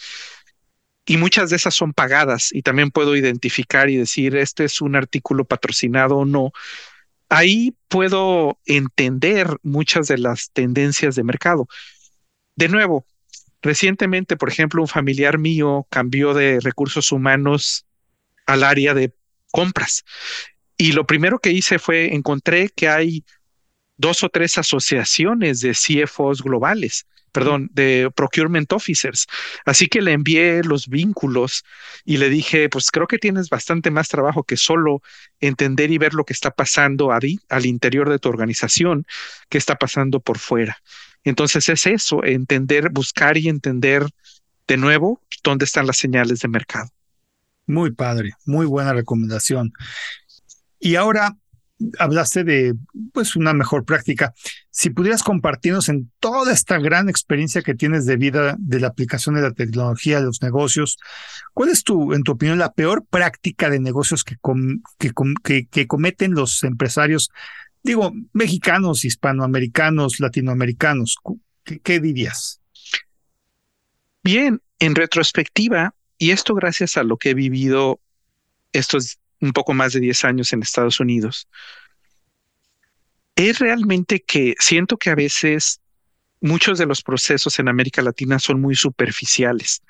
y 1.06 1.16
muchas 1.18 1.50
de 1.50 1.56
esas 1.56 1.74
son 1.74 1.92
pagadas 1.92 2.52
y 2.52 2.62
también 2.62 2.90
puedo 2.90 3.14
identificar 3.14 3.88
y 3.88 3.96
decir, 3.96 4.36
este 4.36 4.64
es 4.64 4.80
un 4.80 4.96
artículo 4.96 5.44
patrocinado 5.44 6.16
o 6.16 6.24
no. 6.24 6.50
Ahí 7.28 7.76
puedo 7.88 8.58
entender 8.66 9.56
muchas 9.62 10.08
de 10.08 10.18
las 10.18 10.50
tendencias 10.50 11.14
de 11.14 11.22
mercado. 11.22 11.68
De 12.56 12.68
nuevo, 12.68 13.06
recientemente, 13.62 14.36
por 14.36 14.48
ejemplo, 14.48 14.82
un 14.82 14.88
familiar 14.88 15.38
mío 15.38 15.86
cambió 15.90 16.34
de 16.34 16.58
recursos 16.60 17.12
humanos 17.12 17.86
al 18.44 18.64
área 18.64 18.92
de 18.92 19.14
compras. 19.52 20.04
Y 20.76 20.92
lo 20.92 21.06
primero 21.06 21.38
que 21.38 21.52
hice 21.52 21.78
fue 21.78 22.14
encontré 22.14 22.68
que 22.68 22.88
hay 22.88 23.24
dos 23.96 24.24
o 24.24 24.28
tres 24.28 24.58
asociaciones 24.58 25.60
de 25.60 25.72
CFOs 25.72 26.42
globales 26.42 27.06
perdón, 27.36 27.68
de 27.74 28.10
procurement 28.16 28.72
officers. 28.72 29.26
Así 29.66 29.88
que 29.88 30.00
le 30.00 30.12
envié 30.12 30.62
los 30.64 30.88
vínculos 30.88 31.64
y 32.02 32.16
le 32.16 32.30
dije, 32.30 32.70
pues 32.70 32.90
creo 32.90 33.06
que 33.06 33.18
tienes 33.18 33.50
bastante 33.50 33.90
más 33.90 34.08
trabajo 34.08 34.44
que 34.44 34.56
solo 34.56 35.02
entender 35.38 35.90
y 35.90 35.98
ver 35.98 36.14
lo 36.14 36.24
que 36.24 36.32
está 36.32 36.50
pasando 36.50 37.12
ahí, 37.12 37.38
al 37.50 37.66
interior 37.66 38.08
de 38.08 38.18
tu 38.18 38.30
organización, 38.30 39.04
que 39.50 39.58
está 39.58 39.76
pasando 39.76 40.20
por 40.20 40.38
fuera. 40.38 40.78
Entonces 41.24 41.68
es 41.68 41.86
eso, 41.86 42.24
entender, 42.24 42.88
buscar 42.88 43.36
y 43.36 43.50
entender 43.50 44.06
de 44.66 44.78
nuevo 44.78 45.20
dónde 45.44 45.66
están 45.66 45.86
las 45.86 45.98
señales 45.98 46.40
de 46.40 46.48
mercado. 46.48 46.88
Muy 47.66 47.90
padre, 47.90 48.32
muy 48.46 48.64
buena 48.64 48.94
recomendación. 48.94 49.74
Y 50.80 50.94
ahora, 50.94 51.36
hablaste 51.98 52.44
de 52.44 52.74
pues 53.12 53.36
una 53.36 53.52
mejor 53.52 53.84
práctica. 53.84 54.34
Si 54.70 54.90
pudieras 54.90 55.22
compartirnos 55.22 55.88
en 55.88 56.10
toda 56.20 56.52
esta 56.52 56.78
gran 56.78 57.08
experiencia 57.08 57.62
que 57.62 57.74
tienes 57.74 58.06
de 58.06 58.16
vida 58.16 58.56
de 58.58 58.80
la 58.80 58.88
aplicación 58.88 59.34
de 59.34 59.42
la 59.42 59.52
tecnología 59.52 60.20
de 60.20 60.26
los 60.26 60.42
negocios, 60.42 60.98
¿cuál 61.52 61.68
es 61.68 61.82
tu, 61.84 62.14
en 62.14 62.22
tu 62.22 62.32
opinión, 62.32 62.58
la 62.58 62.72
peor 62.72 63.04
práctica 63.04 63.70
de 63.70 63.80
negocios 63.80 64.24
que, 64.24 64.36
que, 64.98 65.66
que, 65.68 65.86
cometen 65.86 66.34
los 66.34 66.62
empresarios, 66.62 67.30
digo, 67.82 68.12
mexicanos, 68.32 69.04
hispanoamericanos, 69.04 70.20
latinoamericanos? 70.20 71.16
¿Qué 71.82 72.00
dirías? 72.00 72.60
Bien, 74.22 74.60
en 74.78 74.94
retrospectiva, 74.94 75.94
y 76.18 76.30
esto 76.30 76.54
gracias 76.54 76.96
a 76.96 77.02
lo 77.02 77.16
que 77.16 77.30
he 77.30 77.34
vivido 77.34 78.00
estos 78.72 79.18
un 79.46 79.52
poco 79.52 79.72
más 79.72 79.92
de 79.92 80.00
10 80.00 80.24
años 80.24 80.52
en 80.52 80.62
Estados 80.62 81.00
Unidos, 81.00 81.48
es 83.36 83.58
realmente 83.58 84.22
que 84.22 84.54
siento 84.58 84.96
que 84.96 85.10
a 85.10 85.14
veces 85.14 85.80
muchos 86.40 86.78
de 86.78 86.86
los 86.86 87.02
procesos 87.02 87.58
en 87.58 87.68
América 87.68 88.02
Latina 88.02 88.38
son 88.38 88.60
muy 88.60 88.74
superficiales. 88.74 89.82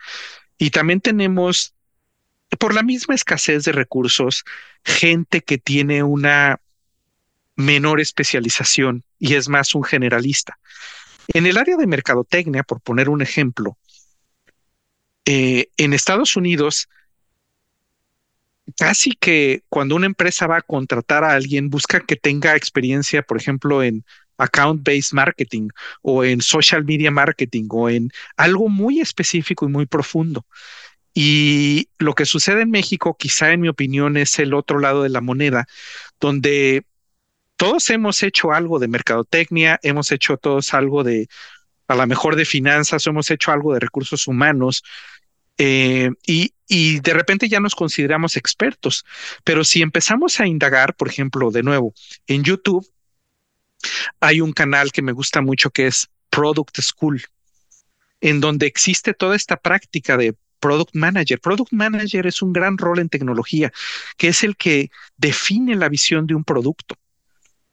Y 0.59 0.71
también 0.71 1.01
tenemos, 1.01 1.75
por 2.59 2.75
la 2.75 2.83
misma 2.83 3.15
escasez 3.15 3.65
de 3.65 3.73
recursos, 3.73 4.45
gente 4.85 5.43
que 5.43 5.59
tiene 5.59 6.03
una 6.03 6.61
menor 7.57 8.01
especialización 8.01 9.05
y 9.19 9.35
es 9.35 9.49
más 9.49 9.75
un 9.75 9.85
generalista. 9.85 10.59
En 11.29 11.47
el 11.47 11.57
área 11.57 11.77
de 11.77 11.87
mercadotecnia, 11.87 12.63
por 12.63 12.81
poner 12.81 13.09
un 13.09 13.23
ejemplo, 13.23 13.77
eh, 15.25 15.69
en 15.77 15.93
Estados 15.93 16.37
Unidos 16.37 16.89
casi 18.77 19.13
que 19.13 19.63
cuando 19.69 19.95
una 19.95 20.07
empresa 20.07 20.47
va 20.47 20.59
a 20.59 20.63
contratar 20.63 21.25
a 21.25 21.33
alguien, 21.33 21.71
busca 21.71 22.01
que 22.01 22.17
tenga 22.17 22.57
experiencia, 22.57 23.23
por 23.23 23.37
ejemplo, 23.37 23.83
en 23.83 24.05
account-based 24.39 25.13
marketing 25.13 25.69
o 26.03 26.25
en 26.25 26.41
social 26.41 26.85
media 26.85 27.11
marketing 27.11 27.67
o 27.71 27.89
en 27.89 28.11
algo 28.37 28.69
muy 28.69 29.01
específico 29.01 29.67
y 29.67 29.71
muy 29.71 29.87
profundo. 29.87 30.45
Y 31.15 31.89
lo 31.99 32.15
que 32.15 32.27
sucede 32.27 32.63
en 32.63 32.71
México, 32.71 33.17
quizá 33.19 33.53
en 33.53 33.63
mi 33.63 33.69
opinión, 33.69 34.17
es 34.17 34.39
el 34.39 34.53
otro 34.53 34.79
lado 34.79 35.03
de 35.03 35.09
la 35.09 35.23
moneda, 35.23 35.67
donde 36.21 36.85
todos 37.57 37.89
hemos 37.89 38.23
hecho 38.23 38.53
algo 38.53 38.79
de 38.79 38.89
mercadotecnia, 38.89 39.81
hemos 39.83 40.13
hecho 40.13 40.37
todos 40.37 40.75
algo 40.75 41.05
de, 41.05 41.29
a 41.89 41.95
lo 41.95 42.07
mejor 42.07 42.37
de 42.37 42.45
finanzas, 42.45 43.07
hemos 43.07 43.31
hecho 43.31 43.51
algo 43.51 43.73
de 43.73 43.81
recursos 43.81 44.27
humanos, 44.27 44.83
eh, 45.59 46.11
y, 46.27 46.53
de 47.01 47.15
repente 47.15 47.49
ya 47.49 47.61
nos 47.61 47.75
consideramos 47.75 48.37
expertos. 48.37 49.05
Pero 49.45 49.65
si 49.65 49.83
empezamos 49.83 50.41
a 50.41 50.47
indagar, 50.47 50.97
por 50.97 51.09
ejemplo, 51.09 51.51
de 51.51 51.63
nuevo, 51.63 51.95
en 52.27 52.43
YouTube 52.43 52.87
hay 54.21 54.41
un 54.41 54.53
canal 54.53 54.91
que 54.91 55.03
me 55.03 55.13
gusta 55.13 55.41
mucho 55.41 55.71
que 55.71 55.87
es 55.87 56.09
Product 56.31 56.81
School, 56.81 57.23
en 58.21 58.41
donde 58.41 58.67
existe 58.67 59.15
toda 59.15 59.37
esta 59.37 59.57
práctica 59.57 60.17
de 60.17 60.35
Product 60.59 60.95
Manager. 60.95 61.41
Product 61.41 61.73
Manager 61.73 62.27
es 62.27 62.43
un 62.43 62.53
gran 62.53 62.79
rol 62.79 62.99
en 62.99 63.09
tecnología, 63.09 63.73
que 64.17 64.29
es 64.29 64.43
el 64.43 64.57
que 64.57 64.91
define 65.17 65.77
la 65.77 65.89
visión 65.89 66.27
de 66.27 66.35
un 66.35 66.43
producto. 66.43 66.97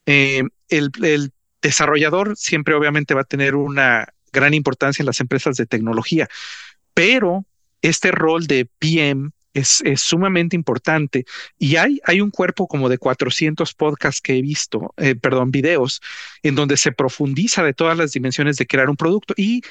Eh, 0.05 0.43
el 0.69 1.31
desarrollador 1.61 2.36
siempre 2.36 2.75
obviamente 2.75 3.13
va 3.13 3.21
a 3.21 3.25
tener 3.25 3.55
una 3.55 4.07
gran 4.31 4.53
importancia 4.53 5.01
en 5.01 5.07
las 5.07 5.19
empresas 5.19 5.55
de 5.55 5.65
tecnología, 5.65 6.27
pero 6.93 7.45
este 7.84 8.11
rol 8.11 8.47
de 8.47 8.67
PM 8.79 9.29
es, 9.53 9.84
sumamente 9.97 10.55
importante. 10.55 11.25
Y 11.59 11.75
hay, 11.75 11.99
hay 12.05 12.21
un 12.21 12.31
cuerpo 12.31 12.67
como 12.67 12.89
de 12.89 12.97
400 12.97 13.73
podcasts 13.75 14.21
que 14.21 14.38
he 14.38 14.41
visto, 14.41 14.93
eh, 14.97 15.15
perdón, 15.15 15.51
videos, 15.51 16.01
en 16.41 16.55
donde 16.55 16.77
se 16.77 16.91
profundiza 16.91 17.63
de 17.63 17.73
todas 17.73 17.97
las 17.97 18.11
dimensiones 18.13 18.57
de 18.57 18.65
crear 18.65 18.89
un 18.89 18.97
producto. 18.97 19.34
Y 19.38 19.61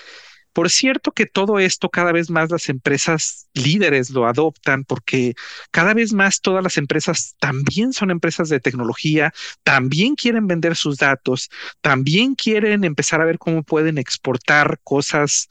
por 0.52 0.70
cierto 0.70 1.12
que 1.12 1.24
todo 1.26 1.58
esto 1.58 1.88
cada 1.88 2.12
vez 2.12 2.28
más 2.28 2.50
las 2.50 2.68
empresas 2.68 3.48
líderes 3.54 4.10
lo 4.10 4.26
adoptan 4.26 4.84
porque 4.84 5.34
cada 5.70 5.94
vez 5.94 6.12
más 6.12 6.42
todas 6.42 6.62
las 6.62 6.76
empresas 6.76 7.36
también 7.40 7.94
son 7.94 8.10
empresas 8.10 8.50
de 8.50 8.60
tecnología, 8.60 9.32
también 9.62 10.14
quieren 10.14 10.46
vender 10.46 10.76
sus 10.76 10.98
datos, 10.98 11.50
también 11.80 12.34
quieren 12.34 12.84
empezar 12.84 13.22
a 13.22 13.24
ver 13.24 13.38
cómo 13.38 13.62
pueden 13.62 13.96
exportar 13.96 14.78
cosas 14.84 15.48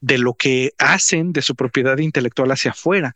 de 0.00 0.18
lo 0.18 0.34
que 0.34 0.72
hacen 0.78 1.32
de 1.32 1.42
su 1.42 1.54
propiedad 1.54 1.98
intelectual 1.98 2.50
hacia 2.50 2.72
afuera. 2.72 3.14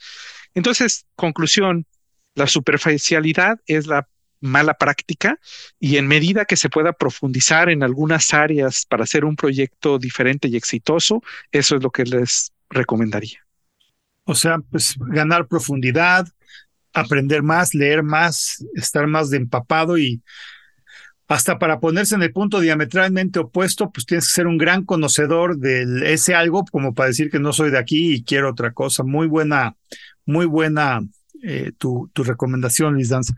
Entonces, 0.55 1.07
conclusión, 1.15 1.87
la 2.35 2.47
superficialidad 2.47 3.61
es 3.67 3.87
la 3.87 4.09
mala 4.41 4.75
práctica 4.75 5.39
y 5.79 5.97
en 5.97 6.09
medida 6.09 6.45
que 6.45 6.57
se 6.57 6.69
pueda 6.69 6.93
profundizar 6.93 7.71
en 7.71 7.83
algunas 7.83 8.35
áreas 8.35 8.85
para 8.87 9.05
hacer 9.05 9.25
un 9.25 9.37
proyecto 9.37 9.99
diferente 9.99 10.49
y 10.49 10.57
exitoso, 10.57 11.23
eso 11.53 11.77
es 11.77 11.83
lo 11.83 11.91
que 11.91 12.05
les 12.05 12.53
recomendaría. 12.69 13.47
O 14.25 14.35
sea, 14.35 14.59
pues 14.59 14.97
ganar 14.99 15.47
profundidad, 15.47 16.27
aprender 16.93 17.43
más, 17.43 17.75
leer 17.75 18.03
más, 18.03 18.65
estar 18.75 19.07
más 19.07 19.31
de 19.31 19.39
empapado 19.39 19.97
y 19.97 20.23
hasta 21.29 21.59
para 21.59 21.81
ponerse 21.81 22.15
en 22.15 22.23
el 22.23 22.33
punto 22.33 22.61
diametralmente 22.61 23.39
opuesto, 23.39 23.91
pues 23.91 24.07
tienes 24.07 24.27
que 24.27 24.35
ser 24.35 24.47
un 24.47 24.59
gran 24.59 24.85
conocedor 24.85 25.57
de 25.57 26.13
ese 26.13 26.35
algo 26.35 26.65
como 26.71 26.95
para 26.95 27.09
decir 27.09 27.31
que 27.31 27.39
no 27.39 27.53
soy 27.53 27.71
de 27.71 27.79
aquí 27.79 28.15
y 28.15 28.25
quiero 28.25 28.51
otra 28.51 28.73
cosa. 28.73 29.03
Muy 29.03 29.27
buena, 29.27 29.77
muy 30.27 30.47
buena 30.47 31.01
eh, 31.43 31.73
tu, 31.79 32.11
recomendación, 32.15 32.95
Luis 32.95 33.09
Danza. 33.09 33.35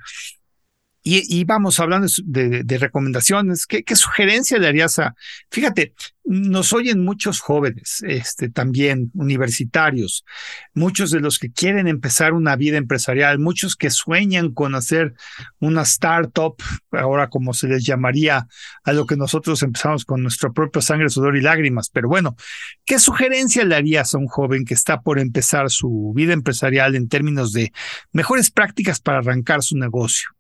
Y, 1.06 1.44
vamos 1.44 1.80
hablando 1.80 2.08
de, 2.24 2.78
recomendaciones. 2.78 3.66
¿Qué, 3.66 3.84
sugerencia 3.94 4.56
le 4.56 4.68
harías 4.68 4.98
a? 4.98 5.14
Fíjate, 5.50 5.92
nos 6.24 6.72
oyen 6.72 7.04
muchos 7.04 7.40
jóvenes, 7.40 8.02
este, 8.08 8.48
también 8.48 9.10
universitarios, 9.12 10.24
muchos 10.72 11.10
de 11.10 11.20
los 11.20 11.38
que 11.38 11.52
quieren 11.52 11.88
empezar 11.88 12.32
una 12.32 12.56
vida 12.56 12.78
empresarial, 12.78 13.38
muchos 13.38 13.76
que 13.76 13.90
sueñan 13.90 14.54
con 14.54 14.74
hacer 14.74 15.12
una 15.58 15.82
startup, 15.82 16.56
ahora 16.92 17.28
como 17.28 17.52
se 17.52 17.68
les 17.68 17.84
llamaría 17.84 18.48
a 18.82 18.92
lo 18.94 19.04
que 19.04 19.18
nosotros 19.18 19.62
empezamos 19.62 20.06
con 20.06 20.22
nuestra 20.22 20.52
propia 20.52 20.80
sangre, 20.80 21.10
sudor 21.10 21.36
y 21.36 21.42
lágrimas. 21.42 21.90
Pero 21.90 22.08
bueno, 22.08 22.34
¿qué 22.86 22.98
sugerencia 22.98 23.62
le 23.66 23.76
harías 23.76 24.14
a 24.14 24.18
un 24.18 24.26
joven 24.26 24.64
que 24.64 24.72
está 24.72 25.02
por 25.02 25.18
empezar 25.18 25.68
su 25.68 26.14
vida 26.16 26.32
empresarial 26.32 26.94
en 26.94 27.10
términos 27.10 27.52
de 27.52 27.74
mejores 28.12 28.50
prácticas 28.50 29.00
para 29.00 29.18
arrancar 29.18 29.62
su 29.62 29.76
negocio? 29.76 30.33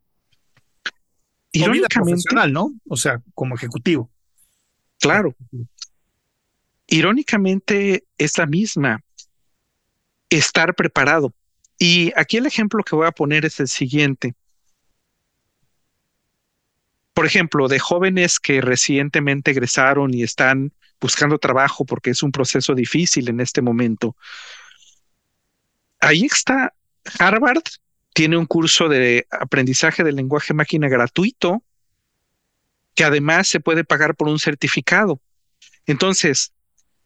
Irónicamente, 1.54 2.48
¿no? 2.50 2.74
O 2.88 2.96
sea, 2.96 3.22
como 3.32 3.54
ejecutivo. 3.54 4.10
Claro. 4.98 5.36
Irónicamente 6.88 8.04
es 8.18 8.36
la 8.38 8.46
misma. 8.46 9.00
Estar 10.28 10.74
preparado. 10.74 11.32
Y 11.78 12.12
aquí 12.16 12.38
el 12.38 12.46
ejemplo 12.46 12.82
que 12.82 12.96
voy 12.96 13.06
a 13.06 13.12
poner 13.12 13.44
es 13.44 13.60
el 13.60 13.68
siguiente. 13.68 14.34
Por 17.12 17.24
ejemplo, 17.24 17.68
de 17.68 17.78
jóvenes 17.78 18.40
que 18.40 18.60
recientemente 18.60 19.52
egresaron 19.52 20.12
y 20.12 20.24
están 20.24 20.72
buscando 21.00 21.38
trabajo 21.38 21.84
porque 21.84 22.10
es 22.10 22.24
un 22.24 22.32
proceso 22.32 22.74
difícil 22.74 23.28
en 23.28 23.38
este 23.38 23.62
momento. 23.62 24.16
Ahí 26.00 26.24
está 26.24 26.74
Harvard 27.20 27.62
tiene 28.14 28.38
un 28.38 28.46
curso 28.46 28.88
de 28.88 29.26
aprendizaje 29.30 30.04
del 30.04 30.16
lenguaje 30.16 30.54
máquina 30.54 30.88
gratuito 30.88 31.62
que 32.94 33.04
además 33.04 33.48
se 33.48 33.60
puede 33.60 33.84
pagar 33.84 34.14
por 34.14 34.28
un 34.28 34.38
certificado. 34.38 35.20
Entonces, 35.84 36.52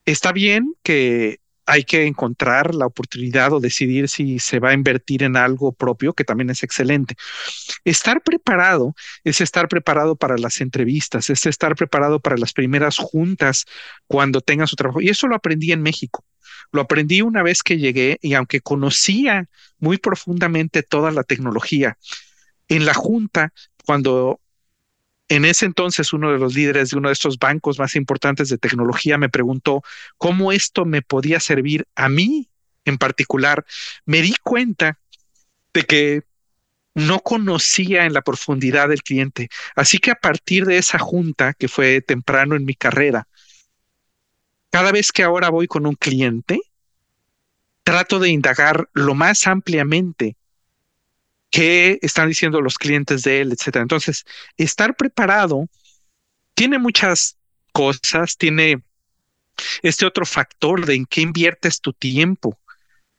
está 0.04 0.32
bien 0.32 0.74
que 0.82 1.40
hay 1.64 1.84
que 1.84 2.06
encontrar 2.06 2.74
la 2.74 2.86
oportunidad 2.86 3.52
o 3.52 3.60
decidir 3.60 4.08
si 4.08 4.38
se 4.38 4.58
va 4.58 4.70
a 4.70 4.74
invertir 4.74 5.22
en 5.22 5.36
algo 5.36 5.72
propio, 5.72 6.14
que 6.14 6.24
también 6.24 6.50
es 6.50 6.62
excelente. 6.62 7.14
Estar 7.84 8.22
preparado 8.22 8.94
es 9.24 9.40
estar 9.40 9.68
preparado 9.68 10.16
para 10.16 10.38
las 10.38 10.60
entrevistas, 10.60 11.28
es 11.28 11.44
estar 11.46 11.74
preparado 11.74 12.20
para 12.20 12.36
las 12.36 12.52
primeras 12.52 12.96
juntas 12.96 13.66
cuando 14.06 14.40
tenga 14.40 14.66
su 14.66 14.76
trabajo. 14.76 15.00
Y 15.00 15.08
eso 15.08 15.26
lo 15.26 15.36
aprendí 15.36 15.72
en 15.72 15.82
México. 15.82 16.24
Lo 16.72 16.82
aprendí 16.82 17.22
una 17.22 17.42
vez 17.42 17.62
que 17.62 17.78
llegué 17.78 18.18
y 18.22 18.34
aunque 18.34 18.60
conocía 18.60 19.48
muy 19.78 19.98
profundamente 19.98 20.82
toda 20.82 21.10
la 21.10 21.24
tecnología, 21.24 21.98
en 22.68 22.84
la 22.84 22.94
junta, 22.94 23.52
cuando 23.84 24.40
en 25.28 25.44
ese 25.44 25.66
entonces 25.66 26.12
uno 26.12 26.32
de 26.32 26.38
los 26.38 26.54
líderes 26.54 26.90
de 26.90 26.98
uno 26.98 27.08
de 27.08 27.12
estos 27.14 27.38
bancos 27.38 27.78
más 27.78 27.96
importantes 27.96 28.48
de 28.48 28.58
tecnología 28.58 29.18
me 29.18 29.28
preguntó 29.28 29.82
cómo 30.16 30.52
esto 30.52 30.84
me 30.84 31.02
podía 31.02 31.40
servir 31.40 31.86
a 31.94 32.08
mí 32.08 32.48
en 32.84 32.98
particular, 32.98 33.66
me 34.06 34.22
di 34.22 34.34
cuenta 34.42 34.98
de 35.74 35.84
que 35.84 36.22
no 36.94 37.20
conocía 37.20 38.06
en 38.06 38.12
la 38.12 38.22
profundidad 38.22 38.88
del 38.88 39.02
cliente. 39.02 39.48
Así 39.76 39.98
que 39.98 40.10
a 40.10 40.16
partir 40.16 40.64
de 40.64 40.78
esa 40.78 40.98
junta, 40.98 41.54
que 41.54 41.68
fue 41.68 42.00
temprano 42.00 42.56
en 42.56 42.64
mi 42.64 42.74
carrera, 42.74 43.28
cada 44.70 44.92
vez 44.92 45.12
que 45.12 45.22
ahora 45.22 45.50
voy 45.50 45.66
con 45.66 45.86
un 45.86 45.94
cliente, 45.94 46.60
trato 47.82 48.18
de 48.18 48.28
indagar 48.28 48.88
lo 48.92 49.14
más 49.14 49.46
ampliamente 49.46 50.36
qué 51.50 51.98
están 52.02 52.28
diciendo 52.28 52.60
los 52.60 52.76
clientes 52.76 53.22
de 53.22 53.40
él, 53.40 53.52
etcétera. 53.52 53.82
Entonces, 53.82 54.24
estar 54.56 54.96
preparado 54.96 55.68
tiene 56.54 56.78
muchas 56.78 57.38
cosas, 57.72 58.36
tiene 58.36 58.82
este 59.82 60.06
otro 60.06 60.26
factor 60.26 60.86
de 60.86 60.96
en 60.96 61.06
qué 61.06 61.20
inviertes 61.20 61.80
tu 61.80 61.92
tiempo, 61.92 62.58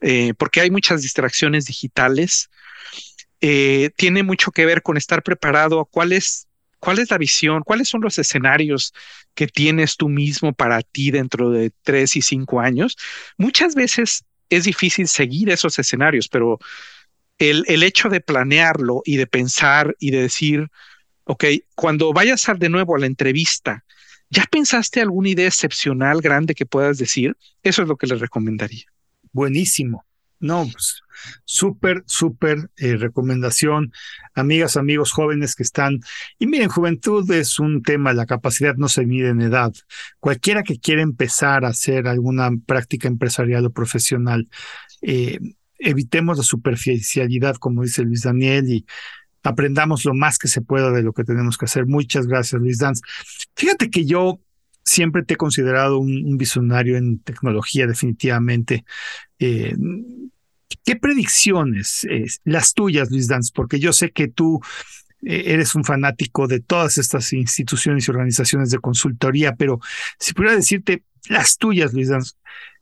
eh, 0.01 0.33
porque 0.37 0.61
hay 0.61 0.71
muchas 0.71 1.01
distracciones 1.01 1.65
digitales. 1.65 2.49
Eh, 3.41 3.91
tiene 3.95 4.23
mucho 4.23 4.51
que 4.51 4.65
ver 4.65 4.81
con 4.81 4.97
estar 4.97 5.23
preparado 5.23 5.79
a 5.79 5.85
cuál 5.85 6.11
es 6.11 6.48
¿Cuál 6.79 6.99
es 6.99 7.11
la 7.11 7.17
visión? 7.17 7.63
¿Cuáles 7.63 7.89
son 7.89 8.01
los 8.01 8.17
escenarios 8.17 8.93
que 9.33 9.47
tienes 9.47 9.97
tú 9.97 10.09
mismo 10.09 10.53
para 10.53 10.81
ti 10.81 11.11
dentro 11.11 11.49
de 11.51 11.71
tres 11.83 12.15
y 12.15 12.21
cinco 12.21 12.59
años? 12.59 12.97
Muchas 13.37 13.75
veces 13.75 14.23
es 14.49 14.63
difícil 14.63 15.07
seguir 15.07 15.49
esos 15.49 15.77
escenarios, 15.77 16.27
pero 16.27 16.59
el, 17.37 17.63
el 17.67 17.83
hecho 17.83 18.09
de 18.09 18.21
planearlo 18.21 19.01
y 19.05 19.17
de 19.17 19.27
pensar 19.27 19.95
y 19.99 20.11
de 20.11 20.21
decir, 20.21 20.67
ok, 21.25 21.45
cuando 21.75 22.11
vayas 22.13 22.49
a 22.49 22.55
de 22.55 22.69
nuevo 22.69 22.95
a 22.95 22.99
la 22.99 23.05
entrevista, 23.05 23.85
¿ya 24.29 24.45
pensaste 24.49 25.01
alguna 25.01 25.29
idea 25.29 25.47
excepcional 25.47 26.21
grande 26.21 26.55
que 26.55 26.65
puedas 26.65 26.97
decir? 26.97 27.37
Eso 27.61 27.81
es 27.81 27.87
lo 27.87 27.97
que 27.97 28.07
les 28.07 28.19
recomendaría. 28.19 28.85
Buenísimo. 29.31 30.05
No, 30.39 30.67
pues 30.71 31.01
súper, 31.45 32.03
súper 32.05 32.69
eh, 32.77 32.95
recomendación, 32.95 33.91
amigas, 34.35 34.77
amigos 34.77 35.11
jóvenes 35.11 35.55
que 35.55 35.63
están. 35.63 35.99
Y 36.37 36.47
miren, 36.47 36.69
juventud 36.69 37.29
es 37.31 37.59
un 37.59 37.83
tema, 37.83 38.13
la 38.13 38.25
capacidad 38.25 38.75
no 38.75 38.87
se 38.87 39.05
mide 39.05 39.29
en 39.29 39.41
edad. 39.41 39.73
Cualquiera 40.19 40.63
que 40.63 40.79
quiera 40.79 41.01
empezar 41.01 41.65
a 41.65 41.69
hacer 41.69 42.07
alguna 42.07 42.49
práctica 42.65 43.07
empresarial 43.07 43.65
o 43.65 43.71
profesional, 43.71 44.47
eh, 45.01 45.39
evitemos 45.77 46.37
la 46.37 46.43
superficialidad, 46.43 47.55
como 47.55 47.83
dice 47.83 48.03
Luis 48.03 48.23
Daniel, 48.23 48.69
y 48.69 48.85
aprendamos 49.43 50.05
lo 50.05 50.13
más 50.13 50.37
que 50.37 50.47
se 50.47 50.61
pueda 50.61 50.91
de 50.91 51.03
lo 51.03 51.13
que 51.13 51.23
tenemos 51.23 51.57
que 51.57 51.65
hacer. 51.65 51.85
Muchas 51.85 52.27
gracias, 52.27 52.61
Luis 52.61 52.77
Danz. 52.79 53.01
Fíjate 53.55 53.89
que 53.89 54.05
yo 54.05 54.39
siempre 54.83 55.23
te 55.23 55.35
he 55.35 55.37
considerado 55.37 55.99
un, 55.99 56.37
visionario 56.37 56.97
en 56.97 57.19
tecnología, 57.19 57.87
definitivamente. 57.87 58.85
Eh, 59.39 59.75
¿Qué 60.85 60.95
predicciones, 60.95 62.07
las 62.43 62.73
tuyas, 62.73 63.09
Luis 63.09 63.27
Danz? 63.27 63.51
Porque 63.51 63.79
yo 63.79 63.91
sé 63.93 64.11
que 64.11 64.27
tú 64.27 64.61
eh, 65.21 65.43
eres 65.47 65.75
un 65.75 65.83
fanático 65.83 66.47
de 66.47 66.59
todas 66.61 66.97
estas 66.97 67.33
instituciones 67.33 68.07
y 68.07 68.11
organizaciones 68.11 68.69
de 68.69 68.79
consultoría, 68.79 69.55
pero 69.55 69.79
si 70.17 70.33
pudiera 70.33 70.55
decirte 70.55 71.03
las 71.27 71.57
tuyas, 71.57 71.93
Luis 71.93 72.09
Danz, 72.09 72.37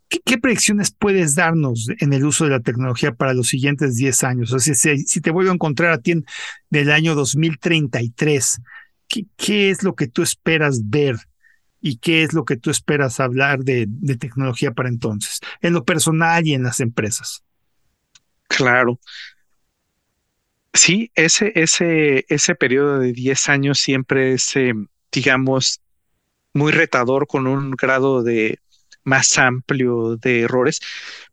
¿qué, 0.07 0.37
predicciones 0.37 0.91
puedes 0.91 1.35
darnos 1.35 1.89
en 1.99 2.13
el 2.13 2.25
uso 2.25 2.43
de 2.45 2.51
la 2.51 2.59
tecnología 2.59 3.13
para 3.13 3.33
los 3.33 3.47
siguientes 3.47 3.95
10 3.95 4.23
años? 4.23 4.53
O 4.53 4.59
sea, 4.59 4.73
si, 4.75 5.21
te 5.21 5.31
vuelvo 5.31 5.51
a 5.51 5.55
encontrar 5.55 5.91
a 5.91 5.97
ti 5.97 6.11
en 6.11 6.25
el 6.71 6.91
año 6.91 7.15
2033, 7.15 8.61
¿qué, 9.07 9.25
¿qué 9.35 9.69
es 9.71 9.83
lo 9.83 9.95
que 9.95 10.07
tú 10.07 10.21
esperas 10.21 10.89
ver 10.89 11.17
y 11.81 11.97
qué 11.97 12.23
es 12.23 12.33
lo 12.33 12.45
que 12.45 12.57
tú 12.57 12.69
esperas 12.69 13.19
hablar 13.19 13.59
de, 13.59 13.87
tecnología 14.19 14.71
para 14.71 14.89
entonces, 14.89 15.39
en 15.61 15.73
lo 15.73 15.85
personal 15.85 16.45
y 16.47 16.53
en 16.53 16.63
las 16.63 16.79
empresas. 16.79 17.43
Claro. 18.47 18.99
Sí, 20.73 21.11
ese, 21.15 21.51
ese, 21.55 22.25
ese 22.29 22.55
periodo 22.55 22.99
de 22.99 23.11
10 23.11 23.49
años 23.49 23.79
siempre 23.79 24.33
es, 24.33 24.55
eh, 24.55 24.73
digamos, 25.11 25.81
muy 26.53 26.71
retador 26.71 27.27
con 27.27 27.47
un 27.47 27.71
grado 27.71 28.23
de 28.23 28.59
más 29.03 29.37
amplio 29.37 30.17
de 30.17 30.41
errores, 30.41 30.81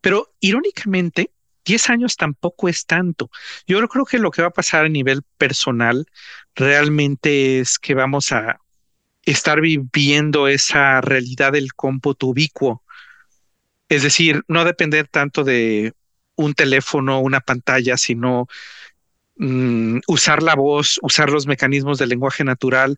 pero 0.01 0.32
irónicamente, 0.40 1.30
10 1.64 1.90
años 1.90 2.16
tampoco 2.16 2.68
es 2.68 2.86
tanto. 2.86 3.30
Yo 3.66 3.86
creo 3.88 4.05
que 4.05 4.18
lo 4.18 4.30
que 4.30 4.42
va 4.42 4.49
a 4.49 4.53
pasar 4.53 4.84
a 4.84 4.88
nivel 4.88 5.22
personal 5.38 6.07
realmente 6.55 7.61
es 7.61 7.78
que 7.78 7.95
vamos 7.95 8.32
a 8.32 8.61
estar 9.25 9.61
viviendo 9.61 10.49
esa 10.49 11.01
realidad 11.01 11.53
del 11.53 11.75
cómputo 11.75 12.29
ubicuo. 12.29 12.83
Es 13.89 14.03
decir, 14.03 14.43
no 14.49 14.64
depender 14.64 15.09
tanto 15.09 15.45
de 15.45 15.95
un 16.37 16.55
teléfono, 16.55 17.20
una 17.20 17.41
pantalla, 17.41 17.97
sino 17.97 18.49
mm, 19.37 20.01
usar 20.07 20.43
la 20.43 20.55
voz, 20.55 20.99
usar 21.03 21.31
los 21.31 21.47
mecanismos 21.47 21.99
del 21.99 22.09
lenguaje 22.09 22.45
natural, 22.45 22.97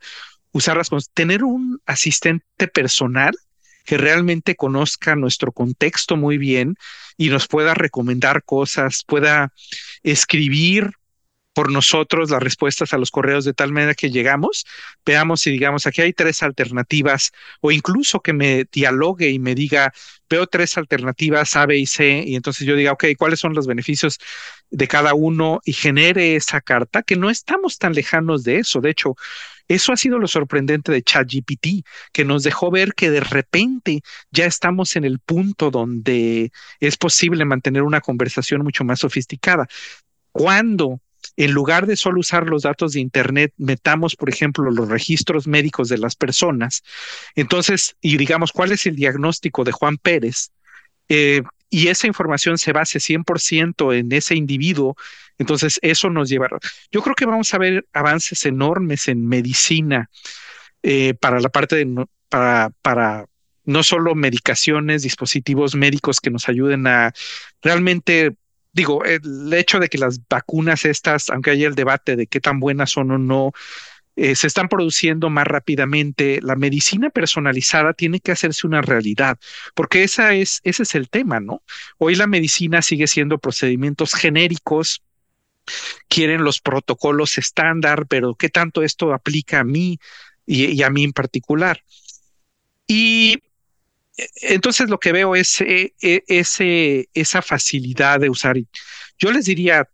usarlas 0.53 0.91
tener 1.13 1.45
un 1.45 1.81
asistente 1.87 2.69
personal 2.69 3.35
que 3.85 3.97
realmente 3.99 4.57
conozca 4.57 5.15
nuestro 5.15 5.53
contexto 5.53 6.17
muy 6.17 6.39
bien 6.39 6.77
y 7.17 7.29
nos 7.29 7.47
pueda 7.47 7.75
recomendar 7.75 8.43
cosas, 8.43 9.05
pueda 9.07 9.53
escribir 10.03 10.93
por 11.57 11.73
nosotros 11.73 12.29
las 12.31 12.43
respuestas 12.43 12.93
a 12.93 12.99
los 12.99 13.11
correos 13.11 13.47
de 13.47 13.55
tal 13.55 13.73
manera 13.73 13.95
que 13.95 14.11
llegamos, 14.11 14.67
veamos 15.07 15.47
y 15.47 15.53
digamos, 15.53 15.87
aquí 15.87 16.03
hay 16.03 16.13
tres 16.13 16.43
alternativas, 16.43 17.33
o 17.63 17.73
incluso 17.73 18.21
que 18.21 18.35
me 18.35 18.67
dialogue 18.71 19.31
y 19.31 19.39
me 19.39 19.55
diga, 19.55 19.91
veo 20.29 20.47
tres 20.47 20.77
alternativas 20.77 21.57
A, 21.57 21.65
B 21.65 21.79
y 21.79 21.87
C, 21.87 22.25
y 22.27 22.37
entonces 22.37 22.67
yo 22.67 22.77
diga, 22.77 22.93
ok, 22.93 23.07
¿cuáles 23.17 23.41
son 23.41 23.55
los 23.55 23.67
beneficios 23.67 24.19
de 24.69 24.87
cada 24.87 25.15
uno? 25.15 25.63
Y 25.65 25.73
genere 25.73 26.37
esa 26.37 26.61
carta, 26.61 27.03
que 27.03 27.17
no 27.17 27.31
estamos 27.31 27.79
tan 27.79 27.95
lejanos 27.95 28.45
de 28.45 28.59
eso. 28.59 28.83
De 28.83 28.91
hecho, 28.91 29.15
eso 29.67 29.95
ha 29.95 29.97
sido 29.97 30.19
lo 30.19 30.29
sorprendente 30.29 30.93
de 30.93 31.03
ChatGPT, 31.03 31.87
que 32.13 32.27
nos 32.27 32.43
dejó 32.43 32.71
ver 32.71 32.93
que 32.93 33.11
de 33.11 33.21
repente 33.21 34.03
ya 34.31 34.45
estamos 34.45 34.95
en 34.95 35.07
el 35.07 35.21
punto 35.21 35.71
donde 35.71 36.53
es 36.81 36.99
posible 36.99 37.47
mantener 37.47 37.81
una 37.81 38.03
conversación 38.03 38.61
mucho 38.63 38.85
más 38.85 39.01
sofisticada. 39.01 39.67
Cuando 40.33 41.01
en 41.37 41.53
lugar 41.53 41.87
de 41.87 41.97
solo 41.97 42.21
usar 42.21 42.47
los 42.47 42.63
datos 42.63 42.93
de 42.93 43.01
Internet, 43.01 43.53
metamos, 43.57 44.17
por 44.17 44.29
ejemplo, 44.29 44.71
los 44.71 44.89
registros 44.89 45.47
médicos 45.47 45.89
de 45.89 45.99
las 45.99 46.17
personas. 46.17 46.83
Entonces, 47.35 47.97
y 48.01 48.17
digamos, 48.17 48.53
¿cuál 48.53 48.73
es 48.73 48.87
el 48.87 48.97
diagnóstico 48.97 49.65
de 49.65 49.73
Juan 49.73 49.99
Pérez? 49.99 50.51
Eh, 51.09 51.43
y 51.69 51.89
esa 51.89 52.07
información 52.07 52.59
se 52.59 52.73
base 52.73 53.01
100% 53.01 53.99
en 53.99 54.13
ese 54.13 54.35
individuo, 54.35 54.97
entonces 55.39 55.79
eso 55.83 56.11
nos 56.11 56.29
llevará. 56.29 56.59
Yo 56.91 57.03
creo 57.03 57.15
que 57.15 57.27
vamos 57.27 57.53
a 57.53 57.59
ver 57.59 57.87
avances 57.93 58.47
enormes 58.47 59.09
en 59.09 59.27
medicina 59.27 60.09
eh, 60.83 61.15
para 61.15 61.41
la 61.41 61.49
parte 61.49 61.77
de, 61.77 62.07
para, 62.29 63.27
no 63.65 63.83
solo 63.83 64.15
medicaciones, 64.15 65.03
dispositivos 65.03 65.75
médicos 65.75 66.21
que 66.21 66.31
nos 66.31 66.49
ayuden 66.49 66.87
a 66.87 67.13
realmente 67.63 68.37
digo, 68.77 69.05
el 69.05 69.51
hecho 69.55 69.81
de 69.81 69.89
que 69.89 69.97
las 69.97 70.21
vacunas 70.29 70.85
estas, 70.85 71.31
aunque 71.31 71.51
haya 71.51 71.67
el 71.67 71.75
debate 71.75 72.15
de 72.15 72.27
qué 72.27 72.41
tan 72.41 72.61
buenas 72.61 72.91
son 72.91 73.11
o 73.11 73.17
no, 73.17 73.53
eh, 74.17 74.37
se 74.37 74.47
están 74.47 74.69
produciendo 74.69 75.31
más 75.31 75.47
rápidamente, 75.47 76.41
la 76.43 76.57
medicina 76.57 77.09
personalizada 77.09 77.95
tiene 77.95 78.21
que 78.21 78.33
hacerse 78.33 78.67
una 78.67 78.83
realidad, 78.83 79.39
porque 79.75 80.05
esa 80.05 80.35
es, 80.35 80.61
ese 80.63 80.83
es 80.83 80.95
el 80.95 81.09
tema, 81.09 81.41
¿no? 81.41 81.63
Hoy 81.97 82.17
la 82.17 82.27
medicina 82.27 82.83
sigue 82.83 83.07
siendo 83.07 83.39
procedimientos 83.39 84.13
genéricos, 84.13 85.03
quieren 86.09 86.45
los 86.45 86.61
protocolos 86.61 87.39
estándar, 87.39 88.07
pero 88.07 88.35
¿qué 88.35 88.51
tanto 88.51 88.83
esto 88.83 89.15
aplica 89.15 89.61
a 89.61 89.65
mí 89.65 89.99
y, 90.45 90.67
y 90.67 90.83
a 90.83 90.91
mí 90.91 91.03
en 91.03 91.13
particular? 91.15 91.83
Y 92.87 93.39
entonces 94.43 94.89
lo 94.89 94.99
que 94.99 95.13
veo 95.13 95.37
es 95.37 95.61
eh, 95.61 95.95
eh, 96.01 97.07
esa 97.15 97.43
facilidad 97.43 98.21
de 98.21 98.31
usar. 98.31 98.57
Yo 99.19 99.33
les 99.33 99.45
diría, 99.45 99.89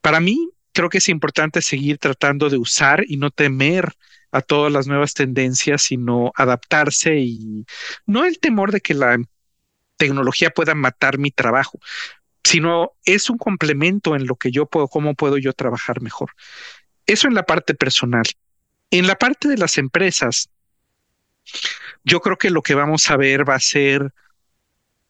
para 0.00 0.20
mí 0.20 0.50
creo 0.72 0.88
que 0.88 0.98
es 0.98 1.08
importante 1.08 1.62
seguir 1.62 1.98
tratando 1.98 2.48
de 2.48 2.56
usar 2.56 3.04
y 3.06 3.16
no 3.16 3.30
temer 3.30 3.94
a 4.32 4.42
todas 4.42 4.72
las 4.72 4.86
nuevas 4.86 5.14
tendencias, 5.14 5.82
sino 5.82 6.32
adaptarse 6.36 7.18
y 7.18 7.66
no 8.06 8.24
el 8.24 8.38
temor 8.38 8.72
de 8.72 8.80
que 8.80 8.94
la 8.94 9.18
tecnología 9.96 10.50
pueda 10.50 10.74
matar 10.74 11.18
mi 11.18 11.30
trabajo, 11.30 11.78
sino 12.44 12.92
es 13.04 13.28
un 13.28 13.38
complemento 13.38 14.16
en 14.16 14.26
lo 14.26 14.36
que 14.36 14.50
yo 14.50 14.66
puedo, 14.66 14.88
cómo 14.88 15.14
puedo 15.14 15.36
yo 15.36 15.52
trabajar 15.52 16.00
mejor. 16.00 16.30
Eso 17.06 17.28
en 17.28 17.34
la 17.34 17.44
parte 17.44 17.74
personal. 17.74 18.24
En 18.90 19.06
la 19.06 19.16
parte 19.16 19.48
de 19.48 19.58
las 19.58 19.78
empresas, 19.78 20.48
yo 22.04 22.20
creo 22.20 22.36
que 22.36 22.50
lo 22.50 22.62
que 22.62 22.74
vamos 22.74 23.10
a 23.10 23.16
ver 23.16 23.48
va 23.48 23.54
a 23.54 23.60
ser 23.60 24.12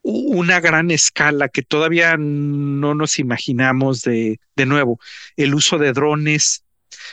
una 0.02 0.60
gran 0.60 0.90
escala 0.90 1.48
que 1.48 1.62
todavía 1.62 2.16
no 2.18 2.94
nos 2.94 3.18
imaginamos 3.18 4.02
de, 4.02 4.40
de 4.56 4.66
nuevo, 4.66 4.98
el 5.36 5.54
uso 5.54 5.78
de 5.78 5.92
drones, 5.92 6.64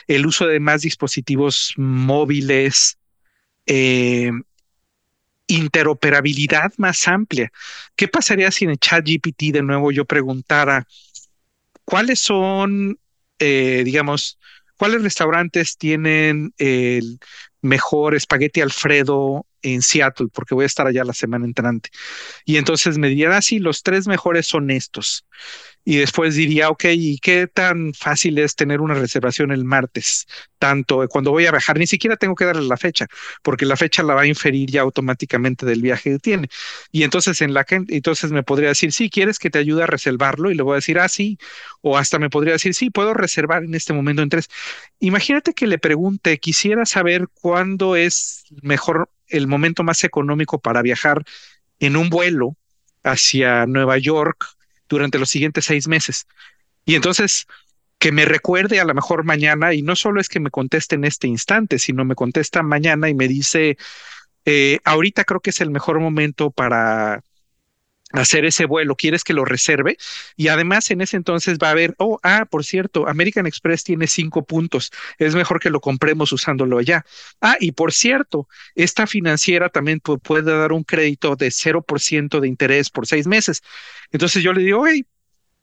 el 0.06 0.26
uso 0.26 0.46
de 0.46 0.60
más 0.60 0.82
dispositivos 0.82 1.74
móviles, 1.76 2.98
eh, 3.66 4.32
interoperabilidad 5.46 6.72
más 6.76 7.06
amplia. 7.08 7.52
¿Qué 7.96 8.08
pasaría 8.08 8.50
si 8.50 8.64
en 8.64 8.72
el 8.72 8.78
chat 8.78 9.04
GPT 9.06 9.52
de 9.52 9.62
nuevo 9.62 9.92
yo 9.92 10.04
preguntara 10.04 10.86
cuáles 11.84 12.20
son, 12.20 12.98
eh, 13.38 13.82
digamos, 13.84 14.38
cuáles 14.78 15.02
restaurantes 15.02 15.76
tienen 15.76 16.54
el 16.56 17.18
mejor 17.60 18.14
espagueti 18.14 18.60
Alfredo 18.60 19.46
en 19.62 19.82
Seattle, 19.82 20.28
porque 20.32 20.54
voy 20.54 20.62
a 20.62 20.66
estar 20.66 20.86
allá 20.86 21.04
la 21.04 21.12
semana 21.12 21.44
entrante. 21.44 21.90
Y 22.44 22.56
entonces 22.56 22.96
me 22.96 23.08
dirían, 23.08 23.32
ah, 23.32 23.42
sí, 23.42 23.58
los 23.58 23.82
tres 23.82 24.06
mejores 24.06 24.46
son 24.46 24.70
estos. 24.70 25.26
Y 25.84 25.96
después 25.96 26.34
diría, 26.34 26.68
ok, 26.68 26.84
¿y 26.92 27.18
qué 27.18 27.46
tan 27.46 27.94
fácil 27.94 28.38
es 28.38 28.54
tener 28.54 28.80
una 28.80 28.94
reservación 28.94 29.50
el 29.52 29.64
martes? 29.64 30.26
Tanto 30.58 31.06
cuando 31.08 31.30
voy 31.30 31.46
a 31.46 31.50
viajar, 31.50 31.78
ni 31.78 31.86
siquiera 31.86 32.16
tengo 32.16 32.34
que 32.34 32.44
darle 32.44 32.68
la 32.68 32.76
fecha, 32.76 33.06
porque 33.42 33.64
la 33.64 33.76
fecha 33.76 34.02
la 34.02 34.14
va 34.14 34.22
a 34.22 34.26
inferir 34.26 34.70
ya 34.70 34.82
automáticamente 34.82 35.64
del 35.64 35.80
viaje 35.80 36.10
que 36.12 36.18
tiene. 36.18 36.48
Y 36.92 37.04
entonces 37.04 37.40
en 37.40 37.54
la 37.54 37.64
entonces 37.68 38.32
me 38.32 38.42
podría 38.42 38.68
decir, 38.68 38.92
sí, 38.92 39.08
¿quieres 39.10 39.38
que 39.38 39.50
te 39.50 39.58
ayude 39.58 39.82
a 39.84 39.86
reservarlo? 39.86 40.50
Y 40.50 40.54
le 40.54 40.62
voy 40.62 40.74
a 40.74 40.76
decir, 40.76 40.98
ah, 40.98 41.08
sí. 41.08 41.38
O 41.80 41.96
hasta 41.96 42.18
me 42.18 42.30
podría 42.30 42.52
decir, 42.54 42.74
sí, 42.74 42.90
puedo 42.90 43.14
reservar 43.14 43.64
en 43.64 43.74
este 43.74 43.92
momento 43.92 44.22
en 44.22 44.28
tres. 44.28 44.48
Imagínate 45.00 45.54
que 45.54 45.66
le 45.66 45.78
pregunte, 45.78 46.38
quisiera 46.38 46.84
saber 46.86 47.28
cuándo 47.32 47.96
es 47.96 48.44
mejor 48.62 49.10
el 49.28 49.46
momento 49.46 49.84
más 49.84 50.04
económico 50.04 50.60
para 50.60 50.82
viajar 50.82 51.24
en 51.80 51.96
un 51.96 52.10
vuelo 52.10 52.56
hacia 53.02 53.66
Nueva 53.66 53.98
York 53.98 54.57
durante 54.88 55.18
los 55.18 55.30
siguientes 55.30 55.64
seis 55.66 55.88
meses. 55.88 56.26
Y 56.84 56.94
entonces, 56.94 57.46
que 57.98 58.12
me 58.12 58.24
recuerde 58.24 58.80
a 58.80 58.84
lo 58.84 58.94
mejor 58.94 59.24
mañana, 59.24 59.74
y 59.74 59.82
no 59.82 59.96
solo 59.96 60.20
es 60.20 60.28
que 60.28 60.40
me 60.40 60.50
conteste 60.50 60.94
en 60.94 61.04
este 61.04 61.26
instante, 61.26 61.78
sino 61.78 62.04
me 62.04 62.14
contesta 62.14 62.62
mañana 62.62 63.08
y 63.08 63.14
me 63.14 63.28
dice, 63.28 63.76
eh, 64.44 64.78
ahorita 64.84 65.24
creo 65.24 65.40
que 65.40 65.50
es 65.50 65.60
el 65.60 65.70
mejor 65.70 66.00
momento 66.00 66.50
para 66.50 67.22
hacer 68.12 68.44
ese 68.44 68.64
vuelo, 68.64 68.96
quieres 68.96 69.22
que 69.22 69.34
lo 69.34 69.44
reserve 69.44 69.98
y 70.36 70.48
además 70.48 70.90
en 70.90 71.00
ese 71.00 71.16
entonces 71.16 71.58
va 71.62 71.68
a 71.68 71.72
haber, 71.72 71.94
oh, 71.98 72.18
ah, 72.22 72.46
por 72.46 72.64
cierto, 72.64 73.06
American 73.06 73.46
Express 73.46 73.84
tiene 73.84 74.06
cinco 74.06 74.44
puntos, 74.44 74.90
es 75.18 75.34
mejor 75.34 75.60
que 75.60 75.70
lo 75.70 75.80
compremos 75.80 76.32
usándolo 76.32 76.78
allá. 76.78 77.04
Ah, 77.40 77.56
y 77.60 77.72
por 77.72 77.92
cierto, 77.92 78.48
esta 78.74 79.06
financiera 79.06 79.68
también 79.68 80.00
puede 80.00 80.56
dar 80.56 80.72
un 80.72 80.84
crédito 80.84 81.36
de 81.36 81.50
0% 81.50 82.40
de 82.40 82.48
interés 82.48 82.90
por 82.90 83.06
seis 83.06 83.26
meses. 83.26 83.62
Entonces 84.10 84.42
yo 84.42 84.52
le 84.52 84.62
digo, 84.62 84.86
hey, 84.86 85.04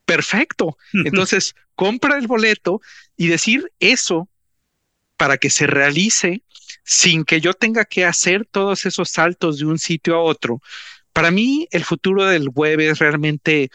perfecto. 0.05 0.77
Entonces 0.93 1.55
compra 1.75 2.17
el 2.17 2.27
boleto 2.27 2.81
y 3.17 3.27
decir 3.27 3.71
eso 3.79 4.29
para 5.17 5.37
que 5.37 5.49
se 5.49 5.65
realice 5.65 6.43
sin 6.83 7.23
que 7.23 7.41
yo 7.41 7.53
tenga 7.53 7.85
que 7.85 8.05
hacer 8.05 8.45
todos 8.45 8.85
esos 8.85 9.09
saltos 9.09 9.57
de 9.59 9.65
un 9.65 9.79
sitio 9.79 10.15
a 10.15 10.21
otro 10.21 10.61
para 11.15 11.31
mí, 11.31 11.65
el 11.71 11.85
futuro 11.85 12.25
del 12.25 12.49
web 12.49 12.81
es 12.81 12.99
realmente 12.99 13.69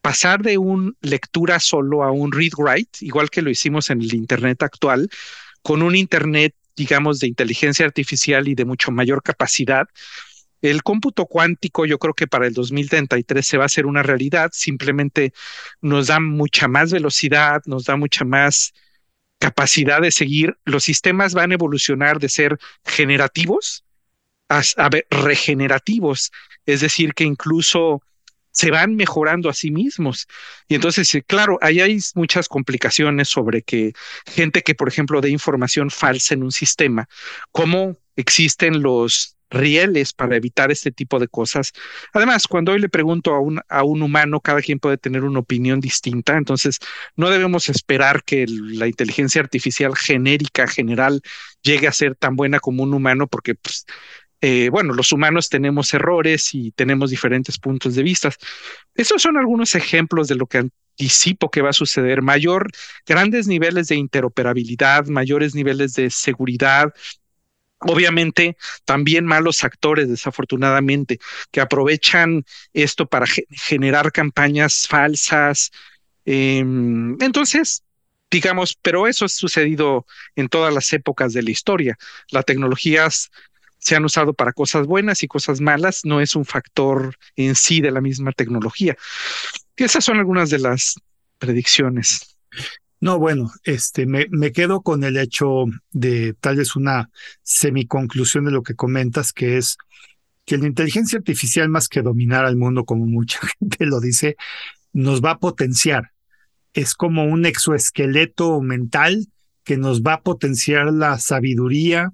pasar 0.00 0.40
de 0.40 0.56
un 0.56 0.96
lectura 1.02 1.60
solo 1.60 2.02
a 2.02 2.10
un 2.10 2.32
read-write, 2.32 3.04
igual 3.04 3.28
que 3.28 3.42
lo 3.42 3.50
hicimos 3.50 3.90
en 3.90 4.00
el 4.00 4.14
Internet 4.14 4.62
actual, 4.62 5.10
con 5.60 5.82
un 5.82 5.94
Internet, 5.94 6.54
digamos, 6.74 7.18
de 7.18 7.26
inteligencia 7.26 7.84
artificial 7.84 8.48
y 8.48 8.54
de 8.54 8.64
mucho 8.64 8.90
mayor 8.90 9.22
capacidad. 9.22 9.86
El 10.62 10.82
cómputo 10.82 11.26
cuántico 11.26 11.84
yo 11.84 11.98
creo 11.98 12.14
que 12.14 12.26
para 12.26 12.46
el 12.46 12.54
2033 12.54 13.46
se 13.46 13.58
va 13.58 13.64
a 13.64 13.66
hacer 13.66 13.84
una 13.84 14.02
realidad, 14.02 14.48
simplemente 14.54 15.34
nos 15.82 16.06
da 16.06 16.20
mucha 16.20 16.68
más 16.68 16.90
velocidad, 16.90 17.60
nos 17.66 17.84
da 17.84 17.96
mucha 17.96 18.24
más 18.24 18.72
capacidad 19.38 20.00
de 20.00 20.10
seguir. 20.10 20.56
Los 20.64 20.84
sistemas 20.84 21.34
van 21.34 21.50
a 21.50 21.54
evolucionar 21.54 22.18
de 22.18 22.30
ser 22.30 22.58
generativos 22.82 23.84
a 24.48 24.62
regenerativos 25.10 26.32
es 26.68 26.82
decir, 26.82 27.14
que 27.14 27.24
incluso 27.24 28.02
se 28.52 28.70
van 28.70 28.94
mejorando 28.94 29.48
a 29.48 29.54
sí 29.54 29.70
mismos. 29.70 30.26
Y 30.68 30.74
entonces, 30.74 31.10
claro, 31.26 31.58
ahí 31.62 31.80
hay 31.80 31.98
muchas 32.14 32.48
complicaciones 32.48 33.28
sobre 33.28 33.62
que 33.62 33.92
gente 34.26 34.62
que, 34.62 34.74
por 34.74 34.88
ejemplo, 34.88 35.20
dé 35.20 35.30
información 35.30 35.90
falsa 35.90 36.34
en 36.34 36.42
un 36.42 36.52
sistema, 36.52 37.08
cómo 37.52 37.96
existen 38.16 38.82
los 38.82 39.36
rieles 39.50 40.12
para 40.12 40.36
evitar 40.36 40.70
este 40.70 40.92
tipo 40.92 41.18
de 41.18 41.28
cosas. 41.28 41.72
Además, 42.12 42.46
cuando 42.46 42.72
hoy 42.72 42.80
le 42.80 42.90
pregunto 42.90 43.34
a 43.34 43.40
un, 43.40 43.60
a 43.68 43.82
un 43.82 44.02
humano, 44.02 44.40
cada 44.40 44.60
quien 44.60 44.78
puede 44.78 44.98
tener 44.98 45.24
una 45.24 45.38
opinión 45.38 45.80
distinta, 45.80 46.36
entonces 46.36 46.80
no 47.16 47.30
debemos 47.30 47.70
esperar 47.70 48.24
que 48.24 48.44
la 48.46 48.86
inteligencia 48.86 49.40
artificial 49.40 49.96
genérica, 49.96 50.66
general, 50.66 51.22
llegue 51.62 51.88
a 51.88 51.92
ser 51.92 52.14
tan 52.14 52.36
buena 52.36 52.60
como 52.60 52.82
un 52.82 52.92
humano, 52.92 53.26
porque 53.26 53.54
pues, 53.54 53.86
eh, 54.40 54.68
bueno, 54.70 54.94
los 54.94 55.12
humanos 55.12 55.48
tenemos 55.48 55.92
errores 55.94 56.54
y 56.54 56.70
tenemos 56.72 57.10
diferentes 57.10 57.58
puntos 57.58 57.94
de 57.94 58.02
vista. 58.02 58.30
Estos 58.94 59.22
son 59.22 59.36
algunos 59.36 59.74
ejemplos 59.74 60.28
de 60.28 60.36
lo 60.36 60.46
que 60.46 60.58
anticipo 60.58 61.50
que 61.50 61.62
va 61.62 61.70
a 61.70 61.72
suceder. 61.74 62.22
Mayor, 62.22 62.70
grandes 63.06 63.46
niveles 63.46 63.88
de 63.88 63.96
interoperabilidad, 63.96 65.06
mayores 65.06 65.54
niveles 65.54 65.94
de 65.94 66.10
seguridad, 66.10 66.92
Obviamente, 67.80 68.56
también 68.84 69.24
malos 69.24 69.62
actores, 69.62 70.08
desafortunadamente, 70.08 71.20
que 71.52 71.60
aprovechan 71.60 72.44
esto 72.72 73.06
para 73.06 73.26
generar 73.50 74.10
campañas 74.10 74.86
falsas. 74.88 75.70
Em, 76.24 77.16
entonces, 77.22 77.84
digamos, 78.30 78.76
pero 78.82 79.06
eso 79.06 79.26
ha 79.26 79.28
sucedido 79.28 80.06
en 80.34 80.48
todas 80.48 80.74
las 80.74 80.92
épocas 80.92 81.32
de 81.32 81.42
la 81.42 81.50
historia. 81.50 81.96
Las 82.30 82.44
tecnologías 82.46 83.30
se 83.88 83.96
han 83.96 84.04
usado 84.04 84.34
para 84.34 84.52
cosas 84.52 84.86
buenas 84.86 85.22
y 85.22 85.28
cosas 85.28 85.62
malas, 85.62 86.04
no 86.04 86.20
es 86.20 86.36
un 86.36 86.44
factor 86.44 87.16
en 87.36 87.54
sí 87.54 87.80
de 87.80 87.90
la 87.90 88.02
misma 88.02 88.32
tecnología. 88.32 88.96
Esas 89.76 90.04
son 90.04 90.18
algunas 90.18 90.50
de 90.50 90.58
las 90.58 90.96
predicciones. 91.38 92.36
No, 93.00 93.18
bueno, 93.18 93.50
este, 93.64 94.04
me, 94.04 94.26
me, 94.28 94.52
quedo 94.52 94.82
con 94.82 95.04
el 95.04 95.16
hecho 95.16 95.64
de 95.90 96.34
tal 96.34 96.56
vez 96.56 96.76
una 96.76 97.08
semiconclusión 97.42 98.44
de 98.44 98.50
lo 98.50 98.62
que 98.62 98.74
comentas, 98.74 99.32
que 99.32 99.56
es 99.56 99.78
que 100.44 100.58
la 100.58 100.66
inteligencia 100.66 101.18
artificial, 101.18 101.70
más 101.70 101.88
que 101.88 102.02
dominar 102.02 102.44
al 102.44 102.56
mundo, 102.56 102.84
como 102.84 103.06
mucha 103.06 103.40
gente 103.58 103.86
lo 103.86 104.00
dice, 104.00 104.36
nos 104.92 105.24
va 105.24 105.30
a 105.30 105.38
potenciar. 105.38 106.10
Es 106.74 106.94
como 106.94 107.24
un 107.24 107.46
exoesqueleto 107.46 108.60
mental 108.60 109.28
que 109.64 109.78
nos 109.78 110.02
va 110.02 110.14
a 110.14 110.20
potenciar 110.20 110.92
la 110.92 111.18
sabiduría, 111.18 112.12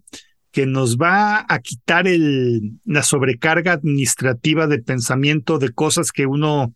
que 0.55 0.66
nos 0.66 0.98
va 0.98 1.44
a 1.48 1.59
quitar 1.59 2.07
el, 2.07 2.78
la 2.84 3.02
sobrecarga 3.02 3.72
administrativa 3.72 4.68
de 4.68 4.78
pensamiento 4.78 5.59
de 5.59 5.72
cosas 5.72 6.12
que 6.12 6.26
uno 6.26 6.72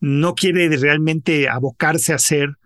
no 0.00 0.34
quiere 0.34 0.68
realmente 0.76 1.48
abocarse 1.48 2.10
a 2.10 2.16
hacer, 2.16 2.56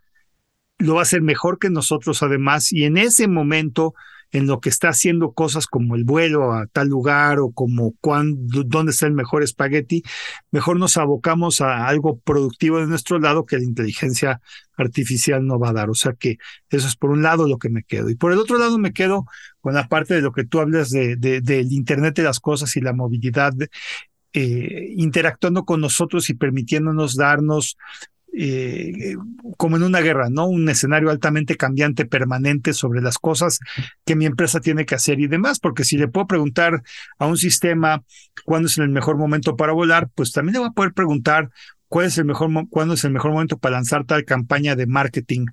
lo 0.78 0.94
va 0.94 1.00
a 1.00 1.02
hacer 1.02 1.20
mejor 1.20 1.58
que 1.58 1.68
nosotros 1.68 2.22
además. 2.22 2.72
Y 2.72 2.84
en 2.84 2.96
ese 2.96 3.28
momento 3.28 3.92
en 4.32 4.46
lo 4.46 4.60
que 4.60 4.68
está 4.68 4.88
haciendo 4.90 5.32
cosas 5.32 5.66
como 5.66 5.94
el 5.94 6.04
vuelo 6.04 6.52
a 6.52 6.66
tal 6.66 6.88
lugar 6.88 7.38
o 7.38 7.50
como 7.50 7.94
cuándo, 8.00 8.62
dónde 8.64 8.92
está 8.92 9.06
el 9.06 9.12
mejor 9.12 9.42
espagueti, 9.42 10.02
mejor 10.50 10.78
nos 10.78 10.96
abocamos 10.96 11.60
a 11.60 11.86
algo 11.86 12.18
productivo 12.18 12.78
de 12.78 12.86
nuestro 12.86 13.18
lado 13.18 13.46
que 13.46 13.56
la 13.56 13.64
inteligencia 13.64 14.40
artificial 14.76 15.46
no 15.46 15.58
va 15.58 15.70
a 15.70 15.72
dar. 15.72 15.90
O 15.90 15.94
sea 15.94 16.12
que 16.12 16.38
eso 16.70 16.86
es 16.86 16.96
por 16.96 17.10
un 17.10 17.22
lado 17.22 17.48
lo 17.48 17.58
que 17.58 17.70
me 17.70 17.84
quedo. 17.84 18.10
Y 18.10 18.16
por 18.16 18.32
el 18.32 18.38
otro 18.38 18.58
lado 18.58 18.78
me 18.78 18.92
quedo 18.92 19.26
con 19.60 19.74
la 19.74 19.88
parte 19.88 20.14
de 20.14 20.22
lo 20.22 20.32
que 20.32 20.44
tú 20.44 20.60
hablas 20.60 20.90
de, 20.90 21.16
del 21.16 21.72
Internet 21.72 22.16
de 22.16 22.22
las 22.22 22.40
cosas 22.40 22.76
y 22.76 22.80
la 22.80 22.92
movilidad. 22.92 23.54
Eh, 24.34 24.92
interactuando 24.96 25.64
con 25.64 25.80
nosotros 25.80 26.28
y 26.28 26.34
permitiéndonos 26.34 27.16
darnos 27.16 27.78
eh, 28.32 29.16
como 29.56 29.76
en 29.76 29.82
una 29.82 30.00
guerra, 30.00 30.28
¿no? 30.30 30.46
Un 30.46 30.68
escenario 30.68 31.10
altamente 31.10 31.56
cambiante, 31.56 32.04
permanente 32.04 32.72
sobre 32.72 33.00
las 33.00 33.18
cosas 33.18 33.58
que 34.04 34.16
mi 34.16 34.26
empresa 34.26 34.60
tiene 34.60 34.84
que 34.86 34.94
hacer 34.94 35.18
y 35.18 35.26
demás, 35.26 35.58
porque 35.60 35.84
si 35.84 35.96
le 35.96 36.08
puedo 36.08 36.26
preguntar 36.26 36.82
a 37.18 37.26
un 37.26 37.36
sistema 37.36 38.02
cuándo 38.44 38.68
es 38.68 38.78
el 38.78 38.90
mejor 38.90 39.16
momento 39.16 39.56
para 39.56 39.72
volar, 39.72 40.08
pues 40.14 40.32
también 40.32 40.54
le 40.54 40.58
voy 40.60 40.68
a 40.68 40.72
poder 40.72 40.92
preguntar 40.92 41.50
cuál 41.88 42.06
es 42.06 42.18
el 42.18 42.26
mejor, 42.26 42.50
cuándo 42.68 42.94
es 42.94 43.04
el 43.04 43.12
mejor 43.12 43.32
momento 43.32 43.58
para 43.58 43.76
lanzar 43.76 44.04
tal 44.04 44.24
campaña 44.24 44.76
de 44.76 44.86
marketing 44.86 45.46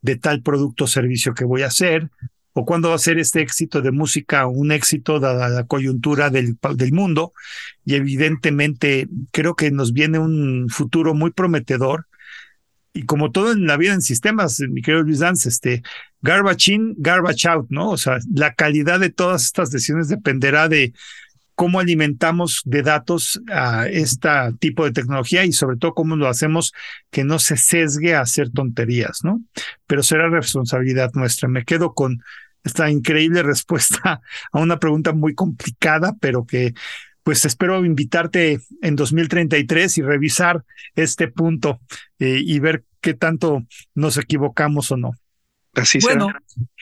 de 0.00 0.16
tal 0.16 0.42
producto 0.42 0.84
o 0.84 0.88
servicio 0.88 1.34
que 1.34 1.44
voy 1.44 1.62
a 1.62 1.66
hacer, 1.66 2.10
o 2.54 2.64
cuándo 2.64 2.90
va 2.90 2.96
a 2.96 2.98
ser 2.98 3.18
este 3.18 3.40
éxito 3.40 3.80
de 3.80 3.92
música 3.92 4.46
un 4.46 4.72
éxito 4.72 5.20
dada 5.20 5.48
la 5.48 5.64
coyuntura 5.64 6.30
del, 6.30 6.58
del 6.74 6.92
mundo. 6.92 7.32
Y 7.84 7.94
evidentemente 7.94 9.08
creo 9.30 9.54
que 9.54 9.70
nos 9.70 9.92
viene 9.92 10.18
un 10.18 10.68
futuro 10.68 11.14
muy 11.14 11.30
prometedor 11.30 12.06
y 12.92 13.04
como 13.04 13.30
todo 13.30 13.52
en 13.52 13.66
la 13.66 13.76
vida 13.76 13.94
en 13.94 14.02
sistemas, 14.02 14.60
mi 14.60 14.82
querido 14.82 15.02
Luis 15.02 15.20
Danz, 15.20 15.46
este, 15.46 15.82
garbage 16.20 16.72
in, 16.72 16.94
garbage 16.98 17.48
out, 17.48 17.66
¿no? 17.70 17.90
O 17.90 17.96
sea, 17.96 18.18
la 18.34 18.54
calidad 18.54 19.00
de 19.00 19.10
todas 19.10 19.44
estas 19.44 19.70
decisiones 19.70 20.08
dependerá 20.08 20.68
de 20.68 20.92
cómo 21.54 21.80
alimentamos 21.80 22.62
de 22.64 22.82
datos 22.82 23.40
a 23.50 23.86
este 23.86 24.28
tipo 24.58 24.84
de 24.84 24.92
tecnología 24.92 25.44
y 25.44 25.52
sobre 25.52 25.76
todo 25.76 25.94
cómo 25.94 26.16
lo 26.16 26.28
hacemos 26.28 26.72
que 27.10 27.24
no 27.24 27.38
se 27.38 27.56
sesgue 27.56 28.14
a 28.14 28.22
hacer 28.22 28.50
tonterías, 28.50 29.20
¿no? 29.22 29.42
Pero 29.86 30.02
será 30.02 30.28
responsabilidad 30.28 31.12
nuestra. 31.14 31.48
Me 31.48 31.64
quedo 31.64 31.94
con 31.94 32.22
esta 32.64 32.90
increíble 32.90 33.42
respuesta 33.44 34.20
a 34.52 34.58
una 34.58 34.78
pregunta 34.78 35.12
muy 35.12 35.34
complicada, 35.34 36.16
pero 36.20 36.46
que 36.46 36.74
pues 37.22 37.44
espero 37.44 37.84
invitarte 37.84 38.60
en 38.80 38.96
2033 38.96 39.98
y 39.98 40.02
revisar 40.02 40.64
este 40.94 41.28
punto 41.28 41.80
eh, 42.18 42.40
y 42.44 42.58
ver 42.58 42.84
qué 43.00 43.14
tanto 43.14 43.62
nos 43.94 44.16
equivocamos 44.16 44.90
o 44.90 44.96
no. 44.96 45.12
Así 45.74 45.98
bueno, 46.00 46.28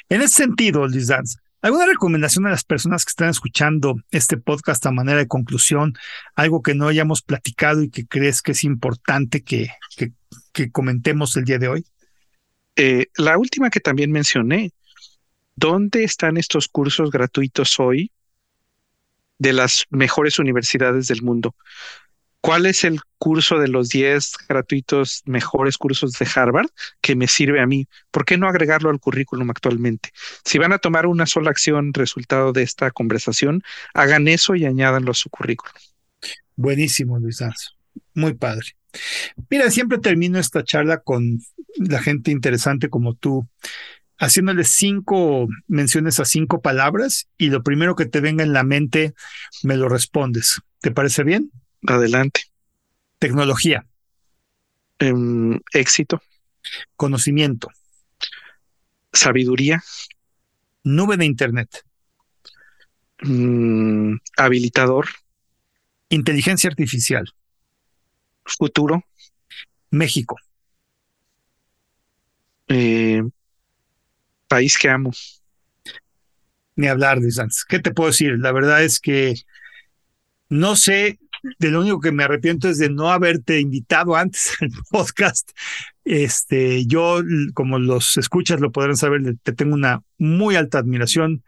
en 0.08 0.22
ese 0.22 0.42
sentido, 0.42 0.86
Liz 0.86 1.08
Dance, 1.08 1.38
¿alguna 1.62 1.86
recomendación 1.86 2.46
a 2.46 2.50
las 2.50 2.64
personas 2.64 3.04
que 3.04 3.10
están 3.10 3.28
escuchando 3.28 3.96
este 4.10 4.36
podcast 4.36 4.84
a 4.86 4.90
manera 4.90 5.18
de 5.18 5.28
conclusión? 5.28 5.94
Algo 6.34 6.62
que 6.62 6.74
no 6.74 6.88
hayamos 6.88 7.22
platicado 7.22 7.82
y 7.82 7.90
que 7.90 8.06
crees 8.06 8.42
que 8.42 8.52
es 8.52 8.64
importante 8.64 9.42
que, 9.42 9.68
que, 9.96 10.12
que 10.52 10.70
comentemos 10.70 11.36
el 11.36 11.44
día 11.44 11.58
de 11.58 11.68
hoy. 11.68 11.86
Eh, 12.76 13.06
la 13.16 13.36
última 13.36 13.70
que 13.70 13.80
también 13.80 14.10
mencioné, 14.10 14.72
¿dónde 15.54 16.02
están 16.02 16.36
estos 16.36 16.66
cursos 16.66 17.10
gratuitos 17.10 17.78
hoy 17.78 18.10
de 19.40 19.54
las 19.54 19.86
mejores 19.90 20.38
universidades 20.38 21.08
del 21.08 21.22
mundo. 21.22 21.56
¿Cuál 22.42 22.66
es 22.66 22.84
el 22.84 23.00
curso 23.18 23.58
de 23.58 23.68
los 23.68 23.88
10 23.88 24.32
gratuitos 24.48 25.22
mejores 25.26 25.76
cursos 25.76 26.12
de 26.12 26.28
Harvard 26.34 26.68
que 27.00 27.16
me 27.16 27.26
sirve 27.26 27.60
a 27.60 27.66
mí? 27.66 27.86
¿Por 28.10 28.24
qué 28.24 28.38
no 28.38 28.48
agregarlo 28.48 28.90
al 28.90 29.00
currículum 29.00 29.50
actualmente? 29.50 30.10
Si 30.44 30.58
van 30.58 30.72
a 30.72 30.78
tomar 30.78 31.06
una 31.06 31.26
sola 31.26 31.50
acción 31.50 31.92
resultado 31.92 32.52
de 32.52 32.62
esta 32.62 32.90
conversación, 32.90 33.62
hagan 33.94 34.28
eso 34.28 34.54
y 34.54 34.64
añádanlo 34.64 35.10
a 35.10 35.14
su 35.14 35.28
currículum. 35.30 35.74
Buenísimo, 36.54 37.18
Luis 37.18 37.42
Muy 38.14 38.34
padre. 38.34 38.76
Mira, 39.48 39.70
siempre 39.70 39.98
termino 39.98 40.38
esta 40.38 40.64
charla 40.64 40.98
con 41.00 41.40
la 41.76 42.02
gente 42.02 42.30
interesante 42.30 42.90
como 42.90 43.14
tú 43.14 43.48
haciéndole 44.20 44.64
cinco 44.64 45.48
menciones 45.66 46.20
a 46.20 46.26
cinco 46.26 46.60
palabras 46.60 47.26
y 47.38 47.48
lo 47.48 47.62
primero 47.62 47.96
que 47.96 48.04
te 48.04 48.20
venga 48.20 48.44
en 48.44 48.52
la 48.52 48.62
mente 48.62 49.14
me 49.62 49.76
lo 49.76 49.88
respondes. 49.88 50.60
¿Te 50.80 50.90
parece 50.90 51.24
bien? 51.24 51.50
Adelante. 51.86 52.42
Tecnología. 53.18 53.86
Em, 54.98 55.58
éxito. 55.72 56.22
Conocimiento. 56.96 57.68
Sabiduría. 59.12 59.82
Nube 60.84 61.16
de 61.16 61.24
Internet. 61.24 61.84
Mm, 63.22 64.16
habilitador. 64.36 65.08
Inteligencia 66.10 66.68
artificial. 66.68 67.32
Futuro. 68.44 69.02
México. 69.90 70.36
Eh, 72.68 73.22
país 74.50 74.76
que 74.76 74.90
amo. 74.90 75.12
Ni 76.74 76.88
hablar 76.88 77.20
de 77.20 77.30
Sanz. 77.30 77.64
¿Qué 77.68 77.78
te 77.78 77.92
puedo 77.92 78.10
decir? 78.10 78.36
La 78.38 78.52
verdad 78.52 78.82
es 78.82 78.98
que 78.98 79.34
no 80.50 80.74
sé, 80.76 81.20
de 81.58 81.70
lo 81.70 81.80
único 81.80 82.00
que 82.00 82.12
me 82.12 82.24
arrepiento 82.24 82.68
es 82.68 82.78
de 82.78 82.90
no 82.90 83.10
haberte 83.10 83.60
invitado 83.60 84.16
antes 84.16 84.52
al 84.60 84.70
podcast. 84.90 85.50
Este, 86.04 86.84
yo, 86.86 87.22
como 87.54 87.78
los 87.78 88.18
escuchas, 88.18 88.60
lo 88.60 88.72
podrán 88.72 88.96
saber, 88.96 89.22
te 89.42 89.52
tengo 89.52 89.74
una 89.74 90.02
muy 90.18 90.56
alta 90.56 90.78
admiración. 90.78 91.44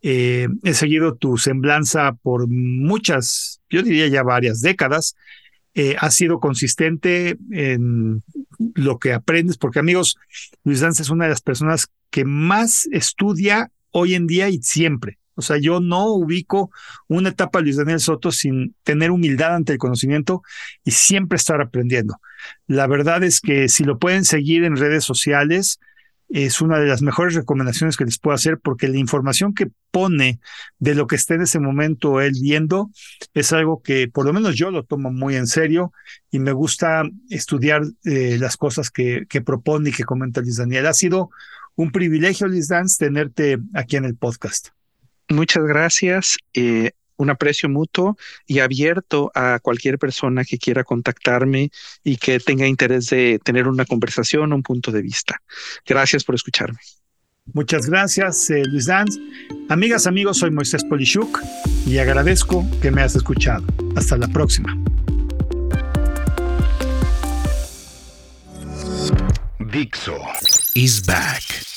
Eh, 0.00 0.48
he 0.62 0.74
seguido 0.74 1.16
tu 1.16 1.36
semblanza 1.36 2.12
por 2.22 2.46
muchas, 2.46 3.60
yo 3.68 3.82
diría 3.82 4.06
ya 4.06 4.22
varias 4.22 4.60
décadas. 4.60 5.16
Eh, 5.76 5.96
has 5.98 6.14
sido 6.14 6.38
consistente 6.38 7.36
en 7.50 8.22
lo 8.76 9.00
que 9.00 9.12
aprendes, 9.12 9.58
porque 9.58 9.80
amigos, 9.80 10.16
Luis 10.62 10.80
Danza 10.80 11.02
es 11.02 11.10
una 11.10 11.24
de 11.24 11.30
las 11.30 11.40
personas 11.40 11.88
que 12.14 12.24
más 12.24 12.86
estudia 12.92 13.72
hoy 13.90 14.14
en 14.14 14.28
día 14.28 14.48
y 14.48 14.62
siempre. 14.62 15.18
O 15.34 15.42
sea, 15.42 15.56
yo 15.56 15.80
no 15.80 16.06
ubico 16.12 16.70
una 17.08 17.30
etapa 17.30 17.58
de 17.58 17.64
Luis 17.64 17.76
Daniel 17.76 17.98
Soto 17.98 18.30
sin 18.30 18.76
tener 18.84 19.10
humildad 19.10 19.56
ante 19.56 19.72
el 19.72 19.78
conocimiento 19.78 20.44
y 20.84 20.92
siempre 20.92 21.34
estar 21.34 21.60
aprendiendo. 21.60 22.20
La 22.68 22.86
verdad 22.86 23.24
es 23.24 23.40
que 23.40 23.68
si 23.68 23.82
lo 23.82 23.98
pueden 23.98 24.24
seguir 24.24 24.62
en 24.62 24.76
redes 24.76 25.02
sociales, 25.02 25.80
es 26.28 26.60
una 26.60 26.78
de 26.78 26.86
las 26.86 27.02
mejores 27.02 27.34
recomendaciones 27.34 27.96
que 27.96 28.04
les 28.04 28.20
puedo 28.20 28.36
hacer 28.36 28.60
porque 28.60 28.86
la 28.86 28.98
información 28.98 29.52
que 29.52 29.72
pone 29.90 30.38
de 30.78 30.94
lo 30.94 31.08
que 31.08 31.16
esté 31.16 31.34
en 31.34 31.42
ese 31.42 31.58
momento 31.58 32.20
él 32.20 32.34
viendo 32.40 32.90
es 33.34 33.52
algo 33.52 33.82
que 33.82 34.06
por 34.06 34.24
lo 34.24 34.32
menos 34.32 34.54
yo 34.54 34.70
lo 34.70 34.84
tomo 34.84 35.10
muy 35.10 35.34
en 35.34 35.48
serio 35.48 35.92
y 36.30 36.38
me 36.38 36.52
gusta 36.52 37.02
estudiar 37.28 37.82
eh, 38.04 38.38
las 38.38 38.56
cosas 38.56 38.92
que, 38.92 39.26
que 39.28 39.42
propone 39.42 39.90
y 39.90 39.92
que 39.92 40.04
comenta 40.04 40.40
Luis 40.40 40.58
Daniel. 40.58 40.86
Ha 40.86 40.94
sido 40.94 41.30
un 41.76 41.90
privilegio, 41.90 42.46
Liz 42.46 42.68
Dance, 42.68 43.04
tenerte 43.04 43.58
aquí 43.74 43.96
en 43.96 44.04
el 44.04 44.16
podcast. 44.16 44.68
Muchas 45.28 45.64
gracias. 45.64 46.36
Eh, 46.52 46.92
un 47.16 47.30
aprecio 47.30 47.68
mutuo 47.68 48.16
y 48.46 48.58
abierto 48.58 49.30
a 49.34 49.58
cualquier 49.60 49.98
persona 49.98 50.44
que 50.44 50.58
quiera 50.58 50.84
contactarme 50.84 51.70
y 52.02 52.16
que 52.16 52.40
tenga 52.40 52.66
interés 52.66 53.08
de 53.10 53.40
tener 53.42 53.68
una 53.68 53.84
conversación 53.84 54.52
o 54.52 54.56
un 54.56 54.62
punto 54.62 54.90
de 54.90 55.02
vista. 55.02 55.40
Gracias 55.86 56.24
por 56.24 56.34
escucharme. 56.34 56.78
Muchas 57.52 57.86
gracias, 57.86 58.48
eh, 58.50 58.62
Luis 58.64 58.86
Danz. 58.86 59.18
Amigas, 59.68 60.06
amigos, 60.06 60.38
soy 60.38 60.50
Moisés 60.50 60.82
Polishuk 60.84 61.40
y 61.86 61.98
agradezco 61.98 62.66
que 62.80 62.90
me 62.90 63.02
has 63.02 63.14
escuchado. 63.14 63.64
Hasta 63.96 64.16
la 64.16 64.28
próxima. 64.28 64.76
Dixo 69.58 70.16
is 70.74 71.00
back. 71.00 71.73